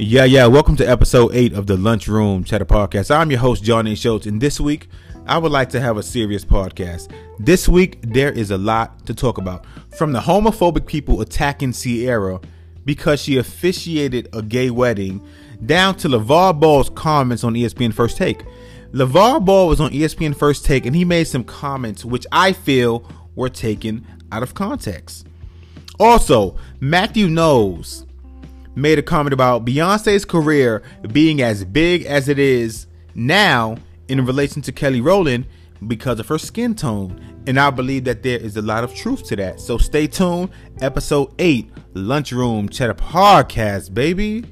Yeah, 0.00 0.22
yeah. 0.22 0.46
Welcome 0.46 0.76
to 0.76 0.88
episode 0.88 1.34
eight 1.34 1.52
of 1.52 1.66
the 1.66 1.76
Lunchroom 1.76 2.44
Chatter 2.44 2.64
Podcast. 2.64 3.12
I'm 3.12 3.32
your 3.32 3.40
host, 3.40 3.64
Johnny. 3.64 3.96
Schultz, 3.96 4.26
and 4.26 4.40
this 4.40 4.60
week 4.60 4.86
I 5.26 5.38
would 5.38 5.50
like 5.50 5.70
to 5.70 5.80
have 5.80 5.96
a 5.96 6.04
serious 6.04 6.44
podcast. 6.44 7.10
This 7.40 7.68
week 7.68 7.98
there 8.02 8.30
is 8.30 8.52
a 8.52 8.58
lot 8.58 9.04
to 9.06 9.14
talk 9.14 9.38
about. 9.38 9.66
From 9.96 10.12
the 10.12 10.20
homophobic 10.20 10.86
people 10.86 11.20
attacking 11.20 11.72
Ciara 11.72 12.40
because 12.84 13.20
she 13.20 13.38
officiated 13.38 14.28
a 14.32 14.40
gay 14.40 14.70
wedding, 14.70 15.20
down 15.66 15.96
to 15.96 16.08
LaVar 16.08 16.60
Ball's 16.60 16.90
comments 16.90 17.42
on 17.42 17.54
ESPN 17.54 17.92
First 17.92 18.16
Take. 18.16 18.44
LaVar 18.92 19.44
Ball 19.44 19.66
was 19.66 19.80
on 19.80 19.90
ESPN 19.90 20.36
First 20.36 20.64
Take 20.64 20.86
and 20.86 20.94
he 20.94 21.04
made 21.04 21.24
some 21.24 21.42
comments 21.42 22.04
which 22.04 22.24
I 22.30 22.52
feel 22.52 23.04
were 23.34 23.48
taken 23.48 24.06
out 24.30 24.44
of 24.44 24.54
context. 24.54 25.26
Also, 25.98 26.56
Matthew 26.78 27.28
Knowles 27.28 28.06
made 28.78 28.98
a 28.98 29.02
comment 29.02 29.32
about 29.32 29.64
Beyonce's 29.64 30.24
career 30.24 30.82
being 31.12 31.42
as 31.42 31.64
big 31.64 32.04
as 32.04 32.28
it 32.28 32.38
is 32.38 32.86
now 33.14 33.76
in 34.08 34.24
relation 34.24 34.62
to 34.62 34.72
Kelly 34.72 35.00
Rowland 35.00 35.46
because 35.86 36.20
of 36.20 36.28
her 36.28 36.38
skin 36.38 36.74
tone. 36.74 37.20
And 37.46 37.58
I 37.58 37.70
believe 37.70 38.04
that 38.04 38.22
there 38.22 38.38
is 38.38 38.56
a 38.56 38.62
lot 38.62 38.84
of 38.84 38.94
truth 38.94 39.24
to 39.28 39.36
that. 39.36 39.60
So 39.60 39.78
stay 39.78 40.06
tuned. 40.06 40.50
Episode 40.80 41.32
8 41.38 41.70
Lunchroom 41.94 42.68
Chatter 42.68 42.94
Podcast, 42.94 43.94
baby. 43.94 44.44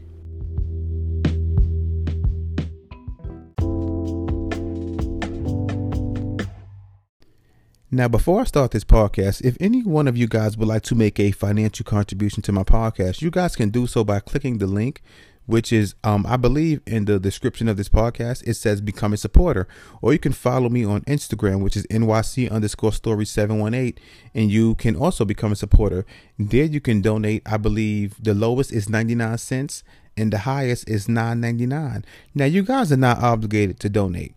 Now, 7.88 8.08
before 8.08 8.40
I 8.40 8.44
start 8.44 8.72
this 8.72 8.82
podcast, 8.82 9.44
if 9.44 9.56
any 9.60 9.84
one 9.84 10.08
of 10.08 10.16
you 10.16 10.26
guys 10.26 10.56
would 10.56 10.66
like 10.66 10.82
to 10.84 10.96
make 10.96 11.20
a 11.20 11.30
financial 11.30 11.84
contribution 11.84 12.42
to 12.42 12.50
my 12.50 12.64
podcast, 12.64 13.22
you 13.22 13.30
guys 13.30 13.54
can 13.54 13.70
do 13.70 13.86
so 13.86 14.02
by 14.02 14.18
clicking 14.18 14.58
the 14.58 14.66
link, 14.66 15.02
which 15.46 15.72
is, 15.72 15.94
um, 16.02 16.26
I 16.26 16.36
believe, 16.36 16.80
in 16.84 17.04
the 17.04 17.20
description 17.20 17.68
of 17.68 17.76
this 17.76 17.88
podcast. 17.88 18.42
It 18.44 18.54
says 18.54 18.80
become 18.80 19.12
a 19.12 19.16
supporter, 19.16 19.68
or 20.02 20.12
you 20.12 20.18
can 20.18 20.32
follow 20.32 20.68
me 20.68 20.84
on 20.84 21.02
Instagram, 21.02 21.62
which 21.62 21.76
is 21.76 21.86
NYC 21.86 22.50
underscore 22.50 22.92
story 22.92 23.24
718, 23.24 23.94
and 24.34 24.50
you 24.50 24.74
can 24.74 24.96
also 24.96 25.24
become 25.24 25.52
a 25.52 25.56
supporter. 25.56 26.04
There 26.40 26.64
you 26.64 26.80
can 26.80 27.02
donate. 27.02 27.42
I 27.46 27.56
believe 27.56 28.16
the 28.20 28.34
lowest 28.34 28.72
is 28.72 28.88
99 28.88 29.38
cents 29.38 29.84
and 30.16 30.32
the 30.32 30.38
highest 30.38 30.88
is 30.88 31.06
9.99. 31.06 32.02
Now, 32.34 32.46
you 32.46 32.64
guys 32.64 32.90
are 32.90 32.96
not 32.96 33.22
obligated 33.22 33.78
to 33.78 33.88
donate. 33.88 34.34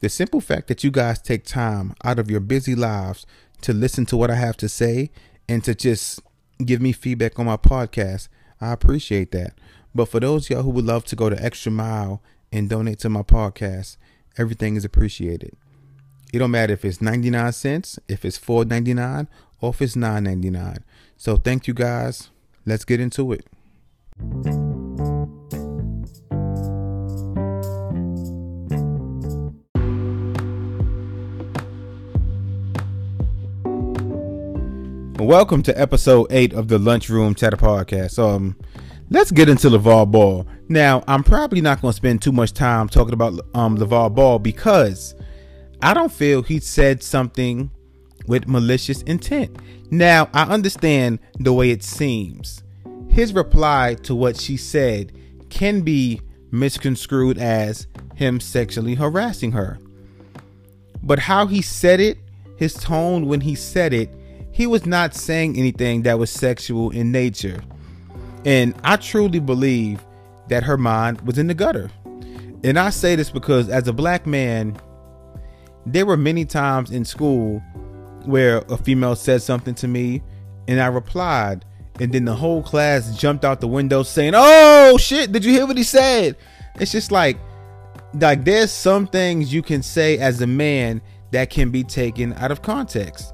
The 0.00 0.08
simple 0.08 0.40
fact 0.40 0.68
that 0.68 0.82
you 0.82 0.90
guys 0.90 1.20
take 1.20 1.44
time 1.44 1.94
out 2.02 2.18
of 2.18 2.30
your 2.30 2.40
busy 2.40 2.74
lives 2.74 3.26
to 3.60 3.74
listen 3.74 4.06
to 4.06 4.16
what 4.16 4.30
I 4.30 4.36
have 4.36 4.56
to 4.58 4.68
say 4.68 5.10
and 5.48 5.62
to 5.64 5.74
just 5.74 6.20
give 6.64 6.80
me 6.80 6.92
feedback 6.92 7.38
on 7.38 7.46
my 7.46 7.56
podcast, 7.56 8.28
I 8.60 8.72
appreciate 8.72 9.30
that. 9.32 9.54
But 9.94 10.06
for 10.06 10.20
those 10.20 10.48
y'all 10.48 10.62
who 10.62 10.70
would 10.70 10.86
love 10.86 11.04
to 11.06 11.16
go 11.16 11.28
the 11.28 11.42
extra 11.42 11.70
mile 11.70 12.22
and 12.52 12.68
donate 12.68 12.98
to 13.00 13.08
my 13.10 13.22
podcast, 13.22 13.96
everything 14.38 14.76
is 14.76 14.84
appreciated. 14.84 15.54
It 16.32 16.38
don't 16.38 16.50
matter 16.50 16.72
if 16.72 16.84
it's 16.84 17.02
99 17.02 17.52
cents, 17.52 17.98
if 18.08 18.24
it's 18.24 18.38
4.99, 18.38 19.26
or 19.60 19.70
if 19.70 19.82
it's 19.82 19.96
9.99. 19.96 20.78
So 21.16 21.36
thank 21.36 21.66
you 21.66 21.74
guys. 21.74 22.30
Let's 22.64 22.84
get 22.84 23.00
into 23.00 23.32
it. 23.32 24.79
Welcome 35.20 35.62
to 35.64 35.78
episode 35.78 36.28
eight 36.30 36.54
of 36.54 36.68
the 36.68 36.78
Lunchroom 36.78 37.34
Chatter 37.34 37.58
Podcast. 37.58 38.18
Um, 38.18 38.56
let's 39.10 39.30
get 39.30 39.50
into 39.50 39.68
LaVar 39.68 40.10
Ball. 40.10 40.46
Now, 40.70 41.04
I'm 41.06 41.22
probably 41.22 41.60
not 41.60 41.82
going 41.82 41.92
to 41.92 41.96
spend 41.96 42.22
too 42.22 42.32
much 42.32 42.54
time 42.54 42.88
talking 42.88 43.12
about 43.12 43.38
um 43.54 43.76
LaVar 43.76 44.14
Ball 44.14 44.38
because 44.38 45.14
I 45.82 45.92
don't 45.92 46.10
feel 46.10 46.42
he 46.42 46.58
said 46.58 47.02
something 47.02 47.70
with 48.28 48.48
malicious 48.48 49.02
intent. 49.02 49.58
Now, 49.90 50.30
I 50.32 50.44
understand 50.44 51.18
the 51.38 51.52
way 51.52 51.68
it 51.68 51.82
seems. 51.82 52.62
His 53.10 53.34
reply 53.34 53.96
to 54.04 54.14
what 54.14 54.38
she 54.38 54.56
said 54.56 55.12
can 55.50 55.82
be 55.82 56.22
misconstrued 56.50 57.36
as 57.36 57.86
him 58.14 58.40
sexually 58.40 58.94
harassing 58.94 59.52
her. 59.52 59.78
But 61.02 61.18
how 61.18 61.46
he 61.46 61.60
said 61.60 62.00
it, 62.00 62.16
his 62.56 62.72
tone 62.72 63.26
when 63.26 63.42
he 63.42 63.54
said 63.54 63.92
it, 63.92 64.14
he 64.60 64.66
was 64.66 64.84
not 64.84 65.14
saying 65.14 65.56
anything 65.56 66.02
that 66.02 66.18
was 66.18 66.30
sexual 66.30 66.90
in 66.90 67.10
nature. 67.10 67.62
And 68.44 68.74
I 68.84 68.96
truly 68.96 69.40
believe 69.40 70.04
that 70.48 70.62
her 70.64 70.76
mind 70.76 71.22
was 71.22 71.38
in 71.38 71.46
the 71.46 71.54
gutter. 71.54 71.90
And 72.62 72.78
I 72.78 72.90
say 72.90 73.16
this 73.16 73.30
because 73.30 73.70
as 73.70 73.88
a 73.88 73.92
black 73.94 74.26
man, 74.26 74.78
there 75.86 76.04
were 76.04 76.18
many 76.18 76.44
times 76.44 76.90
in 76.90 77.06
school 77.06 77.60
where 78.26 78.58
a 78.68 78.76
female 78.76 79.16
said 79.16 79.40
something 79.40 79.74
to 79.76 79.88
me 79.88 80.22
and 80.68 80.78
I 80.78 80.88
replied 80.88 81.64
and 81.98 82.12
then 82.12 82.26
the 82.26 82.34
whole 82.34 82.62
class 82.62 83.16
jumped 83.16 83.46
out 83.46 83.62
the 83.62 83.66
window 83.68 84.02
saying, 84.02 84.34
"Oh 84.36 84.98
shit, 84.98 85.32
did 85.32 85.42
you 85.42 85.52
hear 85.52 85.64
what 85.64 85.78
he 85.78 85.84
said?" 85.84 86.36
It's 86.78 86.92
just 86.92 87.10
like 87.10 87.38
like 88.12 88.44
there's 88.44 88.70
some 88.70 89.06
things 89.06 89.54
you 89.54 89.62
can 89.62 89.82
say 89.82 90.18
as 90.18 90.42
a 90.42 90.46
man 90.46 91.00
that 91.30 91.48
can 91.48 91.70
be 91.70 91.82
taken 91.82 92.34
out 92.34 92.50
of 92.50 92.60
context. 92.60 93.32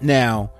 Now, 0.00 0.52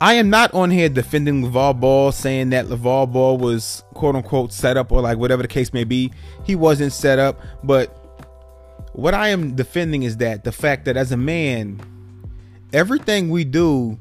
I 0.00 0.14
am 0.14 0.28
not 0.28 0.52
on 0.52 0.70
here 0.70 0.88
defending 0.88 1.42
LaVar 1.42 1.80
Ball, 1.80 2.12
saying 2.12 2.50
that 2.50 2.66
LaVar 2.66 3.12
Ball 3.12 3.38
was 3.38 3.82
quote 3.94 4.16
unquote 4.16 4.52
set 4.52 4.76
up 4.76 4.92
or 4.92 5.00
like 5.00 5.18
whatever 5.18 5.42
the 5.42 5.48
case 5.48 5.72
may 5.72 5.84
be. 5.84 6.12
He 6.44 6.54
wasn't 6.54 6.92
set 6.92 7.18
up, 7.18 7.40
but 7.62 7.88
what 8.92 9.14
I 9.14 9.28
am 9.28 9.56
defending 9.56 10.02
is 10.02 10.18
that 10.18 10.44
the 10.44 10.52
fact 10.52 10.84
that 10.84 10.96
as 10.96 11.10
a 11.10 11.16
man, 11.16 11.80
everything 12.72 13.30
we 13.30 13.44
do, 13.44 13.98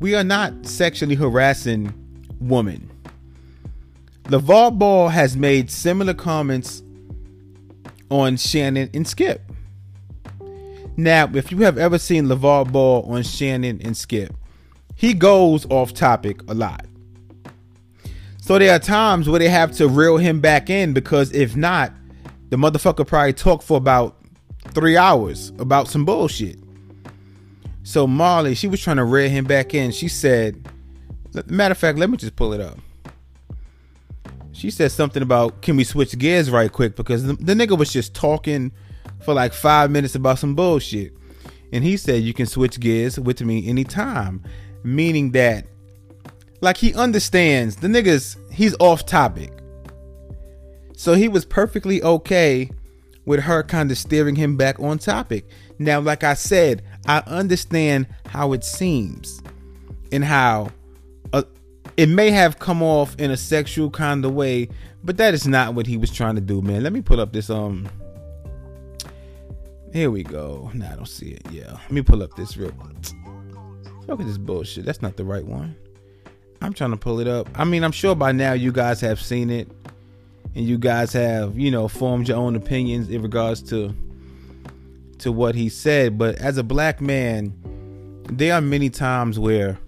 we 0.00 0.14
are 0.14 0.24
not 0.24 0.66
sexually 0.66 1.14
harassing 1.14 1.92
women. 2.40 2.90
LaVar 4.24 4.78
Ball 4.78 5.08
has 5.08 5.36
made 5.36 5.70
similar 5.70 6.14
comments 6.14 6.82
on 8.10 8.36
Shannon 8.36 8.90
and 8.94 9.06
Skip. 9.06 9.42
Now, 11.02 11.30
if 11.32 11.50
you 11.50 11.58
have 11.62 11.78
ever 11.78 11.98
seen 11.98 12.26
LaVar 12.26 12.70
Ball 12.70 13.02
on 13.10 13.22
Shannon 13.22 13.80
and 13.82 13.96
Skip, 13.96 14.34
he 14.94 15.14
goes 15.14 15.64
off 15.70 15.94
topic 15.94 16.42
a 16.46 16.52
lot. 16.52 16.84
So 18.42 18.58
there 18.58 18.74
are 18.74 18.78
times 18.78 19.26
where 19.26 19.38
they 19.38 19.48
have 19.48 19.72
to 19.76 19.88
reel 19.88 20.18
him 20.18 20.40
back 20.40 20.68
in 20.68 20.92
because 20.92 21.32
if 21.32 21.56
not, 21.56 21.92
the 22.50 22.56
motherfucker 22.56 23.06
probably 23.06 23.32
talk 23.32 23.62
for 23.62 23.78
about 23.78 24.20
three 24.72 24.98
hours 24.98 25.52
about 25.58 25.88
some 25.88 26.04
bullshit. 26.04 26.58
So 27.82 28.06
Marley, 28.06 28.54
she 28.54 28.68
was 28.68 28.82
trying 28.82 28.98
to 28.98 29.04
reel 29.04 29.30
him 29.30 29.46
back 29.46 29.72
in. 29.72 29.92
She 29.92 30.08
said, 30.08 30.68
matter 31.46 31.72
of 31.72 31.78
fact, 31.78 31.96
let 31.98 32.10
me 32.10 32.18
just 32.18 32.36
pull 32.36 32.52
it 32.52 32.60
up. 32.60 32.78
She 34.52 34.70
said 34.70 34.92
something 34.92 35.22
about 35.22 35.62
can 35.62 35.78
we 35.78 35.84
switch 35.84 36.18
gears 36.18 36.50
right 36.50 36.70
quick 36.70 36.94
because 36.94 37.24
the, 37.24 37.32
the 37.34 37.54
nigga 37.54 37.78
was 37.78 37.90
just 37.90 38.14
talking 38.14 38.72
for 39.22 39.34
like 39.34 39.52
five 39.52 39.90
minutes 39.90 40.14
about 40.14 40.38
some 40.38 40.54
bullshit. 40.54 41.12
And 41.72 41.84
he 41.84 41.96
said, 41.96 42.22
You 42.22 42.34
can 42.34 42.46
switch 42.46 42.80
gears 42.80 43.18
with 43.18 43.40
me 43.42 43.68
anytime. 43.68 44.42
Meaning 44.82 45.32
that, 45.32 45.66
like, 46.60 46.76
he 46.76 46.94
understands 46.94 47.76
the 47.76 47.88
niggas, 47.88 48.36
he's 48.50 48.74
off 48.80 49.06
topic. 49.06 49.52
So 50.96 51.14
he 51.14 51.28
was 51.28 51.44
perfectly 51.44 52.02
okay 52.02 52.70
with 53.24 53.40
her 53.40 53.62
kind 53.62 53.90
of 53.90 53.98
steering 53.98 54.36
him 54.36 54.56
back 54.56 54.80
on 54.80 54.98
topic. 54.98 55.48
Now, 55.78 56.00
like 56.00 56.24
I 56.24 56.34
said, 56.34 56.82
I 57.06 57.22
understand 57.26 58.06
how 58.26 58.52
it 58.52 58.64
seems 58.64 59.42
and 60.12 60.24
how 60.24 60.70
uh, 61.32 61.44
it 61.96 62.08
may 62.08 62.30
have 62.30 62.58
come 62.58 62.82
off 62.82 63.14
in 63.18 63.30
a 63.30 63.36
sexual 63.36 63.90
kind 63.90 64.24
of 64.24 64.34
way, 64.34 64.68
but 65.04 65.16
that 65.18 65.32
is 65.32 65.46
not 65.46 65.74
what 65.74 65.86
he 65.86 65.96
was 65.96 66.10
trying 66.10 66.34
to 66.34 66.40
do, 66.40 66.60
man. 66.60 66.82
Let 66.82 66.92
me 66.92 67.00
pull 67.02 67.20
up 67.20 67.32
this 67.32 67.50
um 67.50 67.88
here 69.92 70.10
we 70.10 70.22
go. 70.22 70.70
Nah, 70.74 70.92
I 70.92 70.96
don't 70.96 71.06
see 71.06 71.30
it. 71.30 71.42
Yeah. 71.50 71.72
Let 71.72 71.90
me 71.90 72.02
pull 72.02 72.22
up 72.22 72.34
this 72.34 72.56
real 72.56 72.72
Look 74.06 74.20
at 74.20 74.26
this 74.26 74.38
bullshit. 74.38 74.84
That's 74.84 75.02
not 75.02 75.16
the 75.16 75.24
right 75.24 75.44
one. 75.44 75.76
I'm 76.62 76.72
trying 76.72 76.90
to 76.90 76.96
pull 76.96 77.20
it 77.20 77.28
up. 77.28 77.48
I 77.54 77.64
mean, 77.64 77.84
I'm 77.84 77.92
sure 77.92 78.14
by 78.14 78.32
now 78.32 78.52
you 78.52 78.72
guys 78.72 79.00
have 79.00 79.20
seen 79.20 79.50
it 79.50 79.70
and 80.54 80.66
you 80.66 80.78
guys 80.78 81.12
have, 81.12 81.58
you 81.58 81.70
know, 81.70 81.88
formed 81.88 82.28
your 82.28 82.36
own 82.36 82.56
opinions 82.56 83.08
in 83.08 83.22
regards 83.22 83.62
to 83.70 83.94
to 85.18 85.30
what 85.30 85.54
he 85.54 85.68
said, 85.68 86.16
but 86.16 86.34
as 86.36 86.56
a 86.56 86.62
black 86.62 87.00
man, 87.00 87.52
there 88.30 88.54
are 88.54 88.60
many 88.60 88.88
times 88.88 89.38
where 89.38 89.78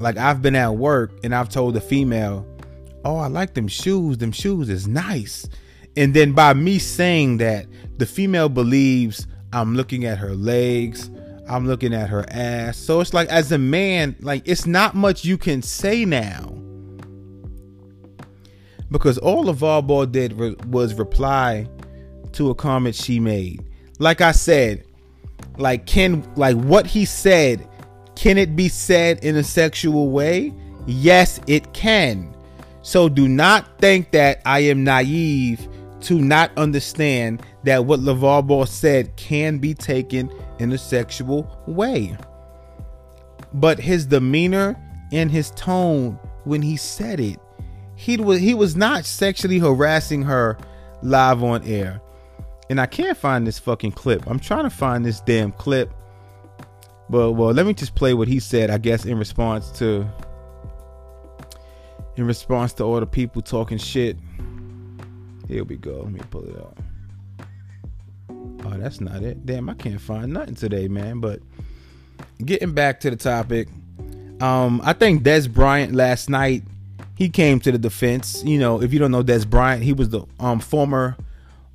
like 0.00 0.16
I've 0.16 0.42
been 0.42 0.56
at 0.56 0.74
work 0.74 1.12
and 1.22 1.34
I've 1.34 1.48
told 1.48 1.74
the 1.74 1.80
female, 1.80 2.46
"Oh, 3.04 3.16
I 3.16 3.28
like 3.28 3.54
them 3.54 3.68
shoes. 3.68 4.18
Them 4.18 4.32
shoes 4.32 4.68
is 4.68 4.86
nice." 4.86 5.48
And 5.96 6.12
then 6.12 6.32
by 6.32 6.54
me 6.54 6.78
saying 6.80 7.38
that, 7.38 7.66
the 7.98 8.06
female 8.06 8.48
believes 8.48 9.28
I'm 9.54 9.76
looking 9.76 10.04
at 10.04 10.18
her 10.18 10.34
legs. 10.34 11.10
I'm 11.48 11.66
looking 11.66 11.94
at 11.94 12.10
her 12.10 12.24
ass. 12.30 12.76
So 12.76 13.00
it's 13.00 13.14
like, 13.14 13.28
as 13.28 13.52
a 13.52 13.58
man, 13.58 14.16
like, 14.20 14.42
it's 14.46 14.66
not 14.66 14.94
much 14.94 15.24
you 15.24 15.38
can 15.38 15.62
say 15.62 16.04
now. 16.04 16.54
because 18.94 19.18
all 19.18 19.44
LaVar 19.44 19.86
Ball 19.86 20.06
did 20.06 20.32
re- 20.34 20.56
was 20.68 20.94
reply 20.94 21.68
to 22.32 22.50
a 22.50 22.54
comment 22.54 22.94
she 22.94 23.18
made. 23.18 23.64
Like 23.98 24.20
I 24.20 24.30
said, 24.30 24.84
like 25.58 25.84
can 25.86 26.22
like 26.36 26.56
what 26.56 26.86
he 26.86 27.04
said, 27.04 27.68
can 28.14 28.38
it 28.38 28.54
be 28.54 28.68
said 28.68 29.24
in 29.24 29.36
a 29.36 29.42
sexual 29.42 30.10
way? 30.10 30.54
Yes, 30.86 31.40
it 31.48 31.72
can. 31.72 32.32
So 32.82 33.08
do 33.08 33.26
not 33.28 33.80
think 33.80 34.12
that 34.12 34.40
I 34.46 34.60
am 34.60 34.84
naive 34.84 35.66
to 36.02 36.20
not 36.20 36.52
understand 36.56 37.42
that 37.64 37.84
what 37.86 38.00
LaVar 38.00 38.46
Ball 38.46 38.66
said 38.66 39.16
can 39.16 39.58
be 39.58 39.74
taken 39.74 40.30
in 40.58 40.72
a 40.72 40.78
sexual 40.78 41.62
way. 41.66 42.16
But 43.52 43.78
his 43.78 44.06
demeanor 44.06 44.76
and 45.12 45.30
his 45.30 45.50
tone 45.52 46.18
when 46.44 46.62
he 46.62 46.76
said 46.76 47.20
it, 47.20 47.38
he 47.96 48.16
was 48.16 48.40
he 48.40 48.54
was 48.54 48.76
not 48.76 49.04
sexually 49.04 49.58
harassing 49.58 50.22
her 50.22 50.58
live 51.02 51.42
on 51.42 51.62
air. 51.64 52.00
And 52.70 52.80
I 52.80 52.86
can't 52.86 53.16
find 53.16 53.46
this 53.46 53.58
fucking 53.58 53.92
clip. 53.92 54.26
I'm 54.26 54.40
trying 54.40 54.64
to 54.64 54.70
find 54.70 55.04
this 55.04 55.20
damn 55.20 55.52
clip. 55.52 55.92
But 57.10 57.32
well, 57.32 57.52
let 57.52 57.66
me 57.66 57.74
just 57.74 57.94
play 57.94 58.14
what 58.14 58.28
he 58.28 58.40
said, 58.40 58.70
I 58.70 58.78
guess, 58.78 59.04
in 59.04 59.18
response 59.18 59.70
to 59.78 60.06
in 62.16 62.26
response 62.26 62.72
to 62.74 62.84
all 62.84 63.00
the 63.00 63.06
people 63.06 63.42
talking 63.42 63.78
shit. 63.78 64.16
Here 65.48 65.64
we 65.64 65.76
go. 65.76 66.00
Let 66.02 66.12
me 66.12 66.20
pull 66.30 66.44
it 66.44 66.56
up. 66.56 66.83
Oh, 68.64 68.76
that's 68.78 69.00
not 69.00 69.22
it. 69.22 69.44
Damn, 69.44 69.68
I 69.68 69.74
can't 69.74 70.00
find 70.00 70.32
nothing 70.32 70.54
today, 70.54 70.88
man. 70.88 71.20
But 71.20 71.40
getting 72.44 72.72
back 72.72 73.00
to 73.00 73.10
the 73.10 73.16
topic, 73.16 73.68
um, 74.40 74.80
I 74.84 74.92
think 74.92 75.22
Dez 75.22 75.52
Bryant 75.52 75.94
last 75.94 76.28
night 76.30 76.62
he 77.16 77.28
came 77.28 77.60
to 77.60 77.72
the 77.72 77.78
defense. 77.78 78.42
You 78.44 78.58
know, 78.58 78.82
if 78.82 78.92
you 78.92 78.98
don't 78.98 79.10
know 79.10 79.22
Dez 79.22 79.48
Bryant, 79.48 79.82
he 79.82 79.92
was 79.92 80.08
the 80.08 80.24
um 80.40 80.60
former 80.60 81.16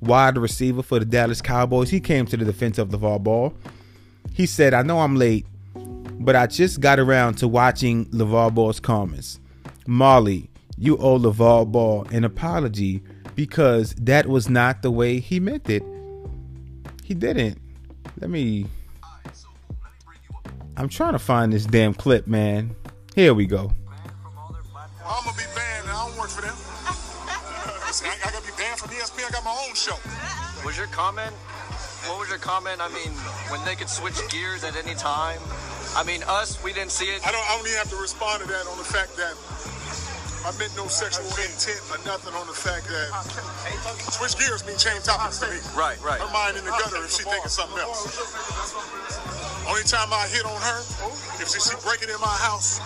wide 0.00 0.36
receiver 0.36 0.82
for 0.82 0.98
the 0.98 1.04
Dallas 1.04 1.40
Cowboys. 1.40 1.90
He 1.90 2.00
came 2.00 2.26
to 2.26 2.36
the 2.36 2.44
defense 2.44 2.78
of 2.78 2.88
LaVar 2.88 3.22
Ball. 3.22 3.54
He 4.32 4.46
said, 4.46 4.74
I 4.74 4.82
know 4.82 5.00
I'm 5.00 5.16
late, 5.16 5.46
but 5.74 6.36
I 6.36 6.46
just 6.46 6.80
got 6.80 6.98
around 6.98 7.34
to 7.38 7.48
watching 7.48 8.06
LaVar 8.06 8.54
Ball's 8.54 8.80
comments. 8.80 9.40
Molly, 9.86 10.48
you 10.78 10.96
owe 10.98 11.18
LaVar 11.18 11.70
Ball 11.70 12.06
an 12.10 12.24
apology 12.24 13.02
because 13.34 13.94
that 13.94 14.26
was 14.26 14.48
not 14.48 14.82
the 14.82 14.90
way 14.90 15.20
he 15.20 15.40
meant 15.40 15.68
it. 15.68 15.82
He 17.10 17.14
didn't. 17.14 17.58
Let 18.20 18.30
me. 18.30 18.66
I'm 20.76 20.88
trying 20.88 21.14
to 21.14 21.18
find 21.18 21.52
this 21.52 21.66
damn 21.66 21.92
clip, 21.92 22.28
man. 22.28 22.76
Here 23.16 23.34
we 23.34 23.46
go. 23.46 23.72
I'm 25.04 25.24
gonna 25.24 25.36
be 25.36 25.42
banned, 25.56 25.88
and 25.88 25.90
I 25.90 26.06
don't 26.06 26.16
work 26.16 26.30
for 26.30 26.42
them. 26.42 26.54
See, 27.90 28.06
I, 28.06 28.14
I 28.14 28.30
gotta 28.30 28.46
be 28.46 28.52
banned 28.56 28.78
from 28.78 28.90
ESPN. 28.90 29.26
I 29.26 29.30
got 29.32 29.44
my 29.44 29.66
own 29.66 29.74
show. 29.74 29.98
Was 30.64 30.78
your 30.78 30.86
comment? 30.86 31.34
What 32.06 32.20
was 32.20 32.28
your 32.28 32.38
comment? 32.38 32.78
I 32.80 32.86
mean, 32.94 33.10
when 33.50 33.58
they 33.64 33.74
could 33.74 33.88
switch 33.88 34.14
gears 34.30 34.62
at 34.62 34.76
any 34.76 34.94
time. 34.94 35.40
I 35.96 36.04
mean, 36.04 36.22
us, 36.28 36.62
we 36.62 36.72
didn't 36.72 36.92
see 36.92 37.06
it. 37.06 37.26
I 37.26 37.32
don't. 37.32 37.42
I 37.50 37.56
don't 37.56 37.66
even 37.66 37.78
have 37.78 37.90
to 37.90 37.96
respond 37.96 38.42
to 38.42 38.48
that 38.50 38.68
on 38.70 38.78
the 38.78 38.86
fact 38.86 39.16
that 39.16 39.34
I 40.44 40.56
meant 40.58 40.72
no 40.76 40.88
sexual 40.88 41.26
intent 41.36 41.84
or 41.92 42.00
nothing 42.08 42.32
on 42.32 42.46
the 42.46 42.56
fact 42.56 42.88
that 42.88 43.12
switch 44.12 44.38
gears 44.40 44.64
mean 44.66 44.78
change 44.78 45.04
topics 45.04 45.38
to 45.40 45.46
me. 45.46 45.60
Right, 45.76 46.00
right. 46.00 46.20
Her 46.20 46.32
mind 46.32 46.56
in 46.56 46.64
the 46.64 46.70
gutter 46.70 47.04
if 47.04 47.12
she 47.12 47.24
thinking 47.24 47.48
something 47.48 47.78
else. 47.78 48.08
Only 49.68 49.84
time 49.84 50.08
I 50.12 50.26
hit 50.32 50.44
on 50.46 50.56
her 50.56 50.80
if 51.42 51.48
she, 51.48 51.60
she 51.60 51.76
breaking 51.84 52.08
in 52.08 52.20
my 52.20 52.36
house 52.40 52.80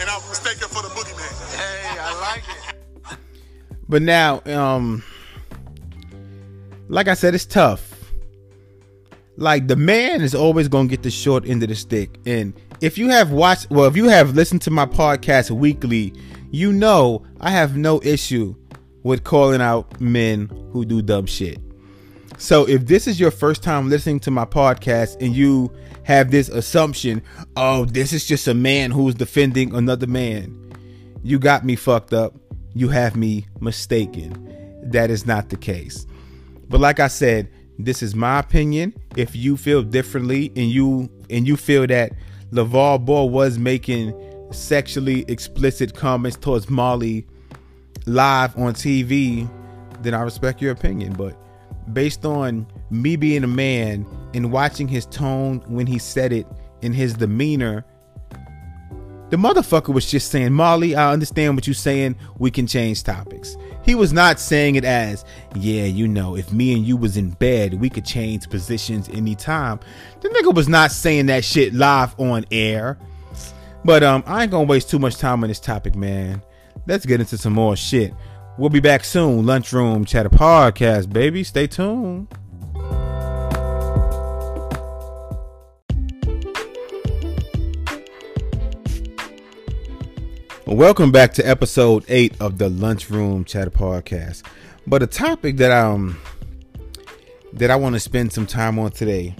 and 0.00 0.10
I 0.10 0.18
mistake 0.28 0.58
her 0.58 0.68
for 0.68 0.82
the 0.82 0.88
boogeyman. 0.88 1.30
Hey, 1.54 1.98
I 2.00 2.20
like 2.20 2.42
it. 2.42 3.18
But 3.88 4.02
now, 4.02 4.42
um, 4.46 5.04
like 6.88 7.06
I 7.06 7.14
said, 7.14 7.34
it's 7.34 7.46
tough. 7.46 7.92
Like 9.36 9.68
the 9.68 9.76
man 9.76 10.22
is 10.22 10.34
always 10.34 10.66
gonna 10.66 10.88
get 10.88 11.02
the 11.02 11.10
short 11.10 11.46
end 11.46 11.62
of 11.62 11.68
the 11.68 11.76
stick. 11.76 12.18
And 12.26 12.52
if 12.80 12.98
you 12.98 13.10
have 13.10 13.30
watched, 13.30 13.70
well, 13.70 13.86
if 13.86 13.96
you 13.96 14.08
have 14.08 14.34
listened 14.34 14.62
to 14.62 14.70
my 14.70 14.86
podcast 14.86 15.50
weekly, 15.50 16.12
you 16.50 16.72
know 16.72 17.24
I 17.40 17.50
have 17.50 17.76
no 17.76 18.00
issue 18.02 18.54
with 19.02 19.24
calling 19.24 19.60
out 19.60 20.00
men 20.00 20.48
who 20.72 20.84
do 20.84 21.02
dumb 21.02 21.26
shit. 21.26 21.60
So 22.38 22.68
if 22.68 22.86
this 22.86 23.06
is 23.06 23.18
your 23.18 23.30
first 23.30 23.62
time 23.62 23.88
listening 23.88 24.20
to 24.20 24.30
my 24.30 24.44
podcast 24.44 25.16
and 25.20 25.34
you 25.34 25.72
have 26.02 26.30
this 26.30 26.48
assumption, 26.48 27.22
oh, 27.56 27.84
this 27.84 28.12
is 28.12 28.26
just 28.26 28.46
a 28.46 28.54
man 28.54 28.90
who's 28.90 29.14
defending 29.14 29.74
another 29.74 30.06
man, 30.06 30.72
you 31.22 31.38
got 31.38 31.64
me 31.64 31.76
fucked 31.76 32.12
up. 32.12 32.34
You 32.74 32.88
have 32.88 33.16
me 33.16 33.46
mistaken. 33.60 34.80
That 34.82 35.10
is 35.10 35.24
not 35.24 35.48
the 35.48 35.56
case. 35.56 36.06
But 36.68 36.80
like 36.80 37.00
I 37.00 37.08
said, 37.08 37.48
this 37.78 38.02
is 38.02 38.14
my 38.14 38.38
opinion. 38.38 38.94
If 39.16 39.34
you 39.34 39.56
feel 39.56 39.82
differently 39.82 40.52
and 40.56 40.70
you 40.70 41.08
and 41.30 41.46
you 41.46 41.56
feel 41.56 41.86
that 41.86 42.12
LaVar 42.50 43.04
Ball 43.04 43.30
was 43.30 43.58
making 43.58 44.12
sexually 44.50 45.24
explicit 45.28 45.94
comments 45.94 46.36
towards 46.36 46.70
Molly 46.70 47.26
live 48.06 48.56
on 48.56 48.74
TV, 48.74 49.48
then 50.02 50.14
I 50.14 50.22
respect 50.22 50.62
your 50.62 50.72
opinion. 50.72 51.12
But 51.14 51.36
based 51.92 52.24
on 52.24 52.66
me 52.90 53.16
being 53.16 53.44
a 53.44 53.48
man 53.48 54.06
and 54.34 54.52
watching 54.52 54.88
his 54.88 55.06
tone 55.06 55.62
when 55.66 55.86
he 55.86 55.98
said 55.98 56.32
it 56.32 56.46
and 56.82 56.94
his 56.94 57.14
demeanor, 57.14 57.84
the 59.28 59.36
motherfucker 59.36 59.92
was 59.92 60.08
just 60.08 60.30
saying, 60.30 60.52
Molly, 60.52 60.94
I 60.94 61.12
understand 61.12 61.56
what 61.56 61.66
you're 61.66 61.74
saying. 61.74 62.16
We 62.38 62.52
can 62.52 62.68
change 62.68 63.02
topics. 63.02 63.56
He 63.82 63.96
was 63.96 64.12
not 64.12 64.38
saying 64.38 64.76
it 64.76 64.84
as, 64.84 65.24
yeah, 65.56 65.84
you 65.84 66.06
know, 66.06 66.36
if 66.36 66.52
me 66.52 66.74
and 66.74 66.86
you 66.86 66.96
was 66.96 67.16
in 67.16 67.30
bed, 67.30 67.74
we 67.74 67.90
could 67.90 68.04
change 68.04 68.48
positions 68.48 69.08
anytime. 69.08 69.80
The 70.20 70.28
nigga 70.28 70.54
was 70.54 70.68
not 70.68 70.92
saying 70.92 71.26
that 71.26 71.44
shit 71.44 71.74
live 71.74 72.18
on 72.20 72.44
air. 72.52 72.98
But 73.86 74.02
um, 74.02 74.24
I 74.26 74.42
ain't 74.42 74.50
gonna 74.50 74.64
waste 74.64 74.90
too 74.90 74.98
much 74.98 75.16
time 75.16 75.44
on 75.44 75.48
this 75.48 75.60
topic, 75.60 75.94
man. 75.94 76.42
Let's 76.88 77.06
get 77.06 77.20
into 77.20 77.38
some 77.38 77.52
more 77.52 77.76
shit. 77.76 78.12
We'll 78.58 78.68
be 78.68 78.80
back 78.80 79.04
soon. 79.04 79.46
Lunchroom 79.46 80.04
Chatter 80.04 80.28
Podcast, 80.28 81.12
baby. 81.12 81.44
Stay 81.44 81.68
tuned. 81.68 82.26
Welcome 90.66 91.12
back 91.12 91.32
to 91.34 91.48
episode 91.48 92.04
eight 92.08 92.34
of 92.40 92.58
the 92.58 92.68
Lunchroom 92.68 93.44
Chatter 93.44 93.70
Podcast. 93.70 94.42
But 94.88 95.04
a 95.04 95.06
topic 95.06 95.58
that 95.58 95.70
um 95.70 96.18
that 97.52 97.70
I 97.70 97.76
want 97.76 97.94
to 97.94 98.00
spend 98.00 98.32
some 98.32 98.46
time 98.46 98.80
on 98.80 98.90
today 98.90 99.36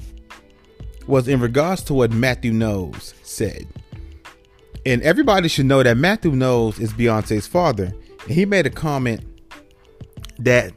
was 1.08 1.26
in 1.26 1.40
regards 1.40 1.82
to 1.82 1.94
what 1.94 2.12
Matthew 2.12 2.52
Knowles 2.52 3.12
said. 3.24 3.66
And 4.86 5.02
everybody 5.02 5.48
should 5.48 5.66
know 5.66 5.82
that 5.82 5.96
Matthew 5.96 6.30
Knowles 6.30 6.78
is 6.78 6.92
Beyonce's 6.92 7.48
father. 7.48 7.92
And 8.22 8.30
he 8.30 8.46
made 8.46 8.66
a 8.66 8.70
comment 8.70 9.20
that 10.38 10.72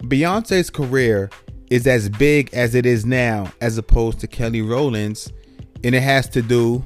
Beyonce's 0.00 0.70
career 0.70 1.30
is 1.70 1.86
as 1.86 2.08
big 2.08 2.52
as 2.52 2.74
it 2.74 2.84
is 2.84 3.06
now, 3.06 3.52
as 3.60 3.78
opposed 3.78 4.18
to 4.20 4.26
Kelly 4.26 4.60
Rowland's, 4.60 5.32
and 5.84 5.94
it 5.94 6.02
has 6.02 6.28
to 6.30 6.42
do 6.42 6.84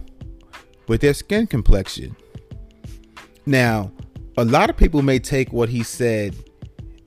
with 0.89 1.01
their 1.01 1.15
skin 1.15 1.47
complexion. 1.47 2.15
Now, 3.47 3.91
a 4.37 4.45
lot 4.45 4.69
of 4.69 4.77
people 4.77 5.01
may 5.01 5.19
take 5.19 5.51
what 5.55 5.71
he 5.71 5.83
said 5.83 6.37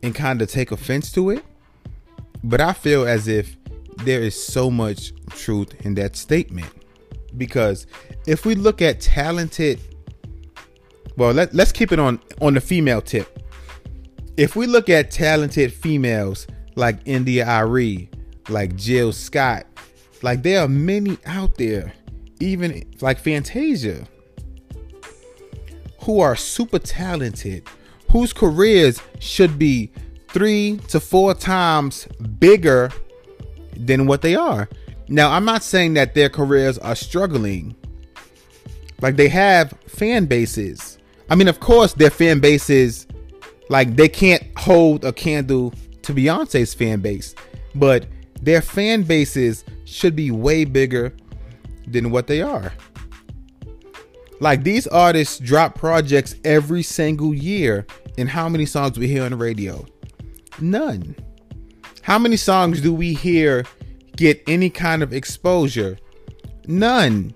and 0.01 0.15
kind 0.15 0.41
of 0.41 0.49
take 0.49 0.71
offense 0.71 1.11
to 1.11 1.29
it, 1.29 1.45
but 2.43 2.61
I 2.61 2.73
feel 2.73 3.07
as 3.07 3.27
if 3.27 3.55
there 3.97 4.21
is 4.21 4.43
so 4.43 4.71
much 4.71 5.13
truth 5.29 5.85
in 5.85 5.93
that 5.95 6.15
statement. 6.15 6.80
Because 7.37 7.87
if 8.27 8.45
we 8.45 8.55
look 8.55 8.81
at 8.81 8.99
talented, 8.99 9.79
well, 11.17 11.31
let, 11.31 11.53
let's 11.53 11.71
keep 11.71 11.91
it 11.91 11.99
on 11.99 12.19
on 12.41 12.53
the 12.53 12.61
female 12.61 13.01
tip. 13.01 13.39
If 14.37 14.55
we 14.55 14.65
look 14.65 14.89
at 14.89 15.11
talented 15.11 15.73
females 15.73 16.47
like 16.75 16.99
India 17.05 17.45
Arie, 17.45 18.09
like 18.49 18.75
Jill 18.75 19.11
Scott, 19.11 19.65
like 20.21 20.43
there 20.43 20.61
are 20.61 20.67
many 20.67 21.17
out 21.25 21.55
there, 21.55 21.93
even 22.39 22.83
like 23.01 23.19
Fantasia, 23.19 24.07
who 26.03 26.19
are 26.19 26.35
super 26.35 26.79
talented, 26.79 27.67
whose 28.09 28.33
careers 28.33 29.01
should 29.19 29.59
be 29.59 29.91
three 30.29 30.77
to 30.87 30.99
four 30.99 31.33
times 31.33 32.05
bigger 32.39 32.89
than 33.75 34.07
what 34.07 34.21
they 34.21 34.35
are. 34.35 34.69
Now, 35.11 35.29
I'm 35.31 35.43
not 35.43 35.61
saying 35.61 35.95
that 35.95 36.15
their 36.15 36.29
careers 36.29 36.77
are 36.77 36.95
struggling. 36.95 37.75
Like 39.01 39.17
they 39.17 39.27
have 39.27 39.77
fan 39.85 40.25
bases. 40.25 40.99
I 41.29 41.35
mean, 41.35 41.49
of 41.49 41.59
course, 41.59 41.91
their 41.91 42.09
fan 42.09 42.39
bases, 42.39 43.07
like 43.67 43.97
they 43.97 44.07
can't 44.07 44.41
hold 44.57 45.03
a 45.03 45.11
candle 45.11 45.73
to 46.03 46.13
Beyonce's 46.13 46.73
fan 46.73 47.01
base, 47.01 47.35
but 47.75 48.05
their 48.41 48.61
fan 48.61 49.03
bases 49.03 49.65
should 49.83 50.15
be 50.15 50.31
way 50.31 50.63
bigger 50.63 51.13
than 51.87 52.09
what 52.09 52.27
they 52.27 52.41
are. 52.41 52.71
Like 54.39 54.63
these 54.63 54.87
artists 54.87 55.39
drop 55.39 55.77
projects 55.77 56.35
every 56.45 56.83
single 56.83 57.33
year 57.33 57.85
and 58.17 58.29
how 58.29 58.47
many 58.47 58.65
songs 58.65 58.97
we 58.97 59.09
hear 59.09 59.25
on 59.25 59.31
the 59.31 59.37
radio? 59.37 59.85
None. 60.61 61.17
How 62.01 62.17
many 62.17 62.37
songs 62.37 62.79
do 62.79 62.93
we 62.93 63.13
hear 63.13 63.65
get 64.21 64.43
any 64.47 64.69
kind 64.69 65.01
of 65.01 65.13
exposure? 65.13 65.97
None. 66.67 67.33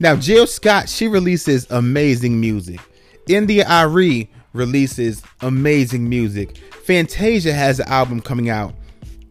Now, 0.00 0.16
Jill 0.16 0.46
Scott, 0.46 0.88
she 0.88 1.06
releases 1.06 1.70
amazing 1.70 2.40
music. 2.40 2.80
India 3.28 3.62
India.Arie 3.62 4.28
releases 4.52 5.22
amazing 5.40 6.08
music. 6.08 6.58
Fantasia 6.84 7.52
has 7.52 7.78
an 7.80 7.88
album 7.88 8.20
coming 8.20 8.50
out, 8.50 8.74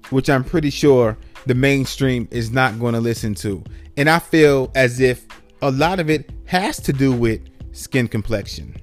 which 0.10 0.29
I'm 0.29 0.43
pretty 0.43 0.70
sure 0.70 1.17
the 1.46 1.53
mainstream 1.53 2.27
is 2.32 2.50
not 2.51 2.79
going 2.79 2.93
to 2.93 3.01
listen 3.01 3.36
to. 3.36 3.63
And 3.98 4.10
I 4.10 4.20
feel 4.20 4.72
as 4.74 5.00
if 5.00 5.27
a 5.62 5.70
lot 5.70 6.00
of 6.00 6.10
it 6.10 6.32
has 6.46 6.77
to 6.82 6.93
do 6.93 7.12
with 7.12 7.41
skin 7.74 8.08
complexion. 8.08 8.75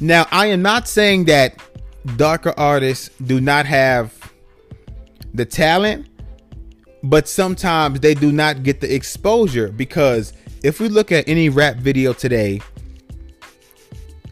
Now, 0.00 0.26
I 0.32 0.46
am 0.46 0.62
not 0.62 0.88
saying 0.88 1.26
that 1.26 1.58
darker 2.16 2.52
artists 2.56 3.08
do 3.24 3.40
not 3.40 3.66
have 3.66 4.12
the 5.32 5.44
talent, 5.44 6.08
but 7.04 7.28
sometimes 7.28 8.00
they 8.00 8.14
do 8.14 8.32
not 8.32 8.62
get 8.62 8.80
the 8.80 8.92
exposure 8.92 9.68
because 9.68 10.32
if 10.62 10.80
we 10.80 10.88
look 10.88 11.12
at 11.12 11.28
any 11.28 11.50
rap 11.50 11.76
video 11.76 12.14
today, 12.14 12.60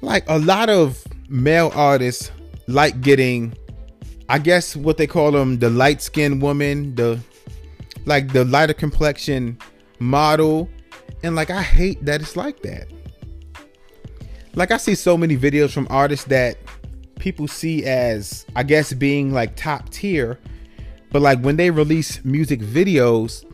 like 0.00 0.24
a 0.26 0.38
lot 0.38 0.70
of 0.70 1.06
male 1.28 1.70
artists 1.74 2.30
like 2.66 3.00
getting 3.02 3.54
I 4.28 4.38
guess 4.38 4.74
what 4.74 4.96
they 4.96 5.06
call 5.06 5.32
them 5.32 5.58
the 5.58 5.68
light 5.68 6.00
skinned 6.00 6.40
woman, 6.40 6.94
the 6.94 7.20
like 8.06 8.32
the 8.32 8.46
lighter 8.46 8.72
complexion 8.72 9.58
model. 9.98 10.70
And 11.22 11.36
like 11.36 11.50
I 11.50 11.60
hate 11.60 12.02
that 12.06 12.22
it's 12.22 12.36
like 12.36 12.62
that. 12.62 12.88
Like 14.54 14.70
I 14.70 14.78
see 14.78 14.94
so 14.94 15.18
many 15.18 15.36
videos 15.36 15.72
from 15.72 15.86
artists 15.90 16.24
that 16.26 16.56
people 17.18 17.46
see 17.46 17.84
as 17.84 18.46
I 18.56 18.62
guess 18.62 18.94
being 18.94 19.32
like 19.32 19.56
top 19.56 19.90
tier, 19.90 20.38
but 21.12 21.22
like 21.22 21.40
when 21.40 21.56
they 21.56 21.70
release 21.70 22.24
music 22.24 22.60
videos, 22.60 23.44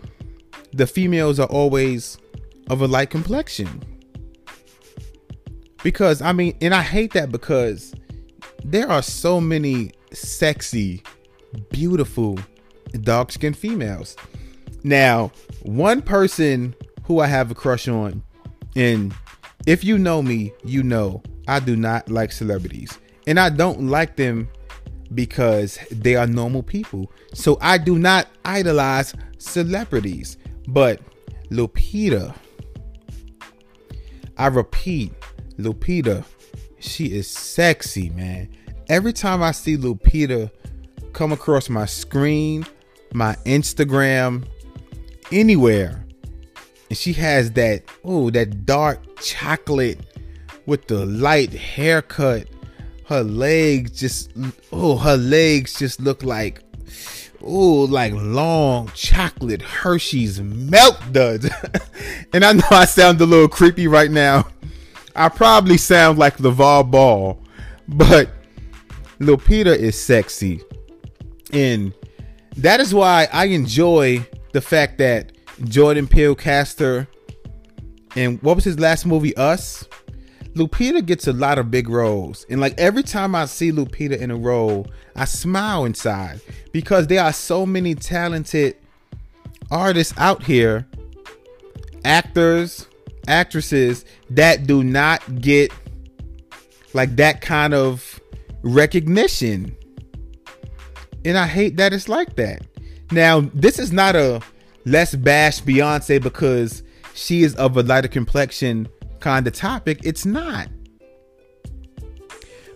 the 0.73 0.87
females 0.87 1.41
are 1.41 1.49
always 1.49 2.19
of 2.71 2.81
a 2.81 2.87
light 2.87 3.11
complexion. 3.11 3.83
Because 5.83 6.23
I 6.23 6.33
mean, 6.33 6.57
and 6.61 6.75
I 6.75 6.83
hate 6.83 7.13
that 7.13 7.31
because 7.31 7.95
there 8.65 8.89
are 8.89 9.03
so 9.03 9.41
many 9.41 9.93
sexy, 10.13 11.03
beautiful, 11.71 12.39
dark 13.03 13.33
skinned 13.33 13.57
females. 13.57 14.17
Now, 14.85 15.33
one 15.63 16.03
person 16.03 16.75
who 17.03 17.21
I 17.21 17.27
have 17.27 17.51
a 17.51 17.55
crush 17.55 17.89
on, 17.89 18.23
and 18.77 19.15
if 19.67 19.83
you 19.83 19.99
know 19.99 20.23
me, 20.23 20.53
you 20.65 20.83
know 20.83 21.23
I 21.49 21.61
do 21.61 21.75
not 21.77 22.09
like 22.09 22.31
celebrities. 22.31 22.99
And 23.27 23.39
I 23.39 23.51
don't 23.51 23.89
like 23.89 24.17
them 24.17 24.49
because 25.15 25.79
they 25.91 26.17
are 26.17 26.27
normal 26.27 26.63
people. 26.63 27.11
So 27.35 27.59
I 27.61 27.79
do 27.79 27.99
not 27.99 28.29
idolize 28.45 29.15
celebrities. 29.39 30.37
But 30.67 31.01
Lupita, 31.51 32.35
I 34.37 34.47
repeat, 34.49 35.13
Lupita, 35.59 36.25
she 36.79 37.07
is 37.17 37.29
sexy, 37.29 38.11
man 38.11 38.49
every 38.89 39.13
time 39.13 39.43
I 39.43 39.53
see 39.53 39.77
Lupita 39.77 40.51
come 41.13 41.33
across 41.33 41.69
my 41.69 41.87
screen, 41.87 42.67
my 43.13 43.35
Instagram, 43.45 44.47
anywhere, 45.31 46.05
and 46.89 46.97
she 46.97 47.13
has 47.15 47.53
that 47.53 47.85
oh 48.05 48.31
that 48.31 48.65
dark 48.65 49.21
chocolate 49.21 50.01
with 50.67 50.87
the 50.87 51.07
light 51.07 51.53
haircut. 51.53 52.49
Her 53.09 53.23
legs 53.23 53.99
just 53.99 54.33
oh 54.71 54.99
her 54.99 55.17
legs 55.17 55.79
just 55.79 55.99
look 55.99 56.23
like 56.23 56.63
oh 57.43 57.87
like 57.89 58.13
long 58.15 58.91
chocolate 58.95 59.63
Hershey's 59.63 60.43
melt 60.43 61.01
duds. 61.11 61.49
and 62.35 62.45
I 62.45 62.53
know 62.53 62.67
I 62.71 62.85
sound 62.85 63.19
a 63.23 63.25
little 63.25 63.49
creepy 63.49 63.89
right 63.89 64.11
now. 64.11 64.47
I 65.17 65.31
probably 65.31 65.79
sound 65.79 66.19
like 66.19 66.37
LaVar 66.37 66.91
Ball, 66.91 67.41
but 67.89 68.31
Lupita 69.19 69.75
is 69.75 69.99
sexy. 70.01 70.61
And 71.53 71.95
that 72.59 72.79
is 72.81 72.93
why 72.95 73.27
I 73.33 73.47
enjoy 73.47 74.27
the 74.53 74.61
fact 74.61 74.99
that 74.99 75.33
Jordan 75.65 76.07
Peele 76.07 76.35
cast 76.35 76.79
her. 76.81 77.09
And 78.17 78.41
what 78.43 78.57
was 78.57 78.65
his 78.65 78.79
last 78.79 79.07
movie, 79.07 79.35
Us? 79.37 79.89
Lupita 80.55 81.05
gets 81.05 81.27
a 81.27 81.33
lot 81.33 81.59
of 81.59 81.71
big 81.71 81.89
roles. 81.89 82.45
And 82.49 82.61
like 82.61 82.79
every 82.79 83.03
time 83.03 83.35
I 83.35 83.47
see 83.47 83.71
Lupita 83.71 84.19
in 84.19 84.31
a 84.31 84.37
role, 84.37 84.87
I 85.15 85.25
smile 85.25 85.85
inside 85.85 86.41
because 86.73 87.07
there 87.07 87.23
are 87.23 87.33
so 87.33 87.67
many 87.67 87.95
talented 87.95 88.77
artists 89.71 90.15
out 90.19 90.43
here, 90.43 90.87
actors, 92.05 92.87
actresses 93.27 94.05
that 94.31 94.67
do 94.67 94.83
not 94.83 95.41
get 95.41 95.73
like 96.95 97.15
that 97.17 97.41
kind 97.41 97.75
of 97.75 98.21
recognition. 98.63 99.77
And 101.25 101.37
I 101.37 101.47
hate 101.47 101.77
that 101.77 101.93
it's 101.93 102.09
like 102.09 102.37
that. 102.37 102.63
Now, 103.11 103.41
this 103.55 103.79
is 103.79 103.93
not 103.93 104.17
a 104.17 104.41
let's 104.85 105.15
bash 105.15 105.63
Beyonce 105.63 106.23
because 106.23 106.83
she 107.15 107.43
is 107.43 107.55
of 107.57 107.77
a 107.77 107.83
lighter 107.83 108.09
complexion 108.09 108.89
kind 109.29 109.47
of 109.47 109.53
topic. 109.53 110.01
It's 110.05 110.25
not. 110.25 110.69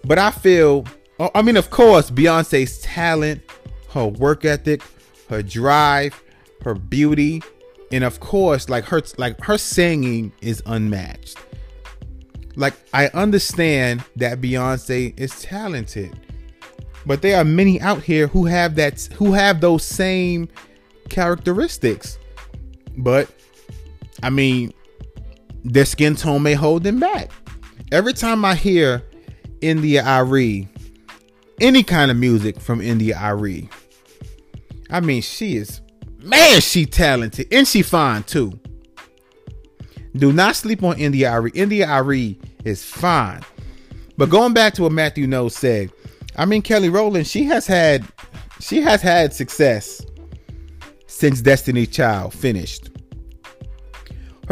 But 0.05 0.19
I 0.19 0.31
feel, 0.31 0.85
oh, 1.19 1.31
I 1.35 1.43
mean, 1.43 1.57
of 1.57 1.71
course, 1.71 2.11
Beyonce's 2.11 2.81
talent, 2.81 3.43
her 3.91 4.07
work 4.07 4.45
ethic, 4.45 4.83
her 5.29 5.43
drive, 5.43 6.21
her 6.63 6.75
beauty, 6.75 7.43
and 7.91 8.05
of 8.05 8.21
course, 8.21 8.69
like 8.69 8.85
her, 8.85 9.03
like 9.17 9.41
her 9.43 9.57
singing 9.57 10.33
is 10.41 10.63
unmatched 10.67 11.39
like 12.57 12.75
I 12.93 13.09
understand 13.09 14.05
that 14.17 14.41
Beyonce 14.41 15.19
is 15.19 15.41
talented, 15.41 16.19
but 17.07 17.23
there 17.23 17.39
are 17.39 17.45
many 17.45 17.81
out 17.81 18.03
here 18.03 18.27
who 18.27 18.45
have 18.47 18.75
that 18.77 19.01
who 19.15 19.33
have 19.33 19.61
those 19.61 19.85
same 19.85 20.49
characteristics. 21.09 22.19
But 22.99 23.31
I 24.23 24.31
mean, 24.31 24.73
their 25.65 25.85
skin 25.85 26.17
tone 26.17 26.43
may 26.43 26.55
hold 26.55 26.83
them 26.83 27.01
back. 27.01 27.31
Every 27.91 28.13
time 28.13 28.45
I 28.45 28.55
hear 28.55 29.03
India 29.61 30.01
India.Arie, 30.01 30.69
any 31.61 31.83
kind 31.83 32.11
of 32.11 32.17
music 32.17 32.61
from 32.61 32.81
India 32.81 33.15
India.Arie, 33.15 33.69
I 34.91 35.01
mean, 35.01 35.23
she 35.23 35.57
is 35.57 35.81
man, 36.19 36.61
she 36.61 36.87
talented 36.87 37.49
and 37.53 37.67
she 37.67 37.83
fine 37.83 38.23
too. 38.25 38.59
Do 40.17 40.33
not 40.33 40.57
sleep 40.57 40.83
on 40.83 40.99
India.Arie. 40.99 41.53
India.Arie 41.55 42.39
is 42.65 42.85
fine. 42.85 43.43
But 44.17 44.29
going 44.31 44.53
back 44.53 44.75
to 44.75 44.83
what 44.83 44.93
Matthew 44.93 45.27
Knowles 45.27 45.57
said, 45.57 45.91
I 46.37 46.45
mean 46.45 46.63
Kelly 46.63 46.89
Rowland, 46.89 47.27
she 47.27 47.45
has 47.45 47.67
had 47.67 48.07
she 48.61 48.81
has 48.81 49.03
had 49.03 49.33
success 49.33 50.05
since 51.07 51.41
Destiny 51.41 51.87
Child 51.87 52.33
finished. 52.33 52.92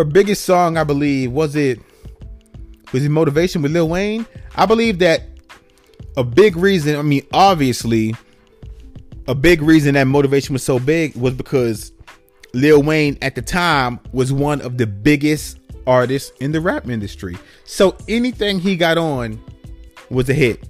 Her 0.01 0.05
biggest 0.05 0.47
song, 0.47 0.79
I 0.79 0.85
believe, 0.85 1.31
was 1.31 1.55
it 1.55 1.79
was 2.91 3.05
it 3.05 3.11
Motivation 3.11 3.61
with 3.61 3.73
Lil 3.73 3.87
Wayne? 3.87 4.25
I 4.57 4.65
believe 4.65 4.99
that 5.01 5.25
a 6.17 6.25
big 6.25 6.57
reason, 6.57 6.97
I 6.97 7.03
mean, 7.03 7.27
obviously, 7.35 8.17
a 9.29 9.35
big 9.35 9.61
reason 9.61 9.93
that 9.97 10.05
motivation 10.05 10.55
was 10.55 10.63
so 10.63 10.79
big 10.79 11.15
was 11.17 11.35
because 11.35 11.93
Lil 12.55 12.83
Wayne 12.83 13.19
at 13.21 13.35
the 13.35 13.43
time 13.43 14.01
was 14.13 14.33
one 14.33 14.63
of 14.63 14.79
the 14.79 14.87
biggest 14.87 15.59
artists 15.87 16.33
in 16.41 16.51
the 16.51 16.63
rap 16.63 16.89
industry. 16.89 17.37
So 17.65 17.95
anything 18.09 18.59
he 18.59 18.77
got 18.77 18.97
on 18.97 19.39
was 20.09 20.31
a 20.31 20.35
hit. 20.35 20.67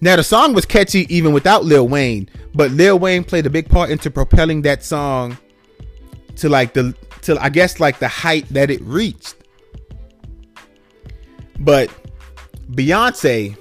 Now 0.00 0.14
the 0.14 0.22
song 0.22 0.54
was 0.54 0.64
catchy 0.64 1.12
even 1.12 1.32
without 1.32 1.64
Lil 1.64 1.88
Wayne, 1.88 2.28
but 2.54 2.70
Lil 2.70 3.00
Wayne 3.00 3.24
played 3.24 3.44
a 3.44 3.50
big 3.50 3.68
part 3.68 3.90
into 3.90 4.08
propelling 4.08 4.62
that 4.62 4.84
song 4.84 5.36
to 6.36 6.48
like 6.48 6.74
the 6.74 6.94
I 7.36 7.48
guess 7.50 7.80
like 7.80 7.98
the 7.98 8.08
height 8.08 8.48
that 8.50 8.70
it 8.70 8.80
reached. 8.82 9.34
But 11.58 11.90
Beyonce 12.70 13.56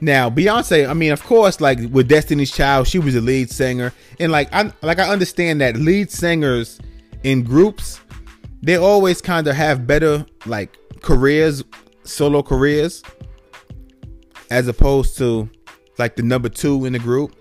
now, 0.00 0.28
Beyonce, 0.28 0.88
I 0.88 0.94
mean, 0.94 1.12
of 1.12 1.24
course, 1.24 1.60
like 1.60 1.78
with 1.90 2.08
Destiny's 2.08 2.52
Child, 2.52 2.86
she 2.86 2.98
was 2.98 3.14
a 3.14 3.20
lead 3.20 3.50
singer, 3.50 3.92
and 4.20 4.30
like 4.30 4.52
I 4.52 4.72
like 4.82 4.98
I 4.98 5.08
understand 5.08 5.60
that 5.60 5.76
lead 5.76 6.10
singers 6.10 6.78
in 7.22 7.42
groups, 7.42 8.00
they 8.62 8.76
always 8.76 9.20
kind 9.20 9.46
of 9.46 9.56
have 9.56 9.86
better 9.86 10.26
like 10.44 10.76
careers, 11.00 11.64
solo 12.04 12.42
careers, 12.42 13.02
as 14.50 14.68
opposed 14.68 15.16
to 15.18 15.48
like 15.98 16.16
the 16.16 16.22
number 16.22 16.48
two 16.48 16.84
in 16.84 16.92
the 16.92 16.98
group, 16.98 17.34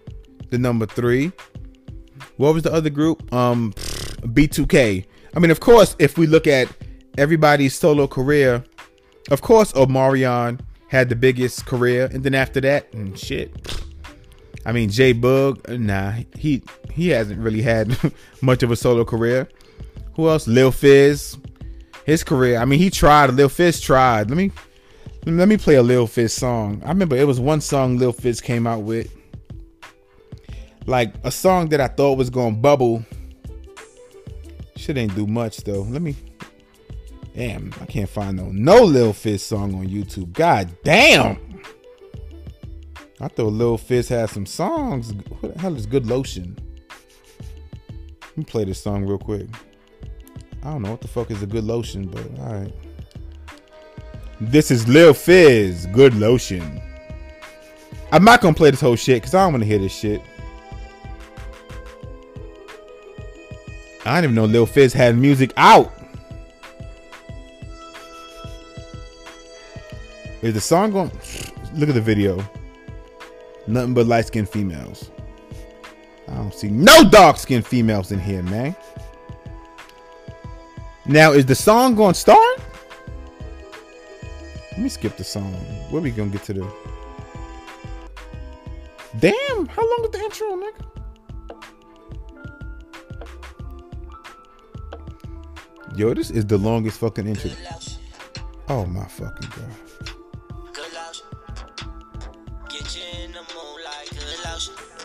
the 0.49 0.57
number 0.57 0.85
three. 0.85 1.31
What 2.37 2.53
was 2.53 2.63
the 2.63 2.73
other 2.73 2.89
group? 2.89 3.31
Um, 3.33 3.73
B2K. 4.21 5.05
I 5.35 5.39
mean, 5.39 5.51
of 5.51 5.59
course, 5.59 5.95
if 5.99 6.17
we 6.17 6.27
look 6.27 6.47
at 6.47 6.69
everybody's 7.17 7.75
solo 7.75 8.07
career, 8.07 8.63
of 9.31 9.41
course, 9.41 9.73
Omarion 9.73 10.59
had 10.87 11.09
the 11.09 11.15
biggest 11.15 11.65
career, 11.65 12.09
and 12.11 12.23
then 12.23 12.35
after 12.35 12.61
that, 12.61 12.93
and 12.93 13.17
shit. 13.17 13.51
I 14.65 14.71
mean, 14.71 14.89
J 14.89 15.13
Boog, 15.13 15.79
nah, 15.79 16.13
he 16.35 16.63
he 16.91 17.09
hasn't 17.09 17.39
really 17.39 17.61
had 17.61 17.97
much 18.41 18.63
of 18.63 18.71
a 18.71 18.75
solo 18.75 19.03
career. 19.05 19.47
Who 20.15 20.29
else? 20.29 20.47
Lil 20.47 20.71
Fizz, 20.71 21.37
his 22.05 22.23
career. 22.23 22.57
I 22.57 22.65
mean, 22.65 22.79
he 22.79 22.89
tried. 22.89 23.31
Lil 23.31 23.49
Fizz 23.49 23.81
tried. 23.81 24.29
Let 24.29 24.37
me 24.37 24.51
let 25.25 25.47
me 25.47 25.57
play 25.57 25.75
a 25.75 25.83
Lil 25.83 26.07
Fizz 26.07 26.33
song. 26.33 26.81
I 26.85 26.89
remember 26.89 27.15
it 27.15 27.27
was 27.27 27.39
one 27.39 27.61
song 27.61 27.97
Lil 27.97 28.13
Fizz 28.13 28.41
came 28.41 28.65
out 28.65 28.83
with, 28.83 29.13
like 30.85 31.13
a 31.23 31.31
song 31.31 31.69
that 31.69 31.81
I 31.81 31.87
thought 31.87 32.17
was 32.17 32.29
gonna 32.29 32.55
bubble. 32.55 33.03
Shit 34.75 34.97
ain't 34.97 35.15
do 35.15 35.25
much 35.27 35.57
though. 35.57 35.81
Let 35.81 36.01
me. 36.01 36.15
Damn, 37.33 37.73
I 37.81 37.85
can't 37.85 38.09
find 38.09 38.37
no 38.37 38.49
no 38.51 38.83
Lil 38.83 39.13
Fizz 39.13 39.43
song 39.43 39.75
on 39.75 39.87
YouTube. 39.87 40.33
God 40.33 40.69
damn. 40.83 41.37
I 43.19 43.27
thought 43.27 43.53
Lil 43.53 43.77
Fizz 43.77 44.09
had 44.09 44.29
some 44.29 44.45
songs. 44.45 45.13
What 45.13 45.53
the 45.53 45.59
hell 45.59 45.75
is 45.75 45.85
Good 45.85 46.05
Lotion? 46.05 46.57
Let 48.21 48.37
me 48.37 48.43
play 48.43 48.65
this 48.65 48.81
song 48.81 49.05
real 49.05 49.17
quick. 49.17 49.47
I 50.61 50.71
don't 50.71 50.81
know 50.81 50.91
what 50.91 51.01
the 51.01 51.07
fuck 51.07 51.29
is 51.29 51.43
a 51.43 51.45
good 51.45 51.63
lotion, 51.63 52.07
but 52.07 52.25
alright. 52.39 52.73
This 54.41 54.71
is 54.71 54.87
Lil 54.87 55.13
Fizz, 55.13 55.85
Good 55.93 56.15
Lotion. 56.15 56.81
I'm 58.11 58.23
not 58.23 58.41
gonna 58.41 58.55
play 58.55 58.71
this 58.71 58.81
whole 58.81 58.95
shit 58.95 59.21
because 59.21 59.35
I 59.35 59.43
don't 59.43 59.53
want 59.53 59.63
to 59.63 59.67
hear 59.67 59.77
this 59.77 59.95
shit. 59.95 60.21
I 64.05 64.21
didn't 64.21 64.33
even 64.33 64.35
know 64.35 64.45
Lil 64.45 64.65
Fizz 64.67 64.93
had 64.93 65.17
music 65.17 65.51
out. 65.57 65.91
Is 70.43 70.53
the 70.53 70.61
song 70.61 70.91
going? 70.91 71.11
Look 71.73 71.89
at 71.89 71.95
the 71.95 72.01
video. 72.01 72.43
Nothing 73.65 73.95
but 73.95 74.05
light 74.05 74.27
skinned 74.27 74.47
females. 74.47 75.09
I 76.27 76.35
don't 76.35 76.53
see 76.53 76.69
no 76.69 77.03
dark 77.09 77.37
skinned 77.37 77.65
females 77.65 78.11
in 78.11 78.19
here, 78.19 78.43
man. 78.43 78.75
Now, 81.07 81.31
is 81.31 81.45
the 81.45 81.55
song 81.55 81.95
going 81.95 82.13
to 82.13 82.19
start? 82.19 82.59
Let 84.71 84.79
me 84.81 84.89
skip 84.89 85.17
the 85.17 85.23
song. 85.23 85.53
Where 85.89 86.01
we 86.01 86.11
gonna 86.11 86.29
get 86.29 86.43
to 86.43 86.53
the? 86.53 86.71
Damn! 89.19 89.65
How 89.67 89.81
long 89.81 90.03
is 90.03 90.11
the 90.11 90.19
intro, 90.19 90.47
nigga? 90.57 90.94
Yo, 95.93 96.13
this 96.13 96.31
is 96.31 96.45
the 96.45 96.57
longest 96.57 96.99
fucking 96.99 97.27
intro. 97.27 97.51
Oh 98.67 98.85
my 98.85 99.05
fucking 99.05 99.49
god! 99.49 99.69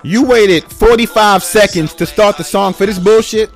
You 0.03 0.25
waited 0.25 0.65
45 0.65 1.43
seconds 1.45 1.93
to 1.95 2.07
start 2.07 2.39
the 2.39 2.45
song 2.45 2.73
for 2.73 2.87
this 2.87 2.99
bullshit. 2.99 3.51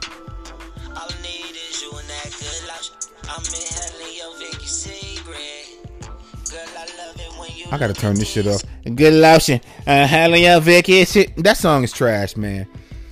I 7.73 7.79
gotta 7.79 7.95
turn 7.95 8.15
this 8.15 8.29
shit 8.29 8.47
off. 8.47 8.63
Good 8.85 9.15
lotion. 9.15 9.61
Uh, 9.87 10.07
Hallelujah, 10.07 10.61
Vicky. 10.61 11.03
That 11.39 11.57
song 11.57 11.83
is 11.83 11.93
trash, 11.93 12.37
man. 12.37 12.69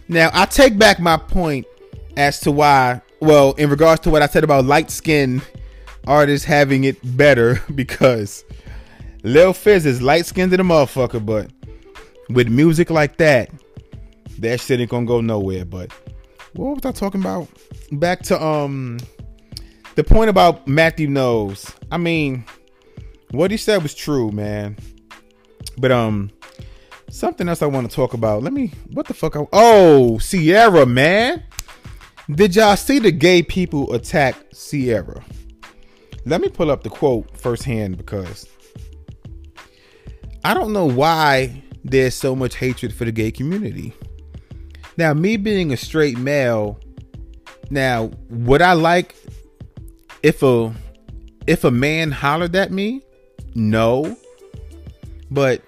Now, 0.09 0.31
I 0.33 0.45
take 0.45 0.79
back 0.79 1.01
my 1.01 1.17
point 1.17 1.67
as 2.17 2.39
to 2.41 2.53
why, 2.53 3.01
well, 3.23 3.53
in 3.53 3.71
regards 3.71 4.01
to 4.03 4.11
what 4.11 4.21
I 4.21 4.27
said 4.27 4.43
about 4.43 4.65
light 4.65 4.91
skinned 4.91 5.43
artists 6.09 6.45
having 6.45 6.83
it 6.85 6.97
better, 7.17 7.63
because 7.75 8.45
Lil 9.23 9.53
Fizz 9.53 9.87
is 9.87 10.03
light 10.03 10.27
skinned 10.27 10.51
to 10.51 10.57
the 10.57 10.65
motherfucker, 10.65 11.25
but 11.25 11.51
with 12.29 12.49
music 12.49 12.91
like 12.91 13.19
that, 13.19 13.51
that 14.41 14.61
shit 14.61 14.81
ain't 14.81 14.91
gonna 14.91 15.07
go 15.07 15.21
nowhere. 15.21 15.65
But 15.65 15.93
what 16.55 16.75
was 16.75 16.85
I 16.85 16.91
talking 16.91 17.21
about? 17.21 17.49
Back 17.93 18.23
to 18.25 18.43
um 18.43 18.99
the 19.95 20.03
point 20.03 20.29
about 20.29 20.67
Matthew 20.67 21.07
Knowles. 21.07 21.73
I 21.93 21.99
mean, 21.99 22.45
what 23.31 23.53
he 23.53 23.57
said 23.57 23.85
was 23.85 23.95
true, 23.95 24.33
man. 24.33 24.77
But 25.79 25.93
um 25.93 26.33
something 27.09 27.49
else 27.49 27.63
I 27.63 27.67
want 27.67 27.89
to 27.89 27.95
talk 27.95 28.15
about. 28.15 28.43
Let 28.43 28.53
me 28.53 28.73
what 28.93 29.07
the 29.07 29.15
fuck 29.15 29.37
I, 29.37 29.47
Oh, 29.53 30.19
Ciara, 30.19 30.87
man. 30.87 31.45
Did 32.35 32.57
y'all 32.57 32.77
see 32.77 32.99
the 32.99 33.13
gay 33.13 33.43
people 33.43 33.93
attack 33.93 34.37
Ciara? 34.55 35.23
Let 36.25 36.41
me 36.41 36.49
pull 36.49 36.71
up 36.71 36.83
the 36.83 36.89
quote 36.89 37.37
firsthand 37.37 37.99
because 37.99 38.47
I 40.43 40.55
don't 40.55 40.73
know 40.73 40.87
why 40.87 41.63
there's 41.85 42.15
so 42.15 42.35
much 42.35 42.55
hatred 42.55 42.95
for 42.95 43.05
the 43.05 43.13
gay 43.13 43.33
community. 43.33 43.93
Now, 44.97 45.13
me 45.13 45.37
being 45.37 45.73
a 45.73 45.77
straight 45.77 46.17
male, 46.17 46.81
now 47.71 48.13
would 48.31 48.63
I 48.63 48.75
like 48.75 49.15
if 50.23 50.43
a 50.43 50.73
if 51.47 51.65
a 51.65 51.71
man 51.71 52.13
hollered 52.13 52.57
at 52.57 52.71
me? 52.71 53.03
No. 53.55 54.17
But 55.31 55.61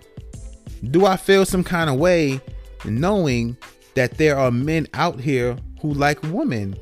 do 0.90 1.04
I 1.04 1.16
feel 1.16 1.44
some 1.44 1.64
kind 1.64 1.90
of 1.90 1.96
way 1.96 2.40
knowing 2.84 3.56
that 3.94 4.18
there 4.18 4.38
are 4.38 4.50
men 4.50 4.86
out 4.94 5.20
here 5.20 5.56
who 5.84 5.92
like 5.92 6.22
women? 6.22 6.74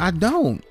I 0.00 0.10
don't. 0.10 0.64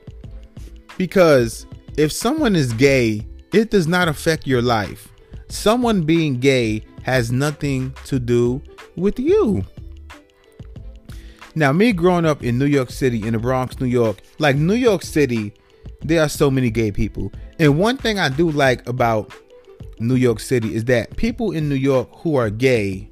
Because 0.98 1.66
if 1.96 2.12
someone 2.12 2.54
is 2.54 2.74
gay, 2.74 3.26
it 3.54 3.72
does 3.72 3.88
not 3.88 4.10
affect 4.10 4.46
your 4.46 4.62
life. 4.62 5.08
Someone 5.48 6.02
being 6.02 6.38
gay 6.38 6.84
has 7.04 7.32
nothing 7.32 7.94
to 8.04 8.20
do 8.20 8.62
with 8.98 9.18
you. 9.18 9.64
Now, 11.56 11.72
me 11.72 11.94
growing 11.94 12.26
up 12.26 12.44
in 12.44 12.60
New 12.60 12.66
York 12.66 12.92
City, 12.92 13.26
in 13.26 13.32
the 13.32 13.40
Bronx, 13.40 13.80
New 13.80 13.88
York, 13.88 14.18
like 14.38 14.58
New 14.58 14.76
York 14.76 15.02
City, 15.02 15.54
there 16.02 16.22
are 16.22 16.28
so 16.28 16.52
many 16.52 16.70
gay 16.70 16.92
people. 16.92 17.32
And 17.58 17.80
one 17.80 17.96
thing 17.96 18.20
I 18.20 18.28
do 18.28 18.52
like 18.52 18.86
about 18.90 19.32
New 20.00 20.16
York 20.16 20.42
City 20.42 20.76
is 20.76 20.84
that 20.86 21.16
people 21.16 21.54
in 21.54 21.70
New 21.70 21.76
York 21.76 22.10
who 22.18 22.36
are 22.36 22.50
gay, 22.50 23.10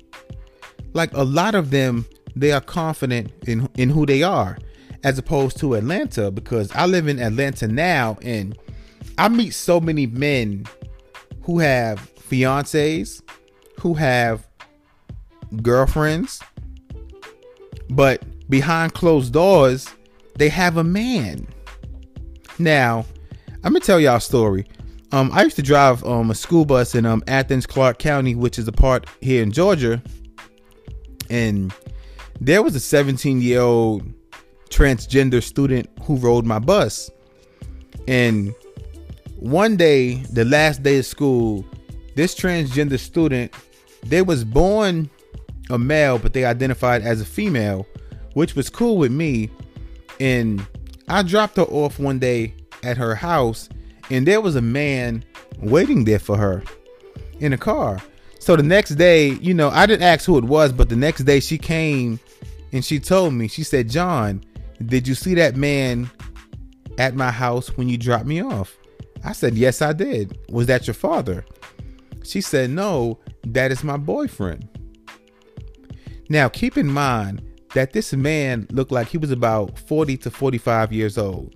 like 0.91 1.13
a 1.13 1.23
lot 1.23 1.55
of 1.55 1.71
them, 1.71 2.05
they 2.35 2.51
are 2.51 2.61
confident 2.61 3.31
in 3.47 3.69
in 3.75 3.89
who 3.89 4.05
they 4.05 4.23
are, 4.23 4.57
as 5.03 5.17
opposed 5.17 5.57
to 5.59 5.75
Atlanta. 5.75 6.31
Because 6.31 6.71
I 6.73 6.85
live 6.85 7.07
in 7.07 7.19
Atlanta 7.19 7.67
now, 7.67 8.17
and 8.21 8.57
I 9.17 9.29
meet 9.29 9.51
so 9.51 9.79
many 9.79 10.07
men 10.07 10.65
who 11.43 11.59
have 11.59 12.11
fiancés, 12.29 13.21
who 13.79 13.93
have 13.93 14.47
girlfriends, 15.61 16.41
but 17.89 18.23
behind 18.49 18.93
closed 18.93 19.33
doors, 19.33 19.87
they 20.35 20.49
have 20.49 20.77
a 20.77 20.83
man. 20.83 21.47
Now, 22.57 23.05
I'm 23.63 23.73
gonna 23.73 23.79
tell 23.79 23.99
y'all 23.99 24.17
a 24.17 24.21
story. 24.21 24.65
Um, 25.11 25.31
I 25.33 25.43
used 25.43 25.55
to 25.57 25.61
drive 25.61 26.03
um 26.03 26.31
a 26.31 26.35
school 26.35 26.65
bus 26.65 26.95
in 26.95 27.05
um 27.05 27.23
Athens, 27.27 27.65
Clarke 27.65 27.99
County, 27.99 28.35
which 28.35 28.59
is 28.59 28.67
a 28.67 28.71
part 28.71 29.07
here 29.21 29.43
in 29.43 29.51
Georgia, 29.51 30.01
and 31.29 31.73
there 32.39 32.63
was 32.63 32.75
a 32.75 32.79
17 32.79 33.41
year 33.41 33.61
old 33.61 34.03
transgender 34.69 35.41
student 35.41 35.89
who 36.03 36.15
rode 36.17 36.45
my 36.45 36.59
bus, 36.59 37.09
and 38.07 38.53
one 39.37 39.75
day, 39.75 40.15
the 40.31 40.45
last 40.45 40.81
day 40.81 40.99
of 40.99 41.05
school, 41.05 41.65
this 42.15 42.33
transgender 42.33 42.99
student, 42.99 43.53
they 44.03 44.21
was 44.21 44.43
born 44.43 45.09
a 45.69 45.77
male, 45.77 46.17
but 46.17 46.33
they 46.33 46.45
identified 46.45 47.01
as 47.01 47.21
a 47.21 47.25
female, 47.25 47.85
which 48.33 48.55
was 48.55 48.69
cool 48.69 48.97
with 48.97 49.11
me. 49.11 49.49
And 50.19 50.65
I 51.09 51.23
dropped 51.23 51.57
her 51.57 51.63
off 51.63 51.99
one 51.99 52.19
day 52.19 52.55
at 52.83 52.97
her 52.97 53.15
house, 53.15 53.67
and 54.09 54.25
there 54.25 54.41
was 54.41 54.55
a 54.55 54.61
man 54.61 55.23
waiting 55.59 56.05
there 56.05 56.19
for 56.19 56.37
her 56.37 56.63
in 57.39 57.53
a 57.53 57.57
car. 57.57 58.01
So 58.45 58.55
the 58.55 58.61
next 58.61 58.91
day, 58.91 59.29
you 59.41 59.55
know, 59.55 59.69
I 59.69 59.87
didn't 59.87 60.03
ask 60.03 60.23
who 60.23 60.37
it 60.37 60.43
was, 60.43 60.71
but 60.71 60.87
the 60.87 60.95
next 60.95 61.23
day 61.23 61.39
she 61.39 61.57
came 61.57 62.19
and 62.71 62.85
she 62.85 62.99
told 62.99 63.33
me, 63.33 63.47
she 63.47 63.63
said, 63.63 63.89
John, 63.89 64.43
did 64.85 65.07
you 65.07 65.15
see 65.15 65.33
that 65.33 65.55
man 65.55 66.11
at 66.99 67.15
my 67.15 67.31
house 67.31 67.75
when 67.75 67.89
you 67.89 67.97
dropped 67.97 68.27
me 68.27 68.43
off? 68.43 68.77
I 69.23 69.31
said, 69.31 69.55
Yes, 69.55 69.81
I 69.81 69.93
did. 69.93 70.37
Was 70.51 70.67
that 70.67 70.85
your 70.85 70.93
father? 70.93 71.43
She 72.23 72.39
said, 72.39 72.69
No, 72.69 73.19
that 73.47 73.71
is 73.71 73.83
my 73.83 73.97
boyfriend. 73.97 74.69
Now, 76.29 76.47
keep 76.47 76.77
in 76.77 76.85
mind 76.85 77.41
that 77.73 77.93
this 77.93 78.13
man 78.13 78.67
looked 78.69 78.91
like 78.91 79.07
he 79.07 79.17
was 79.17 79.31
about 79.31 79.79
40 79.79 80.17
to 80.17 80.29
45 80.29 80.93
years 80.93 81.17
old. 81.17 81.55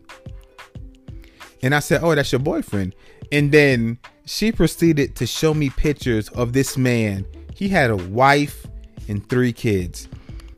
And 1.62 1.76
I 1.76 1.80
said, 1.80 2.04
Oh, 2.04 2.16
that's 2.16 2.32
your 2.32 2.40
boyfriend. 2.40 2.96
And 3.32 3.52
then 3.52 4.00
she 4.26 4.52
proceeded 4.52 5.16
to 5.18 5.26
show 5.26 5.54
me 5.54 5.70
pictures 5.70 6.30
of 6.30 6.54
this 6.54 6.78
man. 6.78 7.26
He 7.54 7.68
had 7.68 7.90
a 7.90 7.96
wife 7.96 8.66
and 9.08 9.28
three 9.30 9.54
kids. 9.54 10.08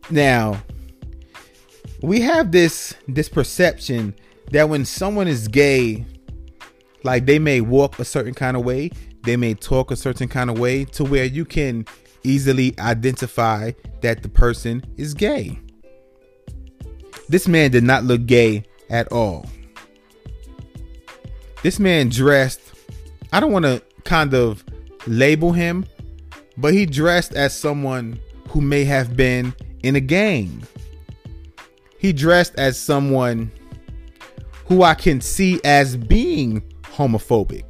Now, 0.10 0.62
we 2.02 2.22
have 2.22 2.52
this 2.52 2.94
this 3.08 3.30
perception 3.30 4.16
that 4.52 4.68
when 4.70 4.86
someone 4.86 5.28
is 5.28 5.48
gay, 5.48 6.06
like 7.04 7.26
they 7.26 7.40
may 7.40 7.62
walk 7.62 8.00
a 8.00 8.06
certain 8.06 8.34
kind 8.34 8.58
of 8.58 8.66
way, 8.66 8.92
they 9.24 9.38
may 9.38 9.54
talk 9.54 9.92
a 9.92 9.96
certain 9.96 10.28
kind 10.28 10.50
of 10.50 10.60
way 10.60 10.86
to 10.86 11.04
where 11.04 11.26
you 11.26 11.46
can 11.46 11.86
easily 12.24 12.78
identify 12.80 13.72
that 14.02 14.22
the 14.24 14.30
person 14.30 14.84
is 14.98 15.14
gay. 15.14 15.60
This 17.30 17.48
man 17.48 17.72
did 17.72 17.84
not 17.84 18.04
look 18.04 18.26
gay 18.26 18.66
at 18.90 19.12
all. 19.12 19.46
This 21.64 21.80
man 21.80 22.10
dressed, 22.10 22.60
I 23.32 23.40
don't 23.40 23.52
want 23.52 23.66
to 23.66 23.84
kind 24.04 24.34
of 24.34 24.64
label 25.06 25.52
him, 25.52 25.86
but 26.58 26.74
he 26.74 26.86
dressed 26.86 27.34
as 27.34 27.56
someone 27.56 28.20
who 28.50 28.62
may 28.62 28.84
have 28.84 29.16
been 29.16 29.54
in 29.84 29.96
a 29.96 30.00
gang. 30.00 30.64
He 32.00 32.14
dressed 32.14 32.56
as 32.56 32.80
someone 32.80 33.52
who 34.66 34.82
I 34.82 34.96
can 34.96 35.22
see 35.22 35.62
as 35.64 35.96
being 35.96 36.62
homophobic. 36.84 37.70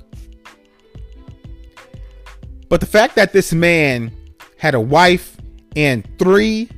But 2.69 2.79
the 2.79 2.85
fact 2.85 3.15
that 3.15 3.33
this 3.33 3.51
man 3.51 4.15
had 4.57 4.73
a 4.73 4.79
wife 4.79 5.35
and 5.75 6.07
three 6.17 6.69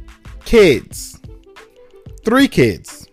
kids, 0.46 1.20
three 2.26 2.48
kids, 2.48 3.08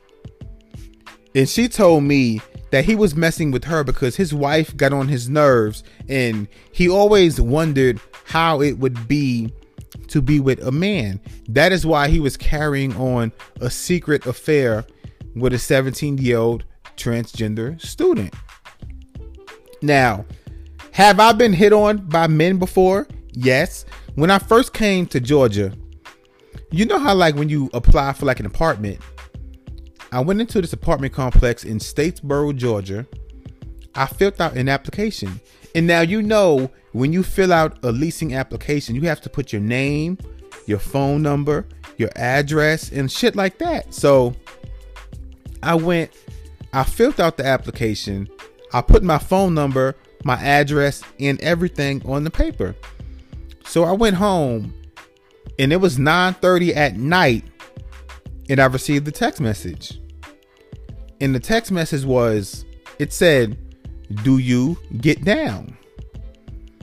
and 1.34 1.46
she 1.46 1.68
told 1.68 2.04
me 2.04 2.40
that 2.70 2.85
he 2.85 2.94
was 2.94 3.14
messing 3.14 3.50
with 3.50 3.64
her 3.64 3.85
because 3.85 4.16
his 4.16 4.33
wife 4.33 4.76
got 4.76 4.92
on 4.92 5.09
his 5.09 5.28
nerves 5.28 5.83
and 6.09 6.48
he 6.72 6.88
always 6.88 7.40
wondered 7.40 8.00
how 8.24 8.61
it 8.61 8.78
would 8.78 9.09
be 9.09 9.52
to 10.09 10.22
be 10.22 10.40
with 10.40 10.64
a 10.64 10.72
man. 10.72 11.20
That 11.48 11.72
is 11.72 11.87
why 11.87 12.09
he 12.09 12.20
was 12.20 12.37
carrying 12.37 12.94
on 12.96 13.33
a 13.61 13.70
secret 13.70 14.26
affair 14.26 14.85
with 15.35 15.52
a 15.52 15.59
17 15.59 16.18
year 16.18 16.38
old 16.38 16.64
transgender 16.96 17.80
student. 17.80 18.35
Now, 19.83 20.26
have 20.92 21.20
I 21.20 21.33
been 21.33 21.52
hit 21.52 21.72
on 21.72 21.98
by 22.09 22.26
men 22.26 22.59
before? 22.59 23.09
Yes. 23.33 23.85
When 24.16 24.30
I 24.30 24.38
first 24.38 24.72
came 24.74 25.06
to 25.06 25.20
Georgia, 25.20 25.72
you 26.72 26.85
know 26.85 26.98
how, 26.98 27.14
like, 27.14 27.37
when 27.37 27.48
you 27.48 27.70
apply 27.72 28.12
for 28.12 28.26
like 28.26 28.40
an 28.40 28.46
apartment, 28.46 29.00
I 30.12 30.20
went 30.20 30.40
into 30.40 30.60
this 30.60 30.72
apartment 30.72 31.12
complex 31.12 31.64
in 31.64 31.78
Statesboro, 31.78 32.56
Georgia. 32.56 33.06
I 33.94 34.06
filled 34.06 34.40
out 34.40 34.56
an 34.56 34.68
application. 34.68 35.40
And 35.74 35.86
now 35.86 36.00
you 36.00 36.20
know 36.20 36.70
when 36.92 37.12
you 37.12 37.22
fill 37.22 37.52
out 37.52 37.78
a 37.84 37.92
leasing 37.92 38.34
application, 38.34 38.96
you 38.96 39.02
have 39.02 39.20
to 39.20 39.30
put 39.30 39.52
your 39.52 39.62
name, 39.62 40.18
your 40.66 40.80
phone 40.80 41.22
number, 41.22 41.66
your 41.96 42.10
address, 42.16 42.90
and 42.90 43.10
shit 43.10 43.36
like 43.36 43.58
that. 43.58 43.94
So 43.94 44.34
I 45.62 45.76
went, 45.76 46.10
I 46.72 46.82
filled 46.82 47.20
out 47.20 47.36
the 47.36 47.46
application, 47.46 48.28
I 48.72 48.80
put 48.80 49.02
my 49.02 49.18
phone 49.18 49.54
number, 49.54 49.96
my 50.24 50.40
address, 50.42 51.02
and 51.20 51.40
everything 51.40 52.02
on 52.04 52.24
the 52.24 52.30
paper. 52.30 52.74
So 53.64 53.84
I 53.84 53.92
went 53.92 54.16
home 54.16 54.74
and 55.58 55.72
it 55.72 55.76
was 55.76 55.98
9:30 55.98 56.74
at 56.74 56.96
night 56.96 57.44
and 58.50 58.60
I 58.60 58.66
received 58.66 59.06
the 59.06 59.12
text 59.12 59.40
message. 59.40 60.00
And 61.20 61.34
the 61.34 61.40
text 61.40 61.70
message 61.70 62.04
was 62.04 62.64
it 62.98 63.12
said, 63.12 63.56
"Do 64.24 64.38
you 64.38 64.76
get 65.00 65.24
down?" 65.24 65.76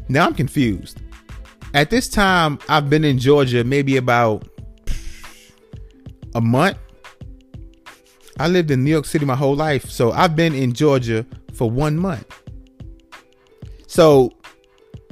Now 0.07 0.25
I'm 0.25 0.33
confused. 0.33 1.01
At 1.73 1.89
this 1.89 2.07
time, 2.07 2.57
I've 2.69 2.89
been 2.89 3.03
in 3.03 3.19
Georgia 3.19 3.63
maybe 3.63 3.97
about 3.97 4.47
a 6.33 6.41
month. 6.41 6.77
I 8.39 8.47
lived 8.47 8.71
in 8.71 8.83
New 8.83 8.91
York 8.91 9.05
City 9.05 9.25
my 9.25 9.35
whole 9.35 9.55
life, 9.55 9.89
so 9.89 10.11
I've 10.11 10.35
been 10.35 10.55
in 10.55 10.71
Georgia 10.71 11.25
for 11.53 11.69
one 11.69 11.97
month. 11.97 12.25
So 13.87 14.31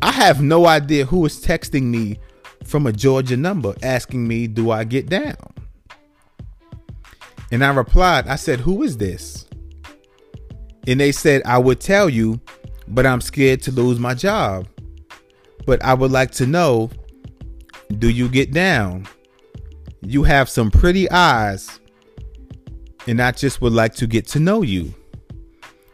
I 0.01 0.11
have 0.11 0.41
no 0.41 0.67
idea 0.67 1.05
who 1.05 1.25
is 1.25 1.43
texting 1.43 1.83
me 1.83 2.19
from 2.63 2.87
a 2.87 2.93
Georgia 2.93 3.35
number 3.35 3.75
asking 3.81 4.27
me, 4.27 4.47
Do 4.47 4.71
I 4.71 4.83
get 4.85 5.09
down? 5.09 5.54
And 7.51 7.63
I 7.63 7.73
replied, 7.73 8.27
I 8.27 8.35
said, 8.35 8.59
Who 8.59 8.83
is 8.83 8.97
this? 8.97 9.47
And 10.87 10.99
they 10.99 11.11
said, 11.11 11.41
I 11.45 11.57
would 11.57 11.79
tell 11.79 12.09
you, 12.09 12.39
but 12.87 13.05
I'm 13.05 13.21
scared 13.21 13.61
to 13.63 13.71
lose 13.71 13.99
my 13.99 14.13
job. 14.13 14.67
But 15.65 15.83
I 15.83 15.93
would 15.93 16.11
like 16.11 16.31
to 16.31 16.45
know 16.45 16.91
do 17.99 18.09
you 18.09 18.27
get 18.27 18.51
down? 18.51 19.07
You 20.01 20.23
have 20.23 20.49
some 20.49 20.71
pretty 20.71 21.09
eyes, 21.11 21.79
and 23.07 23.21
I 23.21 23.31
just 23.31 23.61
would 23.61 23.73
like 23.73 23.93
to 23.95 24.07
get 24.07 24.27
to 24.29 24.39
know 24.39 24.61
you. 24.61 24.93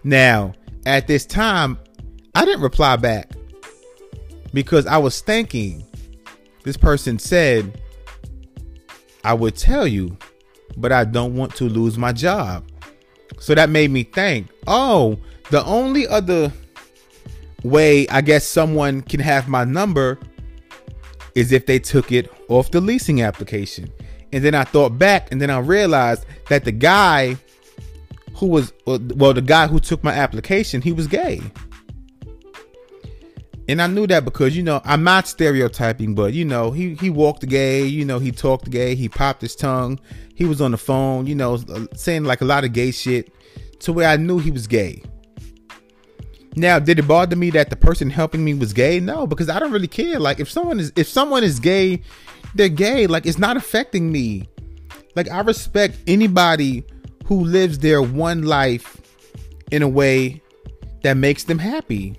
Now, 0.03 0.53
at 0.85 1.07
this 1.07 1.25
time, 1.25 1.77
I 2.33 2.45
didn't 2.45 2.61
reply 2.61 2.95
back 2.95 3.31
because 4.53 4.87
I 4.87 4.97
was 4.97 5.21
thinking 5.21 5.85
this 6.63 6.77
person 6.77 7.19
said, 7.19 7.81
I 9.23 9.33
would 9.33 9.55
tell 9.55 9.87
you, 9.87 10.17
but 10.77 10.91
I 10.91 11.03
don't 11.03 11.35
want 11.35 11.55
to 11.55 11.65
lose 11.65 11.97
my 11.97 12.11
job. 12.11 12.65
So 13.39 13.55
that 13.55 13.69
made 13.69 13.91
me 13.91 14.03
think, 14.03 14.47
oh, 14.67 15.17
the 15.49 15.63
only 15.65 16.07
other 16.07 16.51
way 17.63 18.07
I 18.09 18.21
guess 18.21 18.45
someone 18.45 19.01
can 19.01 19.19
have 19.19 19.47
my 19.47 19.63
number 19.63 20.19
is 21.35 21.51
if 21.51 21.65
they 21.65 21.79
took 21.79 22.11
it 22.11 22.31
off 22.49 22.71
the 22.71 22.81
leasing 22.81 23.21
application. 23.21 23.91
And 24.33 24.43
then 24.43 24.55
I 24.55 24.63
thought 24.63 24.97
back 24.97 25.31
and 25.31 25.41
then 25.41 25.49
I 25.49 25.59
realized 25.59 26.25
that 26.49 26.65
the 26.65 26.71
guy 26.71 27.37
who 28.35 28.47
was 28.47 28.73
uh, 28.87 28.97
well 29.15 29.33
the 29.33 29.41
guy 29.41 29.67
who 29.67 29.79
took 29.79 30.03
my 30.03 30.13
application, 30.13 30.81
he 30.81 30.91
was 30.91 31.07
gay. 31.07 31.41
And 33.71 33.81
I 33.81 33.87
knew 33.87 34.05
that 34.07 34.25
because 34.25 34.57
you 34.57 34.63
know 34.63 34.81
I'm 34.83 35.05
not 35.05 35.29
stereotyping, 35.29 36.13
but 36.13 36.33
you 36.33 36.43
know 36.43 36.71
he 36.71 36.95
he 36.95 37.09
walked 37.09 37.47
gay, 37.47 37.85
you 37.85 38.03
know 38.03 38.19
he 38.19 38.33
talked 38.33 38.69
gay, 38.69 38.95
he 38.95 39.07
popped 39.07 39.41
his 39.41 39.55
tongue, 39.55 39.97
he 40.35 40.43
was 40.43 40.59
on 40.59 40.71
the 40.71 40.77
phone, 40.77 41.25
you 41.25 41.35
know 41.35 41.57
saying 41.95 42.25
like 42.25 42.41
a 42.41 42.45
lot 42.45 42.65
of 42.65 42.73
gay 42.73 42.91
shit, 42.91 43.33
to 43.79 43.93
where 43.93 44.09
I 44.09 44.17
knew 44.17 44.39
he 44.39 44.51
was 44.51 44.67
gay. 44.67 45.01
Now, 46.57 46.79
did 46.79 46.99
it 46.99 47.07
bother 47.07 47.37
me 47.37 47.49
that 47.51 47.69
the 47.69 47.77
person 47.77 48.09
helping 48.09 48.43
me 48.43 48.53
was 48.53 48.73
gay? 48.73 48.99
No, 48.99 49.25
because 49.25 49.47
I 49.47 49.57
don't 49.57 49.71
really 49.71 49.87
care. 49.87 50.19
Like 50.19 50.41
if 50.41 50.51
someone 50.51 50.77
is 50.77 50.91
if 50.97 51.07
someone 51.07 51.45
is 51.45 51.61
gay, 51.61 52.01
they're 52.55 52.67
gay. 52.67 53.07
Like 53.07 53.25
it's 53.25 53.39
not 53.39 53.55
affecting 53.55 54.11
me. 54.11 54.49
Like 55.15 55.31
I 55.31 55.39
respect 55.39 55.97
anybody 56.07 56.83
who 57.25 57.45
lives 57.45 57.79
their 57.79 58.01
one 58.01 58.41
life 58.41 58.99
in 59.71 59.81
a 59.81 59.87
way 59.87 60.41
that 61.03 61.15
makes 61.15 61.45
them 61.45 61.57
happy. 61.57 62.17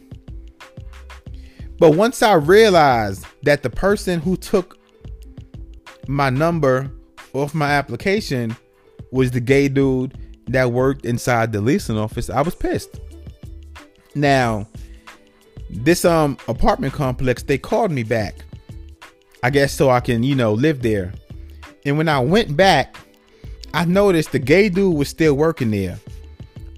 But 1.82 1.96
once 1.96 2.22
I 2.22 2.34
realized 2.34 3.26
that 3.42 3.64
the 3.64 3.68
person 3.68 4.20
who 4.20 4.36
took 4.36 4.78
my 6.06 6.30
number 6.30 6.88
off 7.32 7.56
my 7.56 7.72
application 7.72 8.56
was 9.10 9.32
the 9.32 9.40
gay 9.40 9.66
dude 9.66 10.16
that 10.46 10.70
worked 10.70 11.04
inside 11.04 11.50
the 11.50 11.60
leasing 11.60 11.98
office, 11.98 12.30
I 12.30 12.42
was 12.42 12.54
pissed. 12.54 13.00
Now, 14.14 14.68
this 15.70 16.04
um 16.04 16.38
apartment 16.46 16.92
complex, 16.92 17.42
they 17.42 17.58
called 17.58 17.90
me 17.90 18.04
back. 18.04 18.36
I 19.42 19.50
guess 19.50 19.72
so 19.72 19.90
I 19.90 19.98
can, 19.98 20.22
you 20.22 20.36
know, 20.36 20.52
live 20.52 20.82
there. 20.82 21.12
And 21.84 21.98
when 21.98 22.08
I 22.08 22.20
went 22.20 22.56
back, 22.56 22.96
I 23.74 23.86
noticed 23.86 24.30
the 24.30 24.38
gay 24.38 24.68
dude 24.68 24.96
was 24.96 25.08
still 25.08 25.34
working 25.34 25.72
there. 25.72 25.98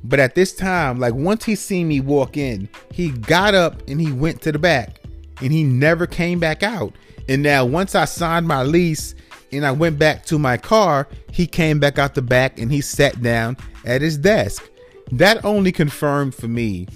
But 0.05 0.21
at 0.21 0.35
this 0.35 0.55
time, 0.55 0.99
like 0.99 1.15
once 1.15 1.45
he 1.45 1.57
seen 1.57 1.89
me 1.89 2.01
walk 2.01 2.37
in, 2.37 2.69
he 2.93 3.09
got 3.09 3.55
up 3.55 3.83
and 3.89 3.99
he 4.01 4.13
went 4.13 4.43
to 4.43 4.53
the 4.53 4.59
back 4.59 5.01
and 5.41 5.51
he 5.51 5.65
never 5.65 6.07
came 6.07 6.39
back 6.39 6.63
out. 6.63 6.93
And 7.29 7.43
now 7.43 7.65
once 7.65 7.95
I 7.95 8.05
signed 8.05 8.47
my 8.47 8.63
lease 8.63 9.15
and 9.51 9.65
I 9.65 9.73
went 9.73 9.99
back 9.99 10.27
to 10.27 10.39
my 10.39 10.59
car, 10.59 11.09
he 11.33 11.47
came 11.47 11.81
back 11.81 11.99
out 11.99 12.15
the 12.15 12.23
back 12.23 12.59
and 12.59 12.71
he 12.71 12.83
sat 12.83 13.23
down 13.23 13.57
at 13.87 14.03
his 14.03 14.19
desk. 14.19 14.69
That 15.11 15.43
only 15.43 15.73
confirmed 15.73 16.35
for 16.35 16.49
me 16.49 16.87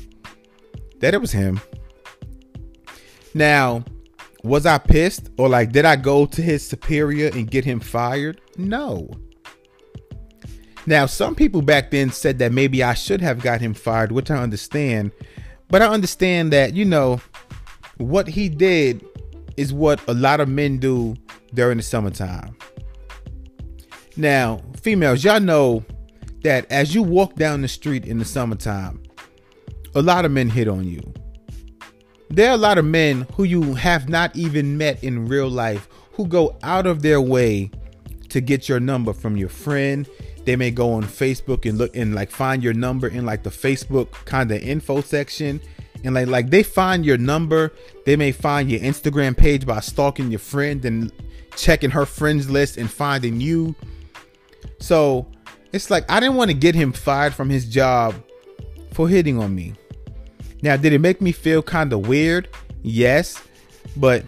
that 1.00 1.14
it 1.14 1.20
was 1.20 1.32
him. 1.32 1.60
Now, 3.32 3.84
was 4.44 4.66
I 4.66 4.76
pissed 4.76 5.30
or 5.38 5.48
like 5.48 5.72
did 5.72 5.86
I 5.86 5.96
go 5.96 6.26
to 6.26 6.42
his 6.42 6.66
superior 6.66 7.30
and 7.32 7.50
get 7.50 7.64
him 7.64 7.80
fired? 7.80 8.42
No. 8.58 9.10
Now, 10.88 11.04
some 11.04 11.34
people 11.34 11.60
back 11.60 11.90
then 11.90 12.10
said 12.10 12.38
that 12.38 12.50
maybe 12.50 12.82
I 12.82 12.94
should 12.94 13.20
have 13.20 13.42
got 13.42 13.60
him 13.60 13.74
fired, 13.74 14.10
which 14.10 14.30
I 14.30 14.38
understand. 14.38 15.12
But 15.68 15.82
I 15.82 15.86
understand 15.86 16.50
that, 16.54 16.72
you 16.72 16.86
know, 16.86 17.20
what 17.98 18.26
he 18.26 18.48
did 18.48 19.04
is 19.58 19.70
what 19.70 20.00
a 20.08 20.14
lot 20.14 20.40
of 20.40 20.48
men 20.48 20.78
do 20.78 21.14
during 21.52 21.76
the 21.76 21.82
summertime. 21.82 22.56
Now, 24.16 24.62
females, 24.80 25.22
y'all 25.22 25.40
know 25.40 25.84
that 26.42 26.64
as 26.72 26.94
you 26.94 27.02
walk 27.02 27.34
down 27.34 27.60
the 27.60 27.68
street 27.68 28.06
in 28.06 28.18
the 28.18 28.24
summertime, 28.24 29.02
a 29.94 30.00
lot 30.00 30.24
of 30.24 30.32
men 30.32 30.48
hit 30.48 30.68
on 30.68 30.84
you. 30.84 31.02
There 32.30 32.48
are 32.48 32.54
a 32.54 32.56
lot 32.56 32.78
of 32.78 32.86
men 32.86 33.26
who 33.34 33.44
you 33.44 33.74
have 33.74 34.08
not 34.08 34.34
even 34.34 34.78
met 34.78 35.04
in 35.04 35.28
real 35.28 35.50
life 35.50 35.86
who 36.12 36.26
go 36.26 36.56
out 36.62 36.86
of 36.86 37.02
their 37.02 37.20
way 37.20 37.70
to 38.30 38.40
get 38.40 38.70
your 38.70 38.80
number 38.80 39.12
from 39.12 39.36
your 39.36 39.50
friend. 39.50 40.08
They 40.48 40.56
may 40.56 40.70
go 40.70 40.94
on 40.94 41.04
Facebook 41.04 41.68
and 41.68 41.76
look 41.76 41.94
and 41.94 42.14
like 42.14 42.30
find 42.30 42.62
your 42.64 42.72
number 42.72 43.06
in 43.06 43.26
like 43.26 43.42
the 43.42 43.50
Facebook 43.50 44.10
kind 44.24 44.50
of 44.50 44.62
info 44.62 45.02
section. 45.02 45.60
And 46.02 46.14
like 46.14 46.26
like 46.28 46.48
they 46.48 46.62
find 46.62 47.04
your 47.04 47.18
number 47.18 47.70
they 48.06 48.16
may 48.16 48.32
find 48.32 48.70
your 48.70 48.80
instagram 48.80 49.36
page 49.36 49.66
by 49.66 49.80
stalking 49.80 50.30
your 50.30 50.38
friend 50.38 50.82
and 50.86 51.12
checking 51.54 51.90
her 51.90 52.06
friends 52.06 52.48
list 52.48 52.78
and 52.78 52.90
finding 52.90 53.42
you. 53.42 53.74
So 54.80 55.26
it's 55.74 55.90
like 55.90 56.10
i 56.10 56.18
didn't 56.18 56.36
want 56.36 56.50
to 56.50 56.56
get 56.56 56.74
him 56.74 56.92
fired 56.94 57.34
from 57.34 57.50
his 57.50 57.66
job 57.68 58.14
for 58.94 59.06
hitting 59.06 59.38
on 59.38 59.54
me. 59.54 59.74
Now 60.62 60.78
did 60.78 60.94
it 60.94 61.00
make 61.00 61.20
me 61.20 61.32
feel 61.32 61.62
kind 61.62 61.92
of 61.92 62.08
weird? 62.08 62.48
Yes 62.82 63.38
but 63.98 64.24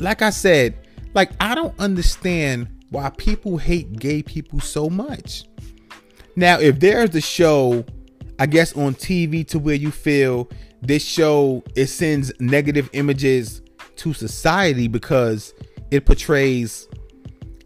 like 0.00 0.22
i 0.22 0.30
said 0.30 0.74
like 1.14 1.30
i 1.40 1.54
don't 1.54 1.78
understand 1.78 2.66
why 2.90 3.10
people 3.10 3.56
hate 3.56 3.98
gay 3.98 4.22
people 4.22 4.60
so 4.60 4.88
much 4.88 5.44
now 6.36 6.58
if 6.58 6.78
there's 6.80 7.14
a 7.14 7.20
show 7.20 7.84
I 8.38 8.46
guess 8.46 8.76
on 8.76 8.94
TV 8.94 9.46
to 9.48 9.58
where 9.58 9.74
you 9.74 9.90
feel 9.90 10.50
this 10.82 11.04
show 11.04 11.62
it 11.76 11.86
sends 11.86 12.32
negative 12.40 12.90
images 12.92 13.62
to 13.96 14.12
society 14.12 14.88
because 14.88 15.54
it 15.90 16.04
portrays 16.04 16.88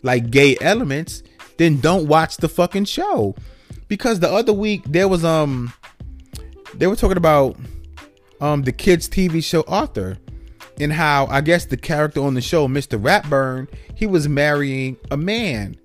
like 0.02 0.30
gay 0.30 0.56
elements, 0.60 1.22
then 1.56 1.80
don't 1.80 2.06
watch 2.06 2.36
the 2.36 2.48
fucking 2.48 2.84
show. 2.84 3.34
Because 3.88 4.20
the 4.20 4.30
other 4.30 4.52
week 4.52 4.82
there 4.84 5.08
was 5.08 5.24
um 5.24 5.72
they 6.74 6.86
were 6.86 6.96
talking 6.96 7.16
about 7.16 7.56
um 8.40 8.62
the 8.62 8.72
kids 8.72 9.08
TV 9.08 9.42
show 9.42 9.64
Arthur 9.66 10.18
and 10.80 10.92
how 10.92 11.26
I 11.26 11.40
guess 11.40 11.66
the 11.66 11.76
character 11.76 12.20
on 12.22 12.34
the 12.34 12.40
show, 12.40 12.68
Mr. 12.68 13.00
Ratburn, 13.00 13.68
he 13.94 14.06
was 14.06 14.28
marrying 14.28 14.96
a 15.10 15.16
man 15.16 15.76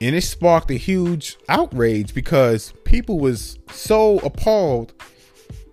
and 0.00 0.14
it 0.14 0.22
sparked 0.22 0.70
a 0.70 0.74
huge 0.74 1.38
outrage 1.48 2.12
because 2.12 2.74
people 2.84 3.18
was 3.18 3.58
so 3.70 4.18
appalled 4.18 4.92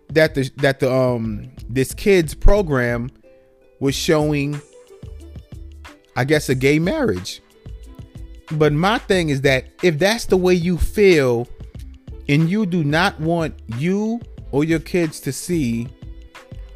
that 0.09 0.35
the 0.35 0.49
that 0.57 0.79
the 0.79 0.91
um 0.91 1.51
this 1.69 1.93
kids 1.93 2.33
program 2.33 3.09
was 3.81 3.93
showing 3.93 4.61
I 6.15 6.23
guess 6.23 6.49
a 6.49 6.55
gay 6.55 6.79
marriage. 6.79 7.41
But 8.53 8.73
my 8.73 8.97
thing 8.99 9.29
is 9.29 9.41
that 9.41 9.65
if 9.81 9.97
that's 9.97 10.25
the 10.25 10.37
way 10.37 10.53
you 10.53 10.77
feel 10.77 11.47
and 12.27 12.49
you 12.49 12.65
do 12.65 12.83
not 12.83 13.19
want 13.19 13.53
you 13.77 14.21
or 14.51 14.63
your 14.63 14.79
kids 14.79 15.19
to 15.21 15.31
see 15.31 15.87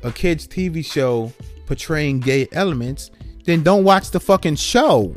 a 0.05 0.11
kids 0.11 0.47
TV 0.47 0.85
show 0.85 1.33
portraying 1.65 2.19
gay 2.19 2.47
elements, 2.51 3.09
then 3.43 3.63
don't 3.63 3.83
watch 3.83 4.11
the 4.11 4.19
fucking 4.19 4.55
show. 4.55 5.13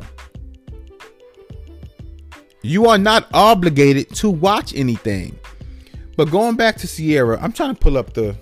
You 2.63 2.87
are 2.87 2.97
not 2.97 3.27
obligated 3.33 4.13
to 4.15 4.29
watch 4.29 4.75
anything. 4.75 5.37
But 6.17 6.31
going 6.31 6.55
back 6.55 6.75
to 6.77 6.87
Ciara, 6.87 7.39
I'm 7.41 7.53
trying 7.53 7.73
to 7.73 7.79
pull 7.79 7.97
up 7.97 8.13
the. 8.13 8.35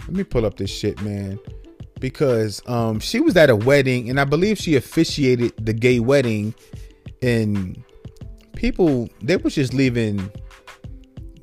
Let 0.00 0.10
me 0.10 0.24
pull 0.24 0.44
up 0.44 0.56
this 0.56 0.70
shit, 0.70 1.00
man. 1.00 1.38
Because 2.00 2.60
um 2.66 3.00
she 3.00 3.20
was 3.20 3.36
at 3.36 3.48
a 3.48 3.56
wedding 3.56 4.10
and 4.10 4.20
I 4.20 4.24
believe 4.24 4.58
she 4.58 4.76
officiated 4.76 5.54
the 5.64 5.72
gay 5.72 6.00
wedding 6.00 6.54
and 7.22 7.82
people 8.56 9.08
they 9.22 9.36
was 9.36 9.54
just 9.54 9.72
leaving 9.72 10.30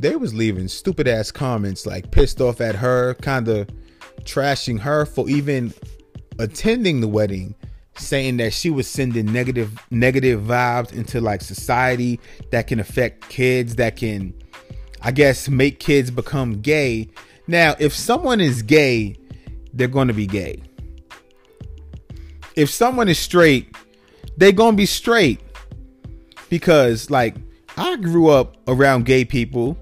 they 0.02 0.16
was 0.16 0.34
leaving 0.34 0.68
stupid 0.68 1.08
ass 1.08 1.32
comments 1.32 1.86
like 1.86 2.10
pissed 2.12 2.42
off 2.42 2.60
at 2.60 2.76
her, 2.76 3.14
kind 3.16 3.48
of 3.48 3.70
trashing 4.24 4.80
her 4.80 5.06
for 5.06 5.30
even 5.30 5.74
attending 6.40 7.02
the 7.02 7.08
wedding 7.08 7.56
saying 7.96 8.38
that 8.38 8.52
she 8.54 8.70
was 8.70 8.88
sending 8.88 9.32
negative 9.32 9.78
negative 9.92 10.42
vibes 10.42 10.92
into 10.94 11.22
like 11.22 11.42
society 11.42 12.20
that 12.52 12.68
can 12.68 12.80
affect 12.80 13.28
kids 13.30 13.76
that 13.76 13.96
can 13.96 14.34
i 15.02 15.12
guess 15.12 15.50
make 15.50 15.80
kids 15.80 16.10
become 16.10 16.62
gay. 16.62 17.10
Now 17.48 17.76
if 17.80 17.94
someone 17.94 18.40
is 18.42 18.62
gay 18.62 19.18
they're 19.74 19.88
going 19.88 20.08
to 20.08 20.14
be 20.14 20.28
gay. 20.28 20.62
If 22.56 22.70
someone 22.70 23.08
is 23.08 23.20
straight 23.20 23.76
they're 24.38 24.52
going 24.52 24.74
to 24.74 24.78
be 24.78 24.86
straight. 24.86 25.42
Because 26.50 27.10
like 27.10 27.36
i 27.78 27.96
grew 27.98 28.30
up 28.30 28.58
around 28.68 29.06
gay 29.06 29.26
people 29.26 29.78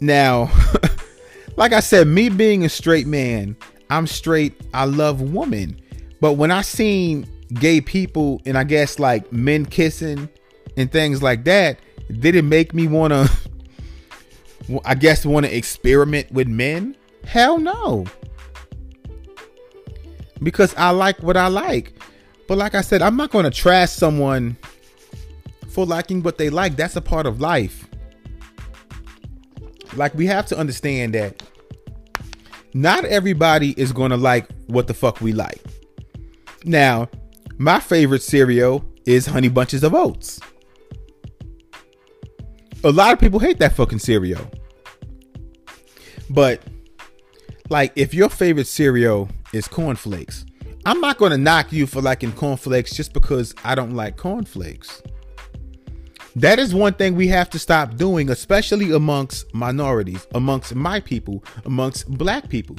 now 0.00 0.50
like 1.56 1.72
i 1.72 1.80
said 1.80 2.06
me 2.06 2.28
being 2.28 2.64
a 2.64 2.68
straight 2.68 3.06
man 3.06 3.56
i'm 3.90 4.06
straight 4.06 4.54
i 4.74 4.84
love 4.84 5.20
women 5.20 5.80
but 6.20 6.34
when 6.34 6.50
I 6.50 6.62
seen 6.62 7.26
gay 7.54 7.80
people 7.80 8.40
and 8.46 8.56
I 8.56 8.64
guess 8.64 8.98
like 8.98 9.30
men 9.32 9.66
kissing 9.66 10.28
and 10.76 10.90
things 10.90 11.22
like 11.22 11.44
that, 11.44 11.78
did 12.20 12.34
it 12.34 12.42
make 12.42 12.74
me 12.74 12.86
want 12.86 13.12
to 13.12 13.30
I 14.84 14.94
guess 14.94 15.24
want 15.24 15.46
to 15.46 15.56
experiment 15.56 16.32
with 16.32 16.48
men? 16.48 16.96
Hell 17.24 17.58
no. 17.58 18.06
Because 20.42 20.74
I 20.74 20.90
like 20.90 21.22
what 21.22 21.36
I 21.36 21.48
like. 21.48 21.92
But 22.48 22.58
like 22.58 22.74
I 22.74 22.80
said, 22.80 23.02
I'm 23.02 23.16
not 23.16 23.30
going 23.30 23.44
to 23.44 23.50
trash 23.50 23.90
someone 23.90 24.56
for 25.68 25.86
liking 25.86 26.22
what 26.22 26.38
they 26.38 26.50
like. 26.50 26.76
That's 26.76 26.96
a 26.96 27.00
part 27.00 27.26
of 27.26 27.40
life. 27.40 27.85
Like 29.96 30.14
we 30.14 30.26
have 30.26 30.46
to 30.46 30.58
understand 30.58 31.14
that 31.14 31.42
not 32.74 33.04
everybody 33.06 33.72
is 33.80 33.92
going 33.92 34.10
to 34.10 34.16
like 34.16 34.46
what 34.66 34.86
the 34.86 34.94
fuck 34.94 35.20
we 35.20 35.32
like. 35.32 35.60
Now, 36.64 37.08
my 37.58 37.80
favorite 37.80 38.22
cereal 38.22 38.84
is 39.06 39.26
Honey 39.26 39.48
Bunches 39.48 39.82
of 39.82 39.94
Oats. 39.94 40.40
A 42.84 42.90
lot 42.90 43.12
of 43.12 43.18
people 43.18 43.38
hate 43.38 43.58
that 43.58 43.74
fucking 43.74 43.98
cereal. 43.98 44.40
But 46.28 46.60
like 47.70 47.92
if 47.96 48.12
your 48.12 48.28
favorite 48.28 48.66
cereal 48.66 49.28
is 49.52 49.66
cornflakes, 49.66 50.44
I'm 50.84 51.00
not 51.00 51.18
going 51.18 51.32
to 51.32 51.38
knock 51.38 51.72
you 51.72 51.86
for 51.86 52.00
liking 52.00 52.32
cornflakes 52.32 52.94
just 52.94 53.12
because 53.12 53.54
I 53.64 53.74
don't 53.74 53.94
like 53.94 54.16
cornflakes. 54.16 55.02
That 56.36 56.58
is 56.58 56.74
one 56.74 56.92
thing 56.92 57.14
we 57.14 57.28
have 57.28 57.48
to 57.50 57.58
stop 57.58 57.96
doing, 57.96 58.28
especially 58.28 58.92
amongst 58.92 59.52
minorities, 59.54 60.26
amongst 60.34 60.74
my 60.74 61.00
people, 61.00 61.42
amongst 61.64 62.10
black 62.10 62.50
people. 62.50 62.76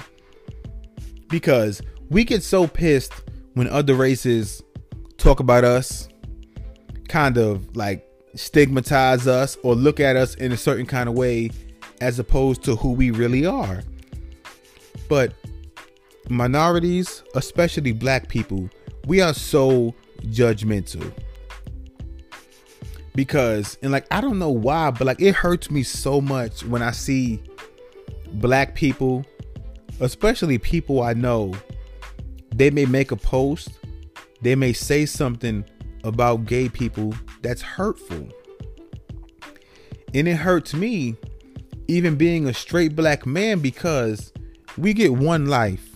Because 1.28 1.82
we 2.08 2.24
get 2.24 2.44
so 2.44 2.68
pissed 2.68 3.14
when 3.56 3.68
other 3.68 3.96
races 3.96 4.62
talk 5.18 5.40
about 5.40 5.64
us, 5.64 6.08
kind 7.10 7.40
of 7.40 7.76
like 7.76 8.08
stigmatize 8.36 9.26
us 9.26 9.58
or 9.64 9.74
look 9.74 10.00
at 10.00 10.16
us 10.16 10.36
in 10.36 10.52
a 10.52 10.58
certain 10.58 10.86
kind 10.86 11.10
of 11.10 11.16
way 11.16 11.50
as 12.00 12.20
opposed 12.20 12.64
to 12.66 12.76
who 12.76 12.92
we 12.92 13.10
really 13.10 13.48
are. 13.48 13.82
But 15.10 15.34
minorities, 16.30 17.24
especially 17.34 17.92
black 17.92 18.28
people, 18.28 18.70
we 19.08 19.20
are 19.20 19.34
so 19.34 19.96
judgmental. 20.26 21.12
Because, 23.18 23.80
and 23.82 23.92
like, 23.92 24.06
I 24.12 24.22
don't 24.22 24.38
know 24.38 24.52
why, 24.52 24.92
but 24.92 25.08
like, 25.08 25.20
it 25.20 25.34
hurts 25.34 25.72
me 25.72 25.82
so 25.82 26.22
much 26.22 26.64
when 26.64 26.84
I 26.84 26.92
see 26.92 27.42
black 28.34 28.76
people, 28.76 29.26
especially 30.00 30.60
people 30.60 31.02
I 31.02 31.14
know, 31.14 31.56
they 32.54 32.70
may 32.70 32.86
make 32.86 33.10
a 33.10 33.16
post, 33.16 33.72
they 34.44 34.54
may 34.54 34.72
say 34.72 35.08
something 35.08 35.66
about 36.04 36.46
gay 36.46 36.70
people 36.70 37.16
that's 37.42 37.64
hurtful. 37.64 38.30
And 40.14 40.28
it 40.28 40.36
hurts 40.36 40.76
me 40.76 41.16
even 41.88 42.18
being 42.18 42.48
a 42.48 42.54
straight 42.54 42.96
black 42.96 43.26
man 43.26 43.62
because 43.62 44.32
we 44.78 44.94
get 44.94 45.12
one 45.12 45.48
life. 45.48 45.96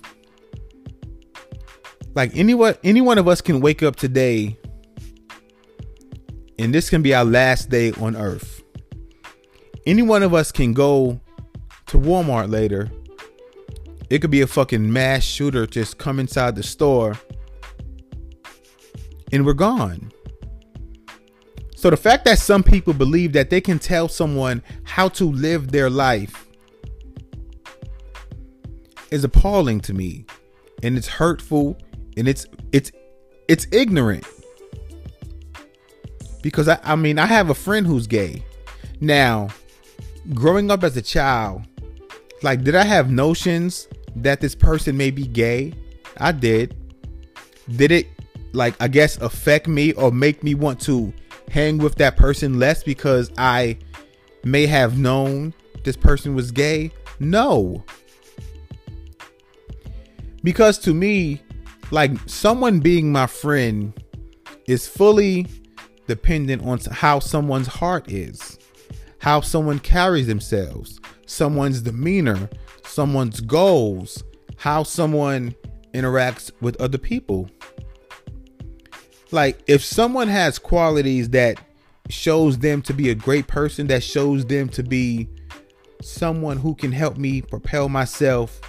Like 2.15 2.35
anyone 2.35 2.75
any 2.83 2.99
one 2.99 3.19
of 3.19 3.27
us 3.27 3.41
can 3.41 3.61
wake 3.61 3.83
up 3.83 3.95
today 3.95 4.57
and 6.61 6.73
this 6.73 6.89
can 6.89 7.01
be 7.01 7.13
our 7.13 7.25
last 7.25 7.69
day 7.69 7.91
on 7.93 8.15
earth. 8.15 8.63
Any 9.85 10.01
one 10.01 10.23
of 10.23 10.33
us 10.33 10.51
can 10.51 10.73
go 10.73 11.19
to 11.87 11.97
Walmart 11.97 12.49
later 12.49 12.89
it 14.11 14.19
could 14.19 14.29
be 14.29 14.41
a 14.41 14.47
fucking 14.47 14.91
mass 14.91 15.23
shooter 15.23 15.65
just 15.65 15.97
come 15.97 16.19
inside 16.19 16.53
the 16.57 16.63
store 16.63 17.17
and 19.31 19.45
we're 19.45 19.53
gone. 19.53 20.11
So 21.77 21.89
the 21.89 21.95
fact 21.95 22.25
that 22.25 22.37
some 22.37 22.61
people 22.61 22.93
believe 22.93 23.31
that 23.31 23.49
they 23.49 23.61
can 23.61 23.79
tell 23.79 24.09
someone 24.09 24.63
how 24.83 25.07
to 25.07 25.23
live 25.31 25.71
their 25.71 25.89
life 25.89 26.45
is 29.11 29.23
appalling 29.23 29.79
to 29.79 29.93
me 29.93 30.25
and 30.83 30.97
it's 30.97 31.07
hurtful 31.07 31.77
and 32.17 32.27
it's 32.27 32.45
it's 32.73 32.91
it's 33.47 33.65
ignorant. 33.71 34.27
Because 36.41 36.67
I, 36.67 36.79
I 36.83 36.95
mean 36.95 37.19
I 37.19 37.25
have 37.25 37.49
a 37.49 37.55
friend 37.55 37.85
who's 37.85 38.07
gay. 38.07 38.43
Now, 38.99 39.49
growing 40.33 40.71
up 40.71 40.83
as 40.83 40.97
a 40.97 41.01
child, 41.01 41.63
like 42.41 42.63
did 42.63 42.75
I 42.75 42.83
have 42.83 43.11
notions 43.11 43.87
that 44.15 44.41
this 44.41 44.55
person 44.55 44.97
may 44.97 45.11
be 45.11 45.27
gay. 45.27 45.73
I 46.17 46.31
did. 46.31 46.75
Did 47.75 47.91
it 47.91 48.07
like 48.53 48.75
I 48.81 48.87
guess 48.87 49.17
affect 49.17 49.67
me 49.67 49.93
or 49.93 50.11
make 50.11 50.43
me 50.43 50.55
want 50.55 50.79
to 50.81 51.13
hang 51.49 51.77
with 51.77 51.95
that 51.95 52.17
person 52.17 52.59
less 52.59 52.83
because 52.83 53.31
I 53.37 53.77
may 54.43 54.65
have 54.65 54.97
known 54.97 55.53
this 55.83 55.95
person 55.95 56.35
was 56.35 56.51
gay? 56.51 56.91
No. 57.19 57.83
Because 60.43 60.79
to 60.79 60.93
me, 60.93 61.41
like 61.91 62.11
someone 62.25 62.79
being 62.79 63.11
my 63.11 63.27
friend 63.27 63.93
is 64.67 64.87
fully 64.87 65.47
dependent 66.07 66.63
on 66.63 66.79
how 66.91 67.19
someone's 67.19 67.67
heart 67.67 68.11
is, 68.11 68.59
how 69.19 69.41
someone 69.41 69.79
carries 69.79 70.27
themselves, 70.27 70.99
someone's 71.25 71.81
demeanor, 71.81 72.49
someone's 72.83 73.41
goals, 73.41 74.23
how 74.57 74.83
someone 74.83 75.55
interacts 75.93 76.51
with 76.61 76.79
other 76.81 76.97
people. 76.97 77.49
Like 79.31 79.61
if 79.67 79.83
someone 79.83 80.27
has 80.27 80.59
qualities 80.59 81.29
that 81.29 81.59
shows 82.09 82.57
them 82.57 82.81
to 82.83 82.93
be 82.93 83.09
a 83.09 83.15
great 83.15 83.47
person, 83.47 83.87
that 83.87 84.03
shows 84.03 84.45
them 84.45 84.67
to 84.69 84.83
be 84.83 85.29
someone 86.01 86.57
who 86.57 86.75
can 86.75 86.91
help 86.91 87.17
me 87.17 87.41
propel 87.41 87.87
myself 87.87 88.59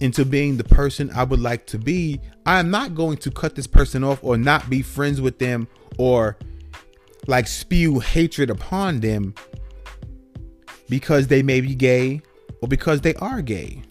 into 0.00 0.24
being 0.24 0.56
the 0.56 0.64
person 0.64 1.10
I 1.14 1.22
would 1.22 1.40
like 1.40 1.66
to 1.66 1.78
be, 1.78 2.20
I'm 2.44 2.70
not 2.70 2.94
going 2.94 3.18
to 3.18 3.30
cut 3.30 3.54
this 3.54 3.68
person 3.68 4.02
off 4.02 4.18
or 4.22 4.36
not 4.36 4.68
be 4.68 4.82
friends 4.82 5.20
with 5.20 5.38
them 5.38 5.68
or 5.96 6.36
like 7.26 7.46
spew 7.46 8.00
hatred 8.00 8.50
upon 8.50 9.00
them 9.00 9.34
because 10.88 11.28
they 11.28 11.42
may 11.42 11.60
be 11.60 11.74
gay 11.74 12.20
or 12.60 12.68
because 12.68 13.00
they 13.00 13.14
are 13.16 13.42
gay. 13.42 13.82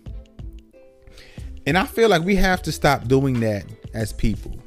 And 1.65 1.77
I 1.77 1.85
feel 1.85 2.09
like 2.09 2.23
we 2.23 2.35
have 2.35 2.61
to 2.63 2.71
stop 2.71 3.07
doing 3.07 3.39
that 3.41 3.65
as 3.93 4.13
people. 4.13 4.59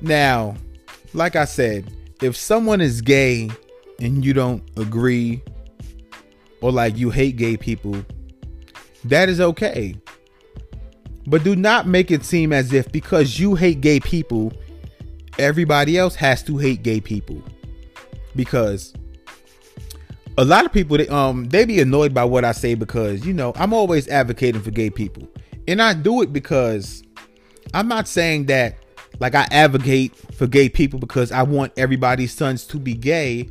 Now, 0.00 0.56
like 1.12 1.36
I 1.36 1.44
said, 1.44 1.92
if 2.22 2.36
someone 2.36 2.80
is 2.80 3.00
gay 3.00 3.50
and 4.00 4.24
you 4.24 4.32
don't 4.32 4.62
agree 4.76 5.42
or 6.60 6.72
like 6.72 6.96
you 6.96 7.10
hate 7.10 7.36
gay 7.36 7.56
people, 7.56 8.04
that 9.04 9.28
is 9.28 9.40
okay. 9.40 9.94
But 11.26 11.44
do 11.44 11.54
not 11.54 11.86
make 11.86 12.10
it 12.10 12.24
seem 12.24 12.52
as 12.52 12.72
if 12.72 12.90
because 12.90 13.38
you 13.38 13.54
hate 13.54 13.80
gay 13.80 14.00
people, 14.00 14.52
everybody 15.40 15.98
else 15.98 16.14
has 16.16 16.42
to 16.44 16.56
hate 16.58 16.82
gay 16.82 17.00
people. 17.00 17.42
Because 18.36 18.94
a 20.38 20.44
lot 20.44 20.64
of 20.64 20.72
people 20.72 20.96
they 20.96 21.08
um 21.08 21.44
they 21.46 21.64
be 21.64 21.80
annoyed 21.80 22.14
by 22.14 22.24
what 22.24 22.44
I 22.44 22.52
say 22.52 22.74
because 22.74 23.26
you 23.26 23.32
know 23.32 23.52
I'm 23.56 23.72
always 23.72 24.08
advocating 24.08 24.62
for 24.62 24.70
gay 24.70 24.90
people. 24.90 25.28
And 25.68 25.82
I 25.82 25.94
do 25.94 26.22
it 26.22 26.32
because 26.32 27.02
I'm 27.74 27.88
not 27.88 28.08
saying 28.08 28.46
that 28.46 28.76
like 29.18 29.34
I 29.34 29.46
advocate 29.50 30.16
for 30.34 30.46
gay 30.46 30.68
people 30.68 30.98
because 30.98 31.30
I 31.30 31.42
want 31.42 31.72
everybody's 31.76 32.32
sons 32.32 32.64
to 32.66 32.78
be 32.78 32.94
gay. 32.94 33.48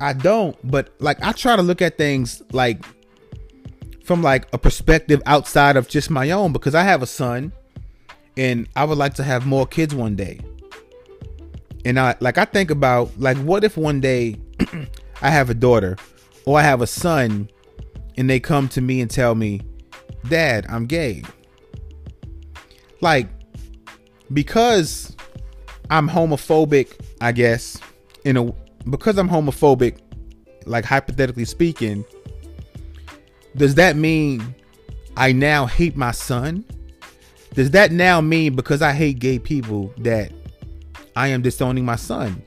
I 0.00 0.12
don't, 0.12 0.56
but 0.68 0.92
like 0.98 1.22
I 1.22 1.32
try 1.32 1.56
to 1.56 1.62
look 1.62 1.80
at 1.80 1.96
things 1.96 2.42
like 2.52 2.84
from 4.04 4.22
like 4.22 4.46
a 4.52 4.58
perspective 4.58 5.22
outside 5.24 5.76
of 5.76 5.88
just 5.88 6.10
my 6.10 6.30
own 6.32 6.52
because 6.52 6.74
I 6.74 6.82
have 6.82 7.02
a 7.02 7.06
son 7.06 7.52
and 8.36 8.68
I 8.76 8.84
would 8.84 8.98
like 8.98 9.14
to 9.14 9.22
have 9.22 9.46
more 9.46 9.66
kids 9.66 9.94
one 9.94 10.16
day. 10.16 10.40
And 11.84 12.00
I 12.00 12.16
like 12.20 12.38
I 12.38 12.44
think 12.44 12.70
about 12.70 13.10
like 13.18 13.36
what 13.38 13.64
if 13.64 13.76
one 13.76 14.00
day 14.00 14.36
I 15.22 15.30
have 15.30 15.50
a 15.50 15.54
daughter 15.54 15.96
or 16.44 16.58
I 16.58 16.62
have 16.62 16.80
a 16.80 16.86
son 16.86 17.48
and 18.16 18.28
they 18.28 18.40
come 18.40 18.68
to 18.68 18.80
me 18.80 19.00
and 19.00 19.10
tell 19.10 19.34
me, 19.34 19.60
"Dad, 20.28 20.66
I'm 20.68 20.86
gay." 20.86 21.22
Like 23.00 23.28
because 24.32 25.14
I'm 25.90 26.08
homophobic, 26.08 26.98
I 27.20 27.32
guess, 27.32 27.78
in 28.24 28.36
a 28.36 28.52
because 28.88 29.18
I'm 29.18 29.28
homophobic, 29.28 29.98
like 30.64 30.84
hypothetically 30.84 31.44
speaking, 31.44 32.04
does 33.56 33.74
that 33.76 33.96
mean 33.96 34.54
I 35.16 35.32
now 35.32 35.66
hate 35.66 35.96
my 35.96 36.10
son? 36.10 36.64
Does 37.54 37.70
that 37.70 37.92
now 37.92 38.20
mean 38.20 38.54
because 38.54 38.82
I 38.82 38.92
hate 38.92 39.18
gay 39.18 39.38
people 39.38 39.92
that 39.98 40.32
I 41.16 41.28
am 41.28 41.42
disowning 41.42 41.84
my 41.84 41.96
son? 41.96 42.42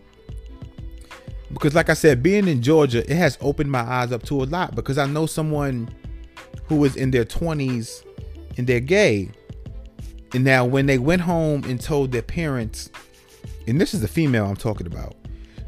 Because, 1.54 1.74
like 1.74 1.90
I 1.90 1.94
said, 1.94 2.22
being 2.22 2.48
in 2.48 2.62
Georgia, 2.62 3.00
it 3.10 3.16
has 3.16 3.38
opened 3.40 3.72
my 3.72 3.80
eyes 3.80 4.12
up 4.12 4.24
to 4.24 4.44
a 4.44 4.46
lot 4.46 4.76
because 4.76 4.98
I 4.98 5.06
know 5.06 5.26
someone 5.26 5.90
who 6.66 6.84
is 6.84 6.98
in 6.98 7.12
their 7.12 7.24
20s 7.24 8.04
and 8.58 8.68
they're 8.68 8.82
gay. 8.82 9.32
And 10.34 10.44
now, 10.44 10.66
when 10.66 10.88
they 10.88 10.98
went 10.98 11.22
home 11.22 11.64
and 11.64 11.80
told 11.80 12.12
their 12.12 12.22
parents, 12.22 12.90
and 13.66 13.80
this 13.80 13.94
is 13.94 14.02
the 14.02 14.10
female 14.10 14.46
I'm 14.46 14.58
talking 14.58 14.88
about, 14.88 15.16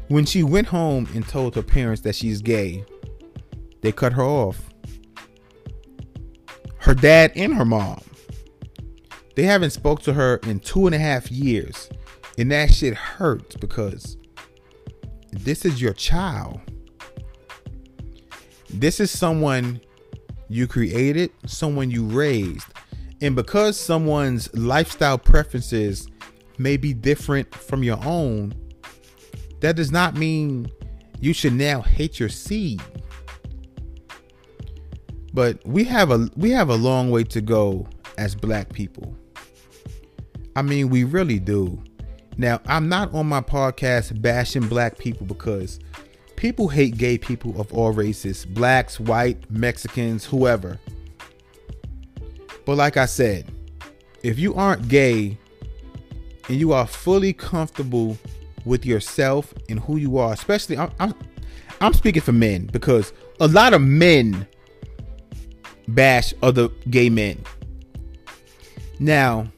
when 0.08 0.26
she 0.26 0.42
went 0.42 0.66
home 0.66 1.08
and 1.14 1.26
told 1.26 1.54
her 1.54 1.62
parents 1.62 2.02
that 2.02 2.14
she's 2.14 2.42
gay, 2.42 2.84
they 3.80 3.92
cut 3.92 4.12
her 4.12 4.22
off 4.22 4.70
her 6.80 6.94
dad 6.94 7.32
and 7.36 7.54
her 7.54 7.64
mom. 7.64 8.00
They 9.36 9.44
haven't 9.44 9.70
spoke 9.70 10.02
to 10.02 10.12
her 10.12 10.36
in 10.44 10.60
two 10.60 10.86
and 10.86 10.94
a 10.94 10.98
half 10.98 11.30
years. 11.30 11.88
And 12.38 12.50
that 12.50 12.72
shit 12.72 12.94
hurts 12.94 13.56
because 13.56 14.16
this 15.32 15.64
is 15.64 15.80
your 15.80 15.92
child. 15.92 16.60
This 18.70 19.00
is 19.00 19.10
someone 19.10 19.80
you 20.48 20.66
created, 20.66 21.30
someone 21.46 21.90
you 21.90 22.04
raised. 22.04 22.66
And 23.20 23.36
because 23.36 23.78
someone's 23.78 24.52
lifestyle 24.54 25.18
preferences 25.18 26.08
may 26.58 26.76
be 26.76 26.94
different 26.94 27.54
from 27.54 27.82
your 27.82 27.98
own, 28.04 28.54
that 29.60 29.76
does 29.76 29.92
not 29.92 30.16
mean 30.16 30.70
you 31.20 31.32
should 31.32 31.52
now 31.52 31.82
hate 31.82 32.18
your 32.18 32.28
seed. 32.28 32.82
But 35.32 35.64
we 35.64 35.84
have 35.84 36.10
a 36.10 36.28
we 36.36 36.50
have 36.50 36.70
a 36.70 36.74
long 36.74 37.10
way 37.10 37.22
to 37.24 37.40
go 37.40 37.86
as 38.20 38.34
black 38.34 38.70
people. 38.70 39.16
I 40.54 40.60
mean, 40.60 40.90
we 40.90 41.04
really 41.04 41.38
do. 41.38 41.82
Now, 42.36 42.60
I'm 42.66 42.88
not 42.88 43.12
on 43.14 43.26
my 43.26 43.40
podcast 43.40 44.20
bashing 44.20 44.68
black 44.68 44.98
people 44.98 45.26
because 45.26 45.80
people 46.36 46.68
hate 46.68 46.98
gay 46.98 47.16
people 47.16 47.58
of 47.58 47.72
all 47.72 47.92
races, 47.92 48.44
blacks, 48.44 49.00
white, 49.00 49.50
Mexicans, 49.50 50.26
whoever. 50.26 50.78
But 52.66 52.76
like 52.76 52.98
I 52.98 53.06
said, 53.06 53.50
if 54.22 54.38
you 54.38 54.54
aren't 54.54 54.88
gay 54.88 55.38
and 56.48 56.58
you 56.58 56.72
are 56.72 56.86
fully 56.86 57.32
comfortable 57.32 58.18
with 58.66 58.84
yourself 58.84 59.54
and 59.70 59.80
who 59.80 59.96
you 59.96 60.18
are, 60.18 60.34
especially 60.34 60.76
I'm, 60.76 60.92
I'm, 61.00 61.14
I'm 61.80 61.94
speaking 61.94 62.22
for 62.22 62.32
men 62.32 62.66
because 62.66 63.14
a 63.40 63.48
lot 63.48 63.72
of 63.72 63.80
men 63.80 64.46
bash 65.88 66.34
other 66.42 66.68
gay 66.90 67.08
men. 67.08 67.42
Now, 69.00 69.50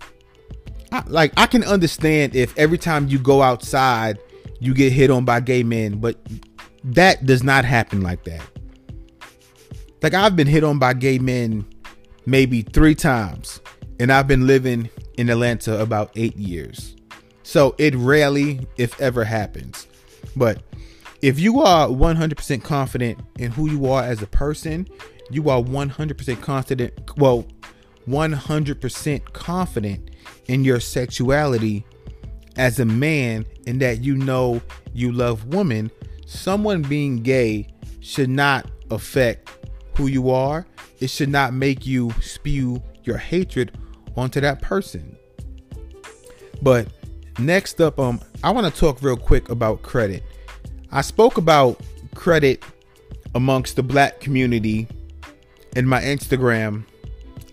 I, 0.92 1.02
like 1.08 1.32
I 1.36 1.46
can 1.46 1.64
understand 1.64 2.34
if 2.34 2.56
every 2.56 2.78
time 2.78 3.08
you 3.08 3.18
go 3.18 3.42
outside 3.42 4.18
you 4.60 4.72
get 4.72 4.92
hit 4.92 5.10
on 5.10 5.24
by 5.24 5.40
gay 5.40 5.64
men, 5.64 5.98
but 5.98 6.16
that 6.84 7.26
does 7.26 7.42
not 7.42 7.64
happen 7.64 8.00
like 8.00 8.22
that. 8.24 8.42
Like 10.00 10.14
I've 10.14 10.36
been 10.36 10.46
hit 10.46 10.64
on 10.64 10.78
by 10.78 10.94
gay 10.94 11.18
men 11.18 11.66
maybe 12.24 12.62
3 12.62 12.94
times 12.94 13.60
and 13.98 14.12
I've 14.12 14.28
been 14.28 14.46
living 14.46 14.88
in 15.18 15.28
Atlanta 15.28 15.80
about 15.80 16.12
8 16.14 16.36
years. 16.36 16.94
So 17.42 17.74
it 17.78 17.94
rarely 17.96 18.66
if 18.76 19.00
ever 19.00 19.24
happens. 19.24 19.88
But 20.36 20.62
if 21.20 21.40
you 21.40 21.60
are 21.60 21.88
100% 21.88 22.62
confident 22.62 23.18
in 23.38 23.50
who 23.50 23.68
you 23.68 23.86
are 23.86 24.04
as 24.04 24.22
a 24.22 24.26
person 24.26 24.86
you 25.32 25.48
are 25.48 25.60
100% 25.60 26.40
confident, 26.40 27.16
well, 27.16 27.46
100% 28.08 29.32
confident 29.32 30.10
in 30.46 30.64
your 30.64 30.80
sexuality 30.80 31.84
as 32.56 32.80
a 32.80 32.84
man 32.84 33.46
and 33.66 33.80
that 33.80 34.02
you 34.02 34.16
know 34.16 34.60
you 34.92 35.12
love 35.12 35.46
women, 35.46 35.90
someone 36.26 36.82
being 36.82 37.22
gay 37.22 37.68
should 38.00 38.30
not 38.30 38.70
affect 38.90 39.50
who 39.96 40.06
you 40.06 40.30
are. 40.30 40.66
It 41.00 41.08
should 41.08 41.28
not 41.28 41.54
make 41.54 41.86
you 41.86 42.10
spew 42.20 42.82
your 43.04 43.16
hatred 43.16 43.78
onto 44.16 44.40
that 44.40 44.60
person. 44.60 45.16
But 46.60 46.88
next 47.38 47.80
up, 47.80 47.98
um, 47.98 48.20
I 48.44 48.50
want 48.50 48.72
to 48.72 48.80
talk 48.80 49.02
real 49.02 49.16
quick 49.16 49.48
about 49.48 49.82
credit. 49.82 50.22
I 50.90 51.00
spoke 51.00 51.38
about 51.38 51.80
credit 52.14 52.62
amongst 53.34 53.76
the 53.76 53.82
black 53.82 54.20
community 54.20 54.86
in 55.74 55.86
my 55.86 56.02
Instagram 56.02 56.84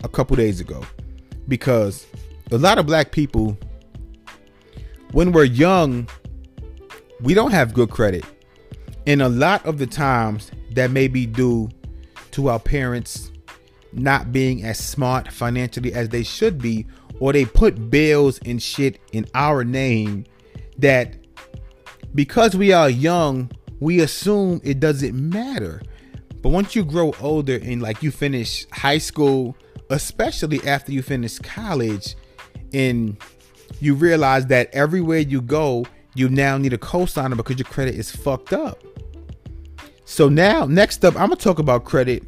a 0.03 0.09
couple 0.09 0.35
days 0.35 0.59
ago 0.59 0.83
because 1.47 2.05
a 2.51 2.57
lot 2.57 2.77
of 2.77 2.85
black 2.85 3.11
people, 3.11 3.57
when 5.11 5.31
we're 5.31 5.43
young, 5.43 6.07
we 7.21 7.33
don't 7.33 7.51
have 7.51 7.73
good 7.73 7.89
credit. 7.89 8.25
And 9.07 9.21
a 9.21 9.29
lot 9.29 9.65
of 9.65 9.77
the 9.77 9.87
times 9.87 10.51
that 10.71 10.91
may 10.91 11.07
be 11.07 11.25
due 11.25 11.69
to 12.31 12.49
our 12.49 12.59
parents 12.59 13.31
not 13.91 14.31
being 14.31 14.63
as 14.63 14.77
smart 14.77 15.31
financially 15.31 15.93
as 15.93 16.09
they 16.09 16.23
should 16.23 16.59
be, 16.59 16.85
or 17.19 17.33
they 17.33 17.45
put 17.45 17.89
bills 17.89 18.39
and 18.45 18.61
shit 18.61 18.99
in 19.11 19.25
our 19.33 19.63
name 19.63 20.25
that 20.77 21.15
because 22.15 22.55
we 22.55 22.71
are 22.71 22.89
young, 22.89 23.51
we 23.79 23.99
assume 24.01 24.61
it 24.63 24.79
doesn't 24.79 25.15
matter 25.15 25.81
But 26.41 26.49
once 26.49 26.75
you 26.75 26.85
grow 26.85 27.13
older 27.19 27.59
and 27.61 27.81
like 27.81 28.01
you 28.01 28.11
finish 28.11 28.65
high 28.71 28.97
school, 28.97 29.55
especially 29.89 30.65
after 30.67 30.91
you 30.91 31.01
finish 31.01 31.37
college, 31.39 32.15
and 32.73 33.17
you 33.79 33.95
realize 33.95 34.47
that 34.47 34.69
everywhere 34.73 35.19
you 35.19 35.41
go, 35.41 35.85
you 36.15 36.29
now 36.29 36.57
need 36.57 36.73
a 36.73 36.77
cosigner 36.77 37.37
because 37.37 37.57
your 37.57 37.65
credit 37.65 37.95
is 37.95 38.11
fucked 38.11 38.53
up. 38.53 38.83
So 40.05 40.27
now, 40.27 40.65
next 40.65 41.05
up, 41.05 41.13
I'm 41.15 41.29
gonna 41.29 41.35
talk 41.35 41.59
about 41.59 41.85
credit 41.85 42.23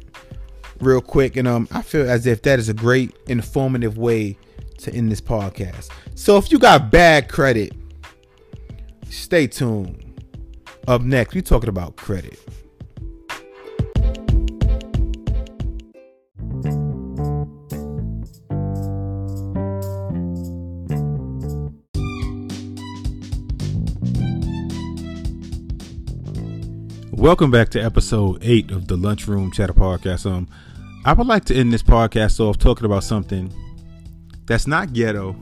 real 0.80 1.00
quick, 1.00 1.36
and 1.36 1.48
um, 1.48 1.68
I 1.72 1.82
feel 1.82 2.08
as 2.08 2.26
if 2.26 2.42
that 2.42 2.58
is 2.58 2.68
a 2.68 2.74
great 2.74 3.16
informative 3.26 3.98
way 3.98 4.36
to 4.78 4.94
end 4.94 5.10
this 5.10 5.20
podcast. 5.20 5.90
So 6.14 6.36
if 6.36 6.50
you 6.52 6.58
got 6.58 6.90
bad 6.90 7.28
credit, 7.28 7.72
stay 9.08 9.46
tuned. 9.46 9.98
Up 10.88 11.02
next, 11.02 11.34
we're 11.34 11.42
talking 11.42 11.68
about 11.68 11.96
credit. 11.96 12.38
Welcome 27.22 27.52
back 27.52 27.68
to 27.68 27.80
episode 27.80 28.38
eight 28.42 28.72
of 28.72 28.88
the 28.88 28.96
Lunchroom 28.96 29.52
Chatter 29.52 29.72
Podcast. 29.72 30.28
Um, 30.28 30.48
I 31.04 31.12
would 31.12 31.28
like 31.28 31.44
to 31.44 31.54
end 31.54 31.72
this 31.72 31.80
podcast 31.80 32.40
off 32.40 32.58
talking 32.58 32.84
about 32.84 33.04
something 33.04 33.54
that's 34.46 34.66
not 34.66 34.92
ghetto, 34.92 35.36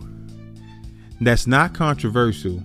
that's 1.22 1.46
not 1.46 1.72
controversial. 1.72 2.62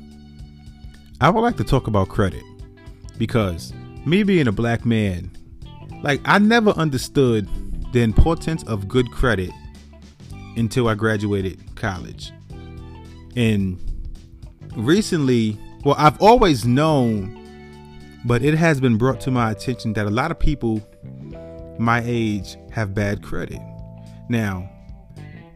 I 1.22 1.30
would 1.30 1.40
like 1.40 1.56
to 1.56 1.64
talk 1.64 1.88
about 1.88 2.10
credit 2.10 2.44
because 3.18 3.74
me 4.06 4.24
being 4.24 4.50
a 4.50 4.52
black 4.52 4.86
man, 4.86 5.32
like 6.04 6.20
I 6.26 6.38
never 6.38 6.72
understood 6.72 7.48
the 7.94 8.02
importance 8.02 8.64
of 8.64 8.90
good 8.90 9.10
credit 9.12 9.52
until 10.58 10.90
I 10.90 10.96
graduated 10.96 11.58
college. 11.78 12.34
And 13.38 13.80
recently, 14.76 15.58
well, 15.86 15.96
I've 15.98 16.22
always 16.22 16.66
known 16.66 17.45
but 18.26 18.44
it 18.44 18.56
has 18.56 18.82
been 18.82 18.98
brought 18.98 19.22
to 19.22 19.32
my 19.32 19.52
attention 19.52 19.94
that 19.94 20.08
a 20.08 20.10
lot 20.10 20.32
of 20.32 20.40
people 20.40 20.82
my 21.78 22.02
age 22.06 22.58
have 22.72 22.94
bad 22.94 23.22
credit. 23.22 23.60
Now, 24.30 24.70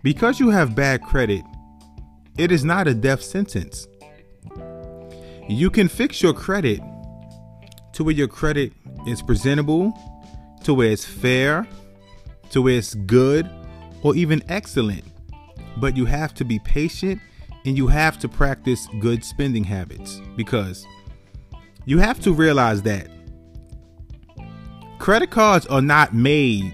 because 0.04 0.40
you 0.40 0.50
have 0.50 0.76
bad 0.76 1.02
credit, 1.02 1.44
it 2.38 2.52
is 2.52 2.64
not 2.64 2.88
a 2.88 2.94
death 2.94 3.24
sentence. 3.24 3.88
You 5.48 5.70
can 5.72 5.88
fix 5.88 6.22
your 6.22 6.34
credit 6.34 6.80
to 7.94 8.04
where 8.04 8.14
your 8.14 8.28
credit 8.28 8.72
is 9.08 9.22
presentable, 9.22 9.92
to 10.64 10.74
where 10.74 10.92
it's 10.92 11.06
fair, 11.06 11.68
to 12.52 12.62
where 12.62 12.78
it's 12.78 12.94
good, 12.94 13.50
or 14.04 14.16
even 14.16 14.44
excellent. 14.48 15.04
But 15.78 15.98
you 15.98 16.06
have 16.06 16.34
to 16.36 16.46
be 16.46 16.60
patient 16.60 17.20
and 17.66 17.78
you 17.78 17.88
have 17.88 18.20
to 18.20 18.30
practice 18.30 18.88
good 19.00 19.24
spending 19.24 19.64
habits 19.64 20.22
because 20.38 20.86
you 21.90 21.98
have 21.98 22.20
to 22.20 22.32
realize 22.32 22.84
that 22.84 23.08
credit 25.00 25.32
cards 25.32 25.66
are 25.66 25.82
not 25.82 26.14
made 26.14 26.72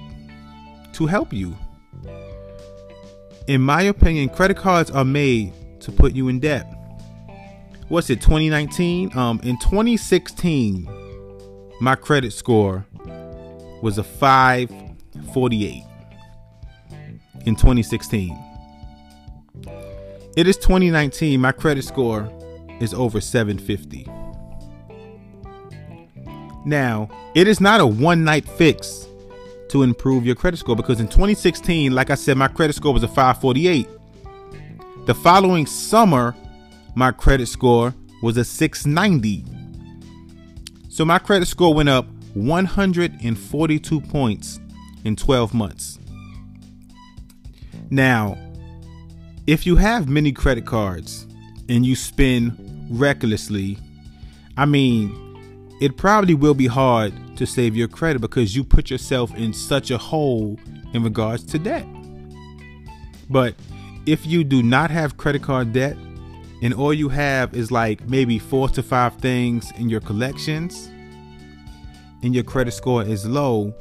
to 0.92 1.06
help 1.06 1.32
you. 1.32 1.56
In 3.48 3.62
my 3.62 3.84
opinion, 3.84 4.28
credit 4.28 4.58
cards 4.58 4.92
are 4.92 5.06
made 5.06 5.54
to 5.80 5.94
put 5.94 6.14
you 6.14 6.28
in 6.28 6.42
debt. 6.42 6.66
What's 7.88 8.10
it, 8.10 8.20
2019? 8.20 9.18
Um, 9.18 9.40
in 9.42 9.58
2016, 9.60 10.86
my 11.80 11.96
credit 11.96 12.34
score 12.34 12.86
was 13.82 13.98
a 13.98 14.04
548 14.04 15.84
in 17.46 17.56
2016. 17.56 18.38
It 20.36 20.46
is 20.46 20.58
2019, 20.58 21.40
my 21.40 21.54
credit 21.54 21.86
score 21.86 22.30
is 22.82 22.94
over 22.94 23.22
750. 23.22 24.10
Now, 26.66 27.10
it 27.36 27.48
is 27.48 27.62
not 27.62 27.80
a 27.80 27.86
one 27.86 28.24
night 28.24 28.48
fix 28.48 29.08
to 29.70 29.84
improve 29.84 30.26
your 30.26 30.36
credit 30.36 30.58
score 30.58 30.76
because 30.76 31.00
in 31.00 31.08
2016, 31.08 31.94
like 31.94 32.10
I 32.10 32.16
said, 32.16 32.38
my 32.38 32.48
credit 32.48 32.74
score 32.74 32.94
was 32.94 33.04
a 33.04 33.08
548. 33.08 33.88
The 35.06 35.14
following 35.14 35.66
summer, 35.66 36.36
my 36.96 37.12
credit 37.12 37.48
score 37.48 37.94
was 38.22 38.38
a 38.38 38.44
690. 38.44 39.46
So 40.90 41.06
my 41.06 41.20
credit 41.20 41.48
score 41.48 41.74
went 41.74 41.90
up 41.90 42.08
142 42.34 44.02
points 44.02 44.60
in 45.04 45.16
12 45.16 45.54
months. 45.54 46.00
Now, 47.92 48.38
if 49.46 49.68
you 49.68 49.76
have 49.76 50.10
many 50.10 50.32
credit 50.32 50.66
cards 50.66 51.28
and 51.70 51.86
you 51.86 51.96
spend 51.96 52.88
recklessly, 52.90 53.78
I 54.58 54.66
mean, 54.66 55.25
it 55.82 55.98
probably 55.98 56.34
will 56.34 56.54
be 56.54 56.68
hard 56.68 57.14
to 57.38 57.46
save 57.46 57.76
your 57.76 57.88
credit 57.88 58.20
because 58.20 58.56
you 58.56 58.64
put 58.64 58.90
yourself 58.90 59.34
in 59.36 59.54
such 59.54 59.92
a 59.92 59.98
hole 59.98 60.58
in 60.94 61.04
regards 61.04 61.44
to 61.44 61.60
debt. 61.60 61.86
But 63.30 63.56
if 64.06 64.26
you 64.26 64.44
do 64.44 64.64
not 64.64 64.92
have 64.92 65.18
credit 65.18 65.42
card 65.42 65.74
debt 65.74 65.98
and 66.62 66.74
all 66.74 66.94
you 66.94 67.10
have 67.10 67.54
is 67.54 67.72
like 67.72 68.08
maybe 68.08 68.40
four 68.40 68.70
to 68.70 68.84
five 68.84 69.16
things 69.18 69.72
in 69.78 69.90
your 69.90 70.00
collections 70.00 70.90
and 72.24 72.34
your 72.34 72.44
credit 72.44 72.72
score 72.72 73.04
is 73.04 73.26
low, 73.26 73.74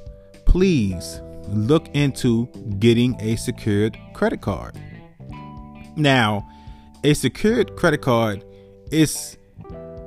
please 0.46 1.20
look 1.48 1.88
into 1.94 2.46
getting 2.78 3.14
a 3.20 3.36
secured 3.36 3.96
credit 4.14 4.40
card. 4.40 4.76
Now, 5.96 6.48
a 7.04 7.14
secured 7.14 7.76
credit 7.76 8.00
card 8.00 8.44
is 8.90 9.36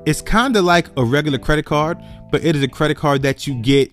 it's 0.08 0.22
kind 0.22 0.56
of 0.56 0.64
like 0.64 0.88
a 0.96 1.04
regular 1.04 1.38
credit 1.38 1.66
card, 1.66 1.98
but 2.32 2.42
it 2.42 2.56
is 2.56 2.64
a 2.64 2.68
credit 2.70 2.96
card 2.96 3.22
that 3.24 3.46
you 3.46 3.54
get 3.56 3.92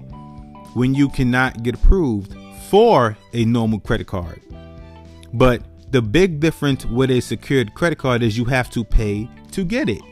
when 0.74 0.94
you 0.94 1.08
cannot 1.08 1.64
get 1.64 1.74
approved 1.74 2.36
for 2.70 3.18
a 3.32 3.44
normal 3.44 3.80
credit 3.80 4.06
card. 4.06 4.40
But 5.32 5.62
the 5.90 6.00
big 6.00 6.38
difference 6.38 6.86
with 6.86 7.10
a 7.10 7.18
secured 7.18 7.74
credit 7.74 7.98
card 7.98 8.22
is 8.22 8.38
you 8.38 8.44
have 8.44 8.70
to 8.70 8.84
pay 8.84 9.28
to 9.50 9.64
get 9.64 9.88
it. 9.88 10.02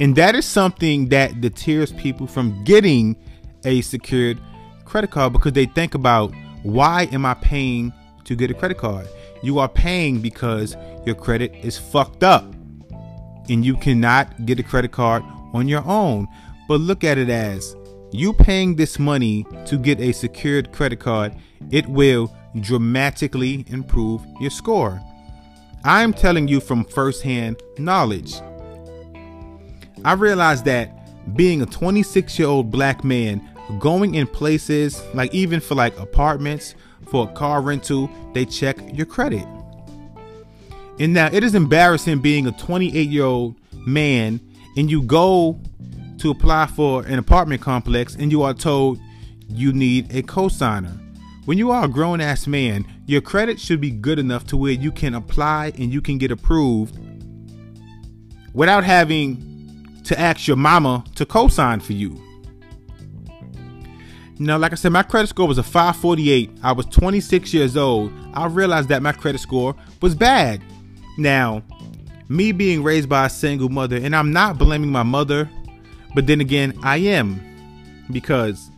And 0.00 0.16
that 0.16 0.34
is 0.34 0.46
something 0.46 1.10
that 1.10 1.42
deters 1.42 1.92
people 1.92 2.26
from 2.26 2.64
getting 2.64 3.14
a 3.66 3.82
secured 3.82 4.40
credit 4.86 5.10
card 5.10 5.34
because 5.34 5.52
they 5.52 5.66
think 5.66 5.94
about 5.94 6.32
why 6.62 7.10
am 7.12 7.26
I 7.26 7.34
paying 7.34 7.92
to 8.24 8.34
get 8.34 8.50
a 8.50 8.54
credit 8.54 8.78
card? 8.78 9.06
You 9.42 9.58
are 9.58 9.68
paying 9.68 10.22
because 10.22 10.78
your 11.04 11.14
credit 11.14 11.54
is 11.62 11.76
fucked 11.76 12.24
up 12.24 12.51
and 13.48 13.64
you 13.64 13.76
cannot 13.76 14.46
get 14.46 14.60
a 14.60 14.62
credit 14.62 14.92
card 14.92 15.22
on 15.52 15.68
your 15.68 15.84
own. 15.86 16.28
But 16.68 16.80
look 16.80 17.04
at 17.04 17.18
it 17.18 17.28
as 17.28 17.76
you 18.12 18.32
paying 18.32 18.76
this 18.76 18.98
money 18.98 19.46
to 19.66 19.78
get 19.78 20.00
a 20.00 20.12
secured 20.12 20.72
credit 20.72 21.00
card, 21.00 21.34
it 21.70 21.86
will 21.86 22.34
dramatically 22.60 23.64
improve 23.68 24.24
your 24.40 24.50
score. 24.50 25.00
I'm 25.84 26.12
telling 26.12 26.46
you 26.46 26.60
from 26.60 26.84
firsthand 26.84 27.60
knowledge. 27.78 28.34
I 30.04 30.12
realized 30.12 30.64
that 30.66 30.90
being 31.36 31.62
a 31.62 31.66
26 31.66 32.38
year 32.38 32.48
old 32.48 32.70
black 32.70 33.02
man, 33.02 33.48
going 33.78 34.14
in 34.14 34.26
places 34.26 35.02
like 35.14 35.32
even 35.34 35.60
for 35.60 35.74
like 35.74 35.98
apartments, 35.98 36.74
for 37.08 37.28
a 37.28 37.32
car 37.32 37.62
rental, 37.62 38.10
they 38.32 38.44
check 38.44 38.76
your 38.96 39.06
credit. 39.06 39.46
And 41.02 41.14
now 41.14 41.28
it 41.32 41.42
is 41.42 41.56
embarrassing 41.56 42.20
being 42.20 42.46
a 42.46 42.52
28 42.52 43.08
year 43.08 43.24
old 43.24 43.56
man 43.84 44.40
and 44.76 44.88
you 44.88 45.02
go 45.02 45.60
to 46.18 46.30
apply 46.30 46.66
for 46.66 47.04
an 47.06 47.18
apartment 47.18 47.60
complex 47.60 48.14
and 48.14 48.30
you 48.30 48.42
are 48.44 48.54
told 48.54 49.00
you 49.48 49.72
need 49.72 50.14
a 50.14 50.22
cosigner. 50.22 50.96
When 51.44 51.58
you 51.58 51.72
are 51.72 51.86
a 51.86 51.88
grown 51.88 52.20
ass 52.20 52.46
man, 52.46 52.86
your 53.06 53.20
credit 53.20 53.58
should 53.58 53.80
be 53.80 53.90
good 53.90 54.20
enough 54.20 54.46
to 54.46 54.56
where 54.56 54.70
you 54.70 54.92
can 54.92 55.16
apply 55.16 55.72
and 55.76 55.92
you 55.92 56.00
can 56.00 56.18
get 56.18 56.30
approved 56.30 56.96
without 58.54 58.84
having 58.84 59.98
to 60.04 60.16
ask 60.20 60.46
your 60.46 60.56
mama 60.56 61.02
to 61.16 61.26
co-sign 61.26 61.80
for 61.80 61.94
you. 61.94 62.16
Now, 64.38 64.56
like 64.56 64.70
I 64.70 64.76
said, 64.76 64.92
my 64.92 65.02
credit 65.02 65.30
score 65.30 65.48
was 65.48 65.58
a 65.58 65.64
548. 65.64 66.58
I 66.62 66.70
was 66.70 66.86
26 66.86 67.52
years 67.52 67.76
old. 67.76 68.12
I 68.34 68.46
realized 68.46 68.88
that 68.90 69.02
my 69.02 69.12
credit 69.12 69.40
score 69.40 69.74
was 70.00 70.14
bad. 70.14 70.62
Now, 71.18 71.62
me 72.28 72.52
being 72.52 72.82
raised 72.82 73.08
by 73.08 73.26
a 73.26 73.30
single 73.30 73.68
mother, 73.68 73.96
and 73.96 74.14
I'm 74.16 74.32
not 74.32 74.58
blaming 74.58 74.90
my 74.90 75.02
mother, 75.02 75.48
but 76.14 76.26
then 76.26 76.40
again, 76.40 76.78
I 76.82 76.98
am. 76.98 77.40
Because 78.10 78.70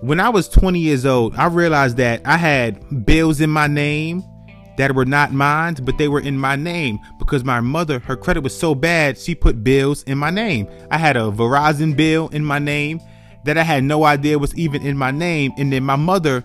when 0.00 0.20
I 0.20 0.28
was 0.28 0.48
20 0.48 0.78
years 0.78 1.04
old, 1.04 1.34
I 1.36 1.46
realized 1.46 1.96
that 1.98 2.22
I 2.24 2.36
had 2.36 3.06
bills 3.06 3.40
in 3.40 3.50
my 3.50 3.66
name 3.66 4.22
that 4.76 4.94
were 4.94 5.04
not 5.04 5.32
mine, 5.32 5.76
but 5.82 5.98
they 5.98 6.08
were 6.08 6.20
in 6.20 6.38
my 6.38 6.56
name 6.56 6.98
because 7.18 7.44
my 7.44 7.60
mother, 7.60 7.98
her 7.98 8.16
credit 8.16 8.42
was 8.42 8.56
so 8.56 8.74
bad, 8.74 9.18
she 9.18 9.34
put 9.34 9.62
bills 9.62 10.02
in 10.04 10.16
my 10.16 10.30
name. 10.30 10.68
I 10.90 10.96
had 10.96 11.16
a 11.16 11.30
Verizon 11.30 11.94
bill 11.96 12.28
in 12.28 12.44
my 12.44 12.58
name, 12.58 13.00
that 13.44 13.58
I 13.58 13.62
had 13.62 13.84
no 13.84 14.04
idea 14.04 14.38
was 14.38 14.54
even 14.54 14.82
in 14.82 14.96
my 14.96 15.10
name. 15.10 15.52
And 15.56 15.72
then 15.72 15.84
my 15.84 15.96
mother, 15.96 16.44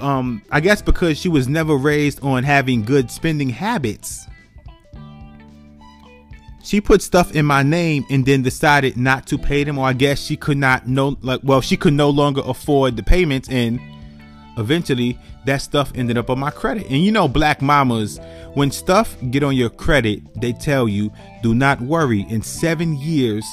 um, 0.00 0.42
I 0.50 0.60
guess 0.60 0.82
because 0.82 1.18
she 1.18 1.28
was 1.28 1.48
never 1.48 1.76
raised 1.76 2.22
on 2.22 2.44
having 2.44 2.82
good 2.82 3.10
spending 3.10 3.48
habits, 3.48 4.26
she 6.62 6.80
put 6.80 7.00
stuff 7.00 7.34
in 7.34 7.46
my 7.46 7.62
name 7.62 8.04
and 8.10 8.26
then 8.26 8.42
decided 8.42 8.96
not 8.96 9.26
to 9.28 9.38
pay 9.38 9.64
them, 9.64 9.78
or 9.78 9.86
I 9.86 9.94
guess 9.94 10.20
she 10.20 10.36
could 10.36 10.58
not 10.58 10.86
no 10.86 11.16
like 11.22 11.40
well 11.42 11.60
she 11.60 11.76
could 11.76 11.94
no 11.94 12.10
longer 12.10 12.42
afford 12.44 12.96
the 12.96 13.02
payments, 13.02 13.48
and 13.48 13.80
eventually 14.58 15.18
that 15.46 15.62
stuff 15.62 15.92
ended 15.94 16.18
up 16.18 16.28
on 16.28 16.38
my 16.38 16.50
credit. 16.50 16.86
And 16.88 17.02
you 17.02 17.10
know, 17.10 17.26
black 17.26 17.62
mamas, 17.62 18.20
when 18.54 18.70
stuff 18.70 19.16
get 19.30 19.42
on 19.42 19.56
your 19.56 19.70
credit, 19.70 20.22
they 20.40 20.52
tell 20.52 20.88
you 20.88 21.10
do 21.42 21.54
not 21.54 21.80
worry. 21.80 22.26
In 22.28 22.42
seven 22.42 22.96
years, 22.96 23.46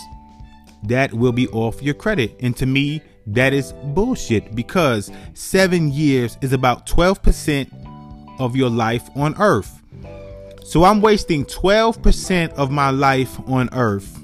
that 0.83 1.13
will 1.13 1.31
be 1.31 1.47
off 1.49 1.81
your 1.81 1.93
credit. 1.93 2.35
And 2.41 2.55
to 2.57 2.65
me, 2.65 3.01
that 3.27 3.53
is 3.53 3.73
bullshit 3.83 4.55
because 4.55 5.11
seven 5.33 5.91
years 5.91 6.37
is 6.41 6.53
about 6.53 6.85
12% 6.85 8.39
of 8.39 8.55
your 8.55 8.69
life 8.69 9.09
on 9.15 9.35
earth. 9.39 9.81
So 10.63 10.83
I'm 10.83 11.01
wasting 11.01 11.45
12% 11.45 12.53
of 12.53 12.71
my 12.71 12.89
life 12.89 13.39
on 13.47 13.69
earth 13.71 14.19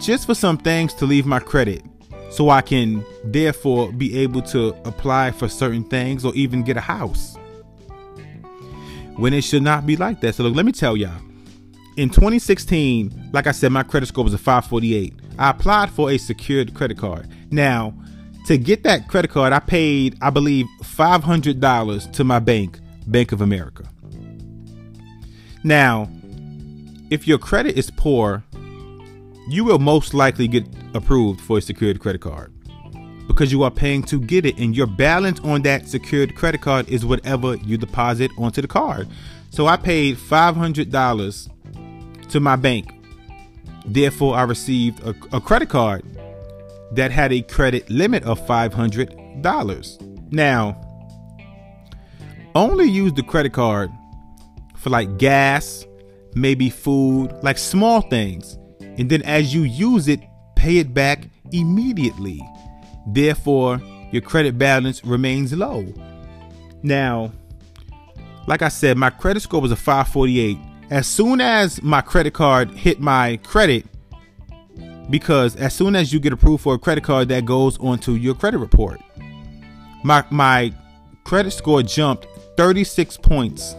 just 0.00 0.26
for 0.26 0.34
some 0.34 0.58
things 0.58 0.92
to 0.94 1.06
leave 1.06 1.26
my 1.26 1.38
credit 1.38 1.82
so 2.30 2.50
I 2.50 2.62
can 2.62 3.04
therefore 3.24 3.92
be 3.92 4.18
able 4.18 4.42
to 4.42 4.68
apply 4.84 5.30
for 5.30 5.48
certain 5.48 5.84
things 5.84 6.24
or 6.24 6.34
even 6.34 6.62
get 6.62 6.76
a 6.76 6.80
house. 6.80 7.36
When 9.16 9.34
it 9.34 9.44
should 9.44 9.62
not 9.62 9.86
be 9.86 9.96
like 9.96 10.20
that. 10.22 10.34
So 10.34 10.44
look, 10.44 10.56
let 10.56 10.64
me 10.64 10.72
tell 10.72 10.96
y'all. 10.96 11.20
In 11.96 12.08
2016, 12.08 13.30
like 13.32 13.46
I 13.46 13.52
said, 13.52 13.70
my 13.70 13.82
credit 13.82 14.06
score 14.06 14.24
was 14.24 14.32
a 14.32 14.38
548. 14.38 15.14
I 15.38 15.50
applied 15.50 15.90
for 15.90 16.10
a 16.10 16.16
secured 16.16 16.72
credit 16.72 16.96
card. 16.96 17.28
Now, 17.50 17.92
to 18.46 18.56
get 18.56 18.82
that 18.84 19.08
credit 19.08 19.30
card, 19.30 19.52
I 19.52 19.58
paid, 19.58 20.16
I 20.22 20.30
believe, 20.30 20.66
$500 20.82 22.12
to 22.12 22.24
my 22.24 22.38
bank 22.38 22.80
Bank 23.06 23.32
of 23.32 23.40
America. 23.40 23.84
Now, 25.64 26.08
if 27.10 27.26
your 27.26 27.38
credit 27.38 27.76
is 27.76 27.90
poor, 27.90 28.42
you 29.48 29.64
will 29.64 29.78
most 29.78 30.14
likely 30.14 30.48
get 30.48 30.66
approved 30.94 31.40
for 31.40 31.58
a 31.58 31.60
secured 31.60 32.00
credit 32.00 32.20
card 32.20 32.52
because 33.26 33.52
you 33.52 33.62
are 33.62 33.70
paying 33.70 34.02
to 34.02 34.20
get 34.20 34.46
it, 34.46 34.58
and 34.58 34.76
your 34.76 34.86
balance 34.86 35.40
on 35.40 35.62
that 35.62 35.88
secured 35.88 36.34
credit 36.36 36.60
card 36.60 36.88
is 36.88 37.04
whatever 37.04 37.56
you 37.56 37.76
deposit 37.76 38.30
onto 38.36 38.62
the 38.62 38.68
card. 38.68 39.08
So 39.50 39.66
I 39.66 39.76
paid 39.76 40.16
$500 40.16 41.48
to 42.32 42.40
my 42.40 42.56
bank. 42.56 42.92
Therefore, 43.86 44.36
I 44.36 44.42
received 44.42 45.02
a, 45.04 45.14
a 45.36 45.40
credit 45.40 45.68
card 45.68 46.04
that 46.92 47.10
had 47.10 47.32
a 47.32 47.42
credit 47.42 47.88
limit 47.90 48.24
of 48.24 48.40
$500. 48.46 50.32
Now, 50.32 50.80
only 52.54 52.84
use 52.84 53.12
the 53.14 53.22
credit 53.22 53.52
card 53.52 53.90
for 54.76 54.90
like 54.90 55.18
gas, 55.18 55.86
maybe 56.34 56.70
food, 56.70 57.32
like 57.42 57.58
small 57.58 58.02
things. 58.02 58.58
And 58.80 59.08
then 59.08 59.22
as 59.22 59.54
you 59.54 59.62
use 59.62 60.08
it, 60.08 60.20
pay 60.56 60.78
it 60.78 60.92
back 60.92 61.28
immediately. 61.52 62.40
Therefore, 63.06 63.80
your 64.10 64.22
credit 64.22 64.58
balance 64.58 65.04
remains 65.04 65.52
low. 65.52 65.86
Now, 66.82 67.32
like 68.46 68.62
I 68.62 68.68
said, 68.68 68.96
my 68.96 69.10
credit 69.10 69.40
score 69.40 69.60
was 69.60 69.72
a 69.72 69.76
548. 69.76 70.58
As 70.92 71.06
soon 71.06 71.40
as 71.40 71.82
my 71.82 72.02
credit 72.02 72.34
card 72.34 72.70
hit 72.72 73.00
my 73.00 73.38
credit, 73.44 73.86
because 75.08 75.56
as 75.56 75.72
soon 75.72 75.96
as 75.96 76.12
you 76.12 76.20
get 76.20 76.34
approved 76.34 76.62
for 76.62 76.74
a 76.74 76.78
credit 76.78 77.02
card, 77.02 77.28
that 77.28 77.46
goes 77.46 77.78
onto 77.78 78.12
your 78.12 78.34
credit 78.34 78.58
report. 78.58 79.00
My 80.04 80.22
my 80.28 80.70
credit 81.24 81.52
score 81.52 81.82
jumped 81.82 82.26
36 82.58 83.16
points 83.16 83.74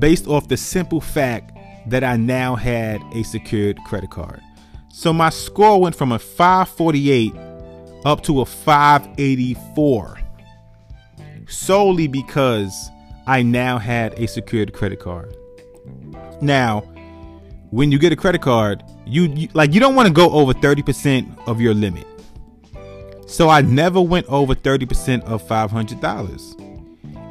based 0.00 0.26
off 0.26 0.48
the 0.48 0.56
simple 0.56 1.00
fact 1.00 1.56
that 1.88 2.02
I 2.02 2.16
now 2.16 2.56
had 2.56 3.00
a 3.14 3.22
secured 3.22 3.78
credit 3.86 4.10
card. 4.10 4.40
So 4.88 5.12
my 5.12 5.30
score 5.30 5.80
went 5.80 5.94
from 5.94 6.10
a 6.10 6.18
548 6.18 7.32
up 8.04 8.24
to 8.24 8.40
a 8.40 8.44
584 8.44 10.18
solely 11.46 12.08
because 12.08 12.90
I 13.28 13.44
now 13.44 13.78
had 13.78 14.14
a 14.14 14.26
secured 14.26 14.72
credit 14.72 14.98
card. 14.98 15.32
Now, 16.40 16.80
when 17.70 17.90
you 17.92 17.98
get 17.98 18.12
a 18.12 18.16
credit 18.16 18.42
card, 18.42 18.82
you, 19.06 19.24
you 19.34 19.48
like 19.54 19.74
you 19.74 19.80
don't 19.80 19.94
want 19.94 20.08
to 20.08 20.12
go 20.14 20.30
over 20.30 20.52
30% 20.52 21.46
of 21.46 21.60
your 21.60 21.74
limit. 21.74 22.06
So 23.26 23.48
I 23.48 23.60
never 23.60 24.00
went 24.00 24.26
over 24.26 24.54
30% 24.54 25.24
of 25.24 25.42
$500. 25.42 26.62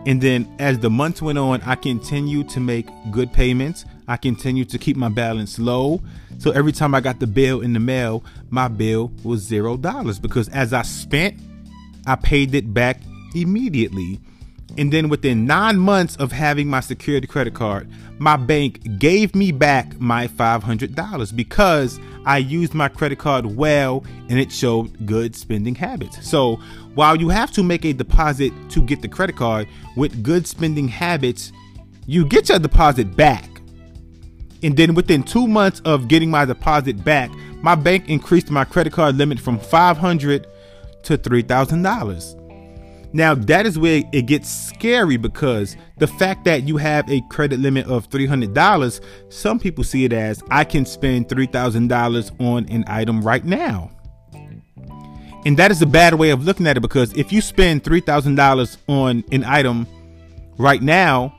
And 0.07 0.21
then 0.21 0.53
as 0.59 0.77
the 0.79 0.89
months 0.89 1.21
went 1.21 1.37
on, 1.37 1.61
I 1.61 1.75
continued 1.75 2.49
to 2.49 2.59
make 2.59 2.87
good 3.11 3.33
payments. 3.33 3.85
I 4.07 4.17
continued 4.17 4.69
to 4.69 4.77
keep 4.77 4.97
my 4.97 5.09
balance 5.09 5.57
low. 5.57 6.01
So 6.37 6.51
every 6.51 6.73
time 6.73 6.93
I 6.93 7.01
got 7.01 7.19
the 7.19 7.27
bill 7.27 7.61
in 7.61 7.73
the 7.73 7.79
mail, 7.79 8.23
my 8.49 8.67
bill 8.67 9.11
was 9.23 9.41
zero 9.41 9.77
dollars 9.77 10.19
because 10.19 10.49
as 10.49 10.73
I 10.73 10.83
spent, 10.83 11.39
I 12.05 12.15
paid 12.15 12.53
it 12.53 12.73
back 12.73 13.01
immediately. 13.33 14.19
And 14.77 14.91
then 14.91 15.09
within 15.09 15.45
nine 15.45 15.77
months 15.77 16.15
of 16.17 16.31
having 16.31 16.67
my 16.67 16.79
security 16.79 17.27
credit 17.27 17.53
card, 17.53 17.89
my 18.17 18.35
bank 18.35 18.99
gave 18.99 19.35
me 19.35 19.51
back 19.51 19.99
my 19.99 20.27
$500 20.27 21.35
because 21.35 21.99
I 22.25 22.39
used 22.39 22.73
my 22.73 22.89
credit 22.89 23.19
card 23.19 23.45
well 23.45 24.03
and 24.29 24.39
it 24.39 24.51
showed 24.51 25.05
good 25.05 25.35
spending 25.35 25.75
habits. 25.75 26.27
So 26.27 26.57
while 26.95 27.15
you 27.15 27.29
have 27.29 27.51
to 27.51 27.63
make 27.63 27.85
a 27.85 27.93
deposit 27.93 28.51
to 28.71 28.81
get 28.81 29.01
the 29.01 29.07
credit 29.07 29.35
card 29.35 29.67
with 29.95 30.23
good 30.23 30.47
spending 30.47 30.87
habits, 30.87 31.51
you 32.05 32.25
get 32.25 32.49
your 32.49 32.59
deposit 32.59 33.15
back. 33.15 33.49
And 34.63 34.75
then 34.75 34.95
within 34.95 35.23
two 35.23 35.47
months 35.47 35.79
of 35.85 36.07
getting 36.07 36.31
my 36.31 36.43
deposit 36.45 37.03
back, 37.03 37.29
my 37.61 37.75
bank 37.75 38.09
increased 38.09 38.49
my 38.49 38.65
credit 38.65 38.93
card 38.93 39.15
limit 39.15 39.39
from 39.39 39.59
500 39.59 40.47
to 41.03 41.17
$3,000. 41.17 42.44
Now, 43.13 43.33
that 43.35 43.65
is 43.65 43.79
where 43.79 44.03
it 44.11 44.25
gets 44.25 44.49
scary 44.49 45.17
because 45.17 45.77
the 45.97 46.07
fact 46.07 46.45
that 46.45 46.67
you 46.67 46.77
have 46.77 47.09
a 47.09 47.21
credit 47.29 47.59
limit 47.59 47.87
of 47.87 48.09
$300, 48.09 49.01
some 49.29 49.59
people 49.59 49.83
see 49.83 50.05
it 50.05 50.13
as 50.13 50.43
I 50.49 50.63
can 50.63 50.85
spend 50.85 51.29
$3,000 51.29 52.41
on 52.41 52.67
an 52.69 52.83
item 52.87 53.21
right 53.21 53.45
now. 53.45 53.91
And 55.45 55.57
that 55.57 55.69
is 55.69 55.81
a 55.81 55.85
bad 55.85 56.15
way 56.15 56.31
of 56.31 56.43
looking 56.43 56.65
at 56.65 56.75
it 56.75 56.81
because 56.81 57.13
if 57.13 57.31
you 57.31 57.39
spend 57.39 57.83
$3,000 57.83 58.77
on 58.87 59.23
an 59.31 59.43
item 59.43 59.87
right 60.57 60.81
now, 60.81 61.35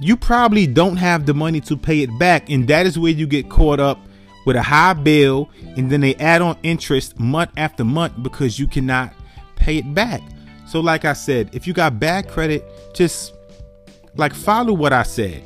you 0.00 0.16
probably 0.16 0.66
don't 0.66 0.96
have 0.96 1.24
the 1.24 1.34
money 1.34 1.60
to 1.62 1.76
pay 1.76 2.02
it 2.02 2.18
back. 2.18 2.50
And 2.50 2.66
that 2.68 2.86
is 2.86 2.98
where 2.98 3.12
you 3.12 3.26
get 3.26 3.48
caught 3.48 3.80
up 3.80 4.00
with 4.46 4.56
a 4.56 4.62
high 4.62 4.94
bill 4.94 5.50
and 5.76 5.90
then 5.90 6.00
they 6.00 6.14
add 6.16 6.42
on 6.42 6.56
interest 6.62 7.18
month 7.20 7.50
after 7.56 7.84
month 7.84 8.14
because 8.22 8.58
you 8.58 8.66
cannot 8.66 9.12
pay 9.56 9.78
it 9.78 9.94
back. 9.94 10.22
So, 10.68 10.80
like 10.80 11.04
I 11.04 11.14
said, 11.14 11.48
if 11.52 11.66
you 11.66 11.72
got 11.72 11.98
bad 11.98 12.28
credit, 12.28 12.62
just 12.94 13.32
like 14.16 14.34
follow 14.34 14.72
what 14.74 14.92
I 14.92 15.02
said. 15.02 15.42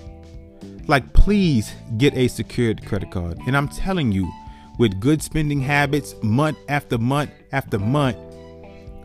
Like, 0.88 1.12
please 1.12 1.72
get 1.96 2.14
a 2.14 2.26
secured 2.26 2.84
credit 2.84 3.12
card. 3.12 3.38
And 3.46 3.56
I'm 3.56 3.68
telling 3.68 4.10
you, 4.10 4.28
with 4.78 4.98
good 4.98 5.22
spending 5.22 5.60
habits, 5.60 6.14
month 6.22 6.58
after 6.68 6.98
month 6.98 7.30
after 7.52 7.78
month, 7.78 8.16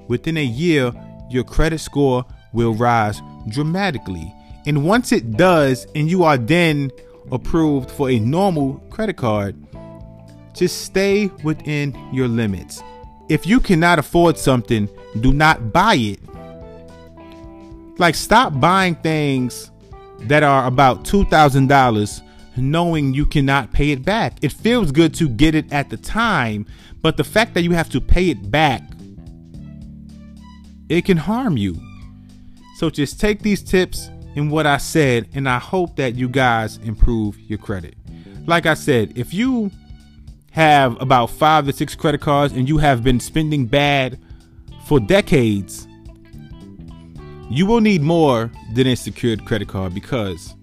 within 0.07 0.37
a 0.37 0.43
year, 0.43 0.91
your 1.29 1.43
credit 1.43 1.79
score 1.79 2.25
will 2.51 2.73
rise 2.73 3.21
dramatically. 3.49 4.33
And 4.65 4.85
once 4.85 5.11
it 5.11 5.33
does, 5.37 5.85
and 5.93 6.09
you 6.09 6.23
are 6.23 6.37
then 6.37 6.89
approved 7.31 7.91
for 7.91 8.09
a 8.09 8.17
normal 8.17 8.75
credit 8.89 9.17
card, 9.17 9.55
just 10.55 10.81
stay 10.81 11.27
within 11.43 11.95
your 12.11 12.27
limits. 12.27 12.81
If 13.29 13.45
you 13.45 13.59
cannot 13.59 13.99
afford 13.99 14.37
something, 14.37 14.89
do 15.19 15.33
not 15.33 15.73
buy 15.73 15.95
it. 15.95 16.19
Like, 17.99 18.15
stop 18.15 18.59
buying 18.59 18.95
things 18.95 19.71
that 20.19 20.43
are 20.43 20.65
about 20.65 21.03
$2,000 21.03 22.21
knowing 22.57 23.13
you 23.13 23.25
cannot 23.25 23.71
pay 23.71 23.91
it 23.91 24.03
back. 24.03 24.37
It 24.41 24.51
feels 24.51 24.91
good 24.91 25.13
to 25.15 25.29
get 25.29 25.55
it 25.55 25.71
at 25.71 25.89
the 25.89 25.97
time, 25.97 26.65
but 27.01 27.17
the 27.17 27.23
fact 27.23 27.53
that 27.53 27.61
you 27.63 27.71
have 27.71 27.89
to 27.89 28.01
pay 28.01 28.29
it 28.29 28.49
back, 28.49 28.81
it 30.89 31.05
can 31.05 31.17
harm 31.17 31.57
you. 31.57 31.79
So 32.77 32.89
just 32.89 33.19
take 33.19 33.41
these 33.41 33.61
tips 33.61 34.09
and 34.35 34.51
what 34.51 34.67
I 34.67 34.77
said, 34.77 35.27
and 35.33 35.49
I 35.49 35.57
hope 35.57 35.95
that 35.95 36.15
you 36.15 36.29
guys 36.29 36.77
improve 36.77 37.39
your 37.39 37.57
credit. 37.57 37.95
Like 38.45 38.65
I 38.65 38.75
said, 38.75 39.17
if 39.17 39.33
you 39.33 39.71
have 40.57 40.99
about 40.99 41.29
five 41.29 41.67
to 41.67 41.71
six 41.71 41.93
credit 41.93 42.19
cards 42.19 42.51
and 42.51 42.67
you 42.67 42.79
have 42.79 43.03
been 43.03 43.19
spending 43.19 43.67
bad 43.67 44.17
for 44.85 44.99
decades, 44.99 45.87
you 47.47 47.67
will 47.67 47.79
need 47.79 48.01
more 48.01 48.51
than 48.73 48.87
a 48.87 48.95
secured 48.95 49.45
credit 49.45 49.67
card 49.67 49.93
because 49.93 50.55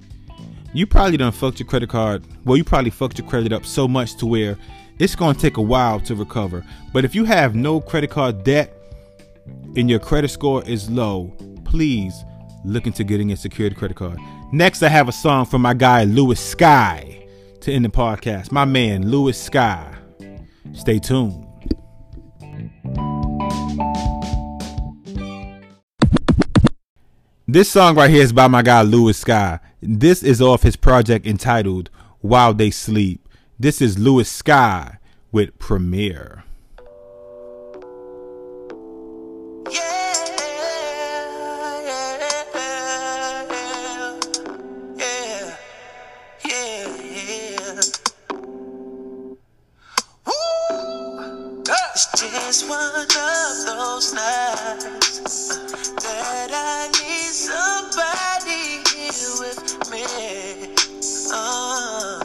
you 0.72 0.84
probably 0.84 1.16
done 1.16 1.30
fucked 1.30 1.60
your 1.60 1.68
credit 1.68 1.90
card. 1.90 2.24
Well, 2.44 2.56
you 2.56 2.64
probably 2.64 2.90
fucked 2.90 3.20
your 3.20 3.28
credit 3.28 3.52
up 3.52 3.64
so 3.64 3.86
much 3.86 4.16
to 4.16 4.26
where 4.26 4.58
it's 4.98 5.14
going 5.14 5.36
to 5.36 5.40
take 5.40 5.58
a 5.58 5.62
while 5.62 6.00
to 6.00 6.16
recover. 6.16 6.66
But 6.92 7.04
if 7.04 7.14
you 7.14 7.24
have 7.26 7.54
no 7.54 7.80
credit 7.80 8.10
card 8.10 8.42
debt 8.42 8.76
and 9.76 9.88
your 9.88 10.00
credit 10.00 10.32
score 10.32 10.64
is 10.64 10.90
low, 10.90 11.32
please 11.64 12.24
look 12.64 12.88
into 12.88 13.04
getting 13.04 13.30
a 13.30 13.36
secured 13.36 13.76
credit 13.76 13.96
card. 13.96 14.18
Next, 14.50 14.82
I 14.82 14.88
have 14.88 15.08
a 15.08 15.12
song 15.12 15.46
from 15.46 15.62
my 15.62 15.72
guy 15.72 16.02
Lewis 16.02 16.40
Sky 16.40 17.23
to 17.64 17.72
end 17.72 17.84
the 17.84 17.88
podcast. 17.88 18.52
My 18.52 18.66
man 18.66 19.10
Lewis 19.10 19.40
Sky. 19.40 19.96
Stay 20.74 20.98
tuned. 20.98 21.46
This 27.46 27.70
song 27.70 27.96
right 27.96 28.10
here 28.10 28.22
is 28.22 28.32
by 28.32 28.48
my 28.48 28.62
guy 28.62 28.82
Lewis 28.82 29.18
Sky. 29.18 29.60
This 29.80 30.22
is 30.22 30.42
off 30.42 30.62
his 30.62 30.76
project 30.76 31.26
entitled 31.26 31.88
While 32.20 32.52
They 32.52 32.70
Sleep. 32.70 33.26
This 33.58 33.80
is 33.80 33.98
Lewis 33.98 34.30
Sky 34.30 34.98
with 35.32 35.58
Premiere. 35.58 36.43
One 53.12 53.18
of 53.18 53.66
those 53.66 54.14
nights 54.14 55.56
that 56.02 56.50
I 56.52 56.88
need 56.88 57.32
somebody 57.32 58.80
here 58.90 59.34
with 59.40 59.60
me. 59.90 60.04
Uh, 61.32 62.18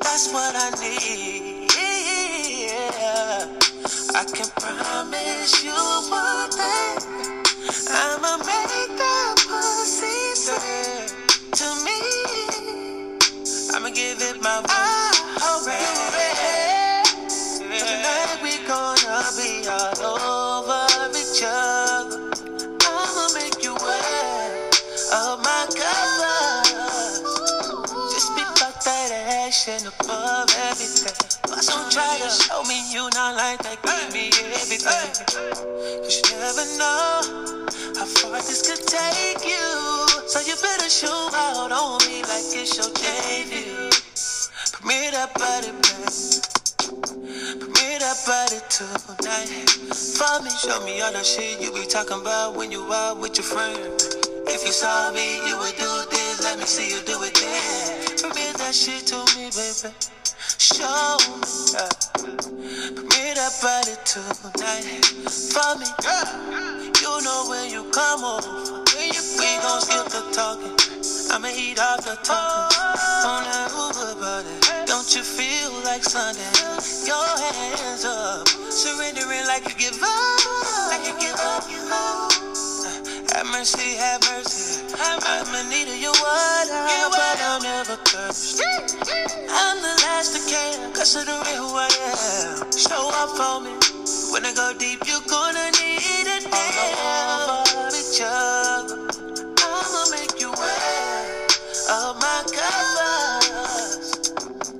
that's 0.00 0.32
what 0.32 0.54
I 0.56 0.70
need. 0.80 1.68
I 4.14 4.24
can 4.24 4.48
promise 4.56 5.64
you 5.64 5.91
Cause 34.82 36.22
you 36.26 36.38
never 36.38 36.66
know 36.76 37.22
how 37.94 38.04
far 38.04 38.42
this 38.42 38.66
could 38.66 38.84
take 38.84 39.46
you. 39.46 40.06
So 40.26 40.40
you 40.40 40.56
better 40.60 40.90
show 40.90 41.30
out 41.32 41.70
on 41.70 41.98
me 42.08 42.22
like 42.22 42.50
it's 42.50 42.74
your 42.76 42.90
debut. 42.90 43.90
Put 44.72 44.84
me 44.84 45.10
that 45.12 45.30
body, 45.38 45.70
baby. 45.70 46.42
Put 47.60 47.70
me 47.78 47.98
that 48.02 48.18
body 48.26 48.58
tonight. 48.70 49.70
For 50.18 50.42
me, 50.42 50.50
show 50.50 50.84
me 50.84 51.00
all 51.00 51.12
the 51.12 51.22
shit 51.22 51.60
you 51.60 51.72
be 51.72 51.86
talking 51.86 52.20
about 52.20 52.56
when 52.56 52.72
you 52.72 52.82
out 52.92 53.20
with 53.20 53.36
your 53.38 53.44
friend. 53.44 53.78
If 54.48 54.66
you 54.66 54.72
saw 54.72 55.12
me, 55.12 55.46
you 55.46 55.58
would 55.58 55.76
do 55.76 56.10
this. 56.10 56.42
Let 56.42 56.58
me 56.58 56.64
see 56.64 56.90
you 56.90 57.00
do 57.06 57.22
it 57.22 57.34
then. 57.34 58.16
Permit 58.18 58.56
that 58.58 58.74
shit 58.74 59.06
to 59.06 59.18
me, 59.38 59.50
baby. 59.54 59.94
Show 60.58 61.18
me. 61.38 62.71
Permit 63.32 63.36
that 63.36 63.54
body 63.62 63.96
tonight. 64.04 65.04
For 65.52 65.78
me, 65.78 65.86
you 67.00 67.22
know 67.22 67.46
when 67.48 67.70
you 67.70 67.90
come 67.90 68.24
over. 68.24 68.82
We 68.96 69.10
gon' 69.60 69.80
skip 69.80 70.06
the 70.06 70.22
talking. 70.32 70.76
I'ma 71.30 71.48
eat 71.48 71.78
off 71.78 72.04
the 72.04 72.16
talking. 72.22 72.78
On 73.24 73.44
that 73.44 73.70
Uber 73.72 74.20
body. 74.20 74.86
Don't 74.86 75.14
you 75.14 75.22
feel 75.22 75.72
like 75.84 76.04
Sunday? 76.04 76.40
Your 77.06 77.24
hands 77.38 78.04
up. 78.04 78.48
Surrendering 78.48 79.46
like 79.46 79.64
you 79.68 79.74
give 79.76 80.02
up. 80.02 80.90
Like 80.90 81.06
you 81.06 81.14
give 81.18 81.40
up. 81.40 81.64
Uh, 81.66 82.28
have 83.34 83.46
mercy, 83.46 83.96
have 83.96 84.20
mercy. 84.30 84.81
I'm 84.98 85.54
in 85.54 85.68
need 85.70 85.88
of 85.88 85.96
your 85.96 86.12
water, 86.12 86.86
but 87.10 87.40
I'll 87.40 87.62
never 87.62 87.96
thirst. 88.04 88.62
I'm 89.50 89.76
the 89.80 89.94
last 90.04 90.34
to 90.36 90.50
care, 90.50 90.90
considering 90.92 91.56
who 91.56 91.68
I 91.76 91.88
am. 92.08 92.72
Show 92.72 93.10
up 93.14 93.30
for 93.36 93.60
me. 93.64 93.72
When 94.32 94.44
I 94.44 94.52
go 94.54 94.72
deep, 94.78 95.00
you're 95.06 95.20
gonna 95.28 95.70
need 95.72 96.26
it. 96.26 96.46
All 96.52 97.60
over 97.60 97.88
each 97.96 98.20
other. 98.24 99.08
I'ma 99.58 100.04
make 100.10 100.40
you 100.40 100.50
wear 100.52 101.46
all 101.90 102.14
my 102.14 102.44
covers. 102.52 104.32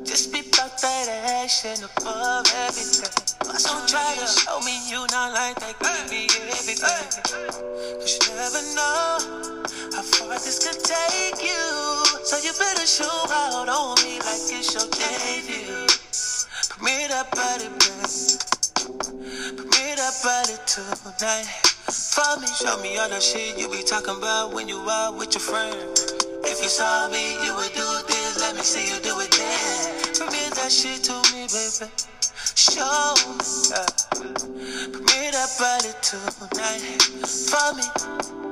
Just 0.04 0.32
be 0.32 0.40
about 0.40 0.80
that 0.80 1.08
action 1.42 1.84
above 1.84 2.46
everything. 2.68 3.21
Don't 3.52 3.86
try 3.86 4.16
to 4.16 4.26
show 4.26 4.60
me 4.60 4.80
you 4.88 5.04
not 5.12 5.34
like 5.34 5.60
that. 5.60 5.76
Give 5.78 6.10
me 6.10 6.24
everything. 6.48 7.22
Cause 8.00 8.16
you 8.16 8.34
never 8.34 8.62
know 8.72 9.18
how 9.92 10.02
far 10.02 10.38
this 10.40 10.56
could 10.64 10.82
take 10.82 11.36
you. 11.44 12.04
So 12.24 12.38
you 12.38 12.52
better 12.58 12.86
show 12.86 13.12
out 13.28 13.68
on 13.68 14.02
me 14.02 14.18
like 14.20 14.48
it's 14.48 14.72
your 14.72 14.88
debut. 14.88 15.84
Put 16.70 16.82
me 16.82 17.06
that 17.08 17.30
body, 17.32 17.68
baby. 17.76 18.40
Put 19.56 19.68
me 19.68 19.94
that 20.00 20.14
body 20.24 20.56
tonight. 20.64 21.44
For 21.92 22.40
me, 22.40 22.46
show 22.46 22.80
me 22.82 22.96
all 22.96 23.10
the 23.10 23.20
shit 23.20 23.58
you 23.58 23.68
be 23.68 23.82
talking 23.82 24.16
about 24.16 24.54
when 24.54 24.66
you 24.66 24.78
out 24.88 25.18
with 25.18 25.34
your 25.34 25.40
friend. 25.40 26.21
If 26.44 26.62
you 26.62 26.68
saw 26.68 27.08
me, 27.10 27.34
you 27.44 27.54
would 27.56 27.72
do 27.74 27.88
this. 28.08 28.40
Let 28.40 28.56
me 28.56 28.62
see 28.62 28.88
you 28.88 29.00
do 29.00 29.18
it 29.20 29.30
then. 29.32 30.14
Permit 30.18 30.54
that 30.54 30.72
shit 30.72 31.04
to 31.04 31.14
me, 31.32 31.46
baby. 31.48 31.90
Show 32.56 33.14
me. 33.28 34.32
Permit 34.92 35.32
that 35.34 35.50
body 35.58 35.92
tonight. 36.02 37.02
For 37.50 37.74
me. 37.76 38.51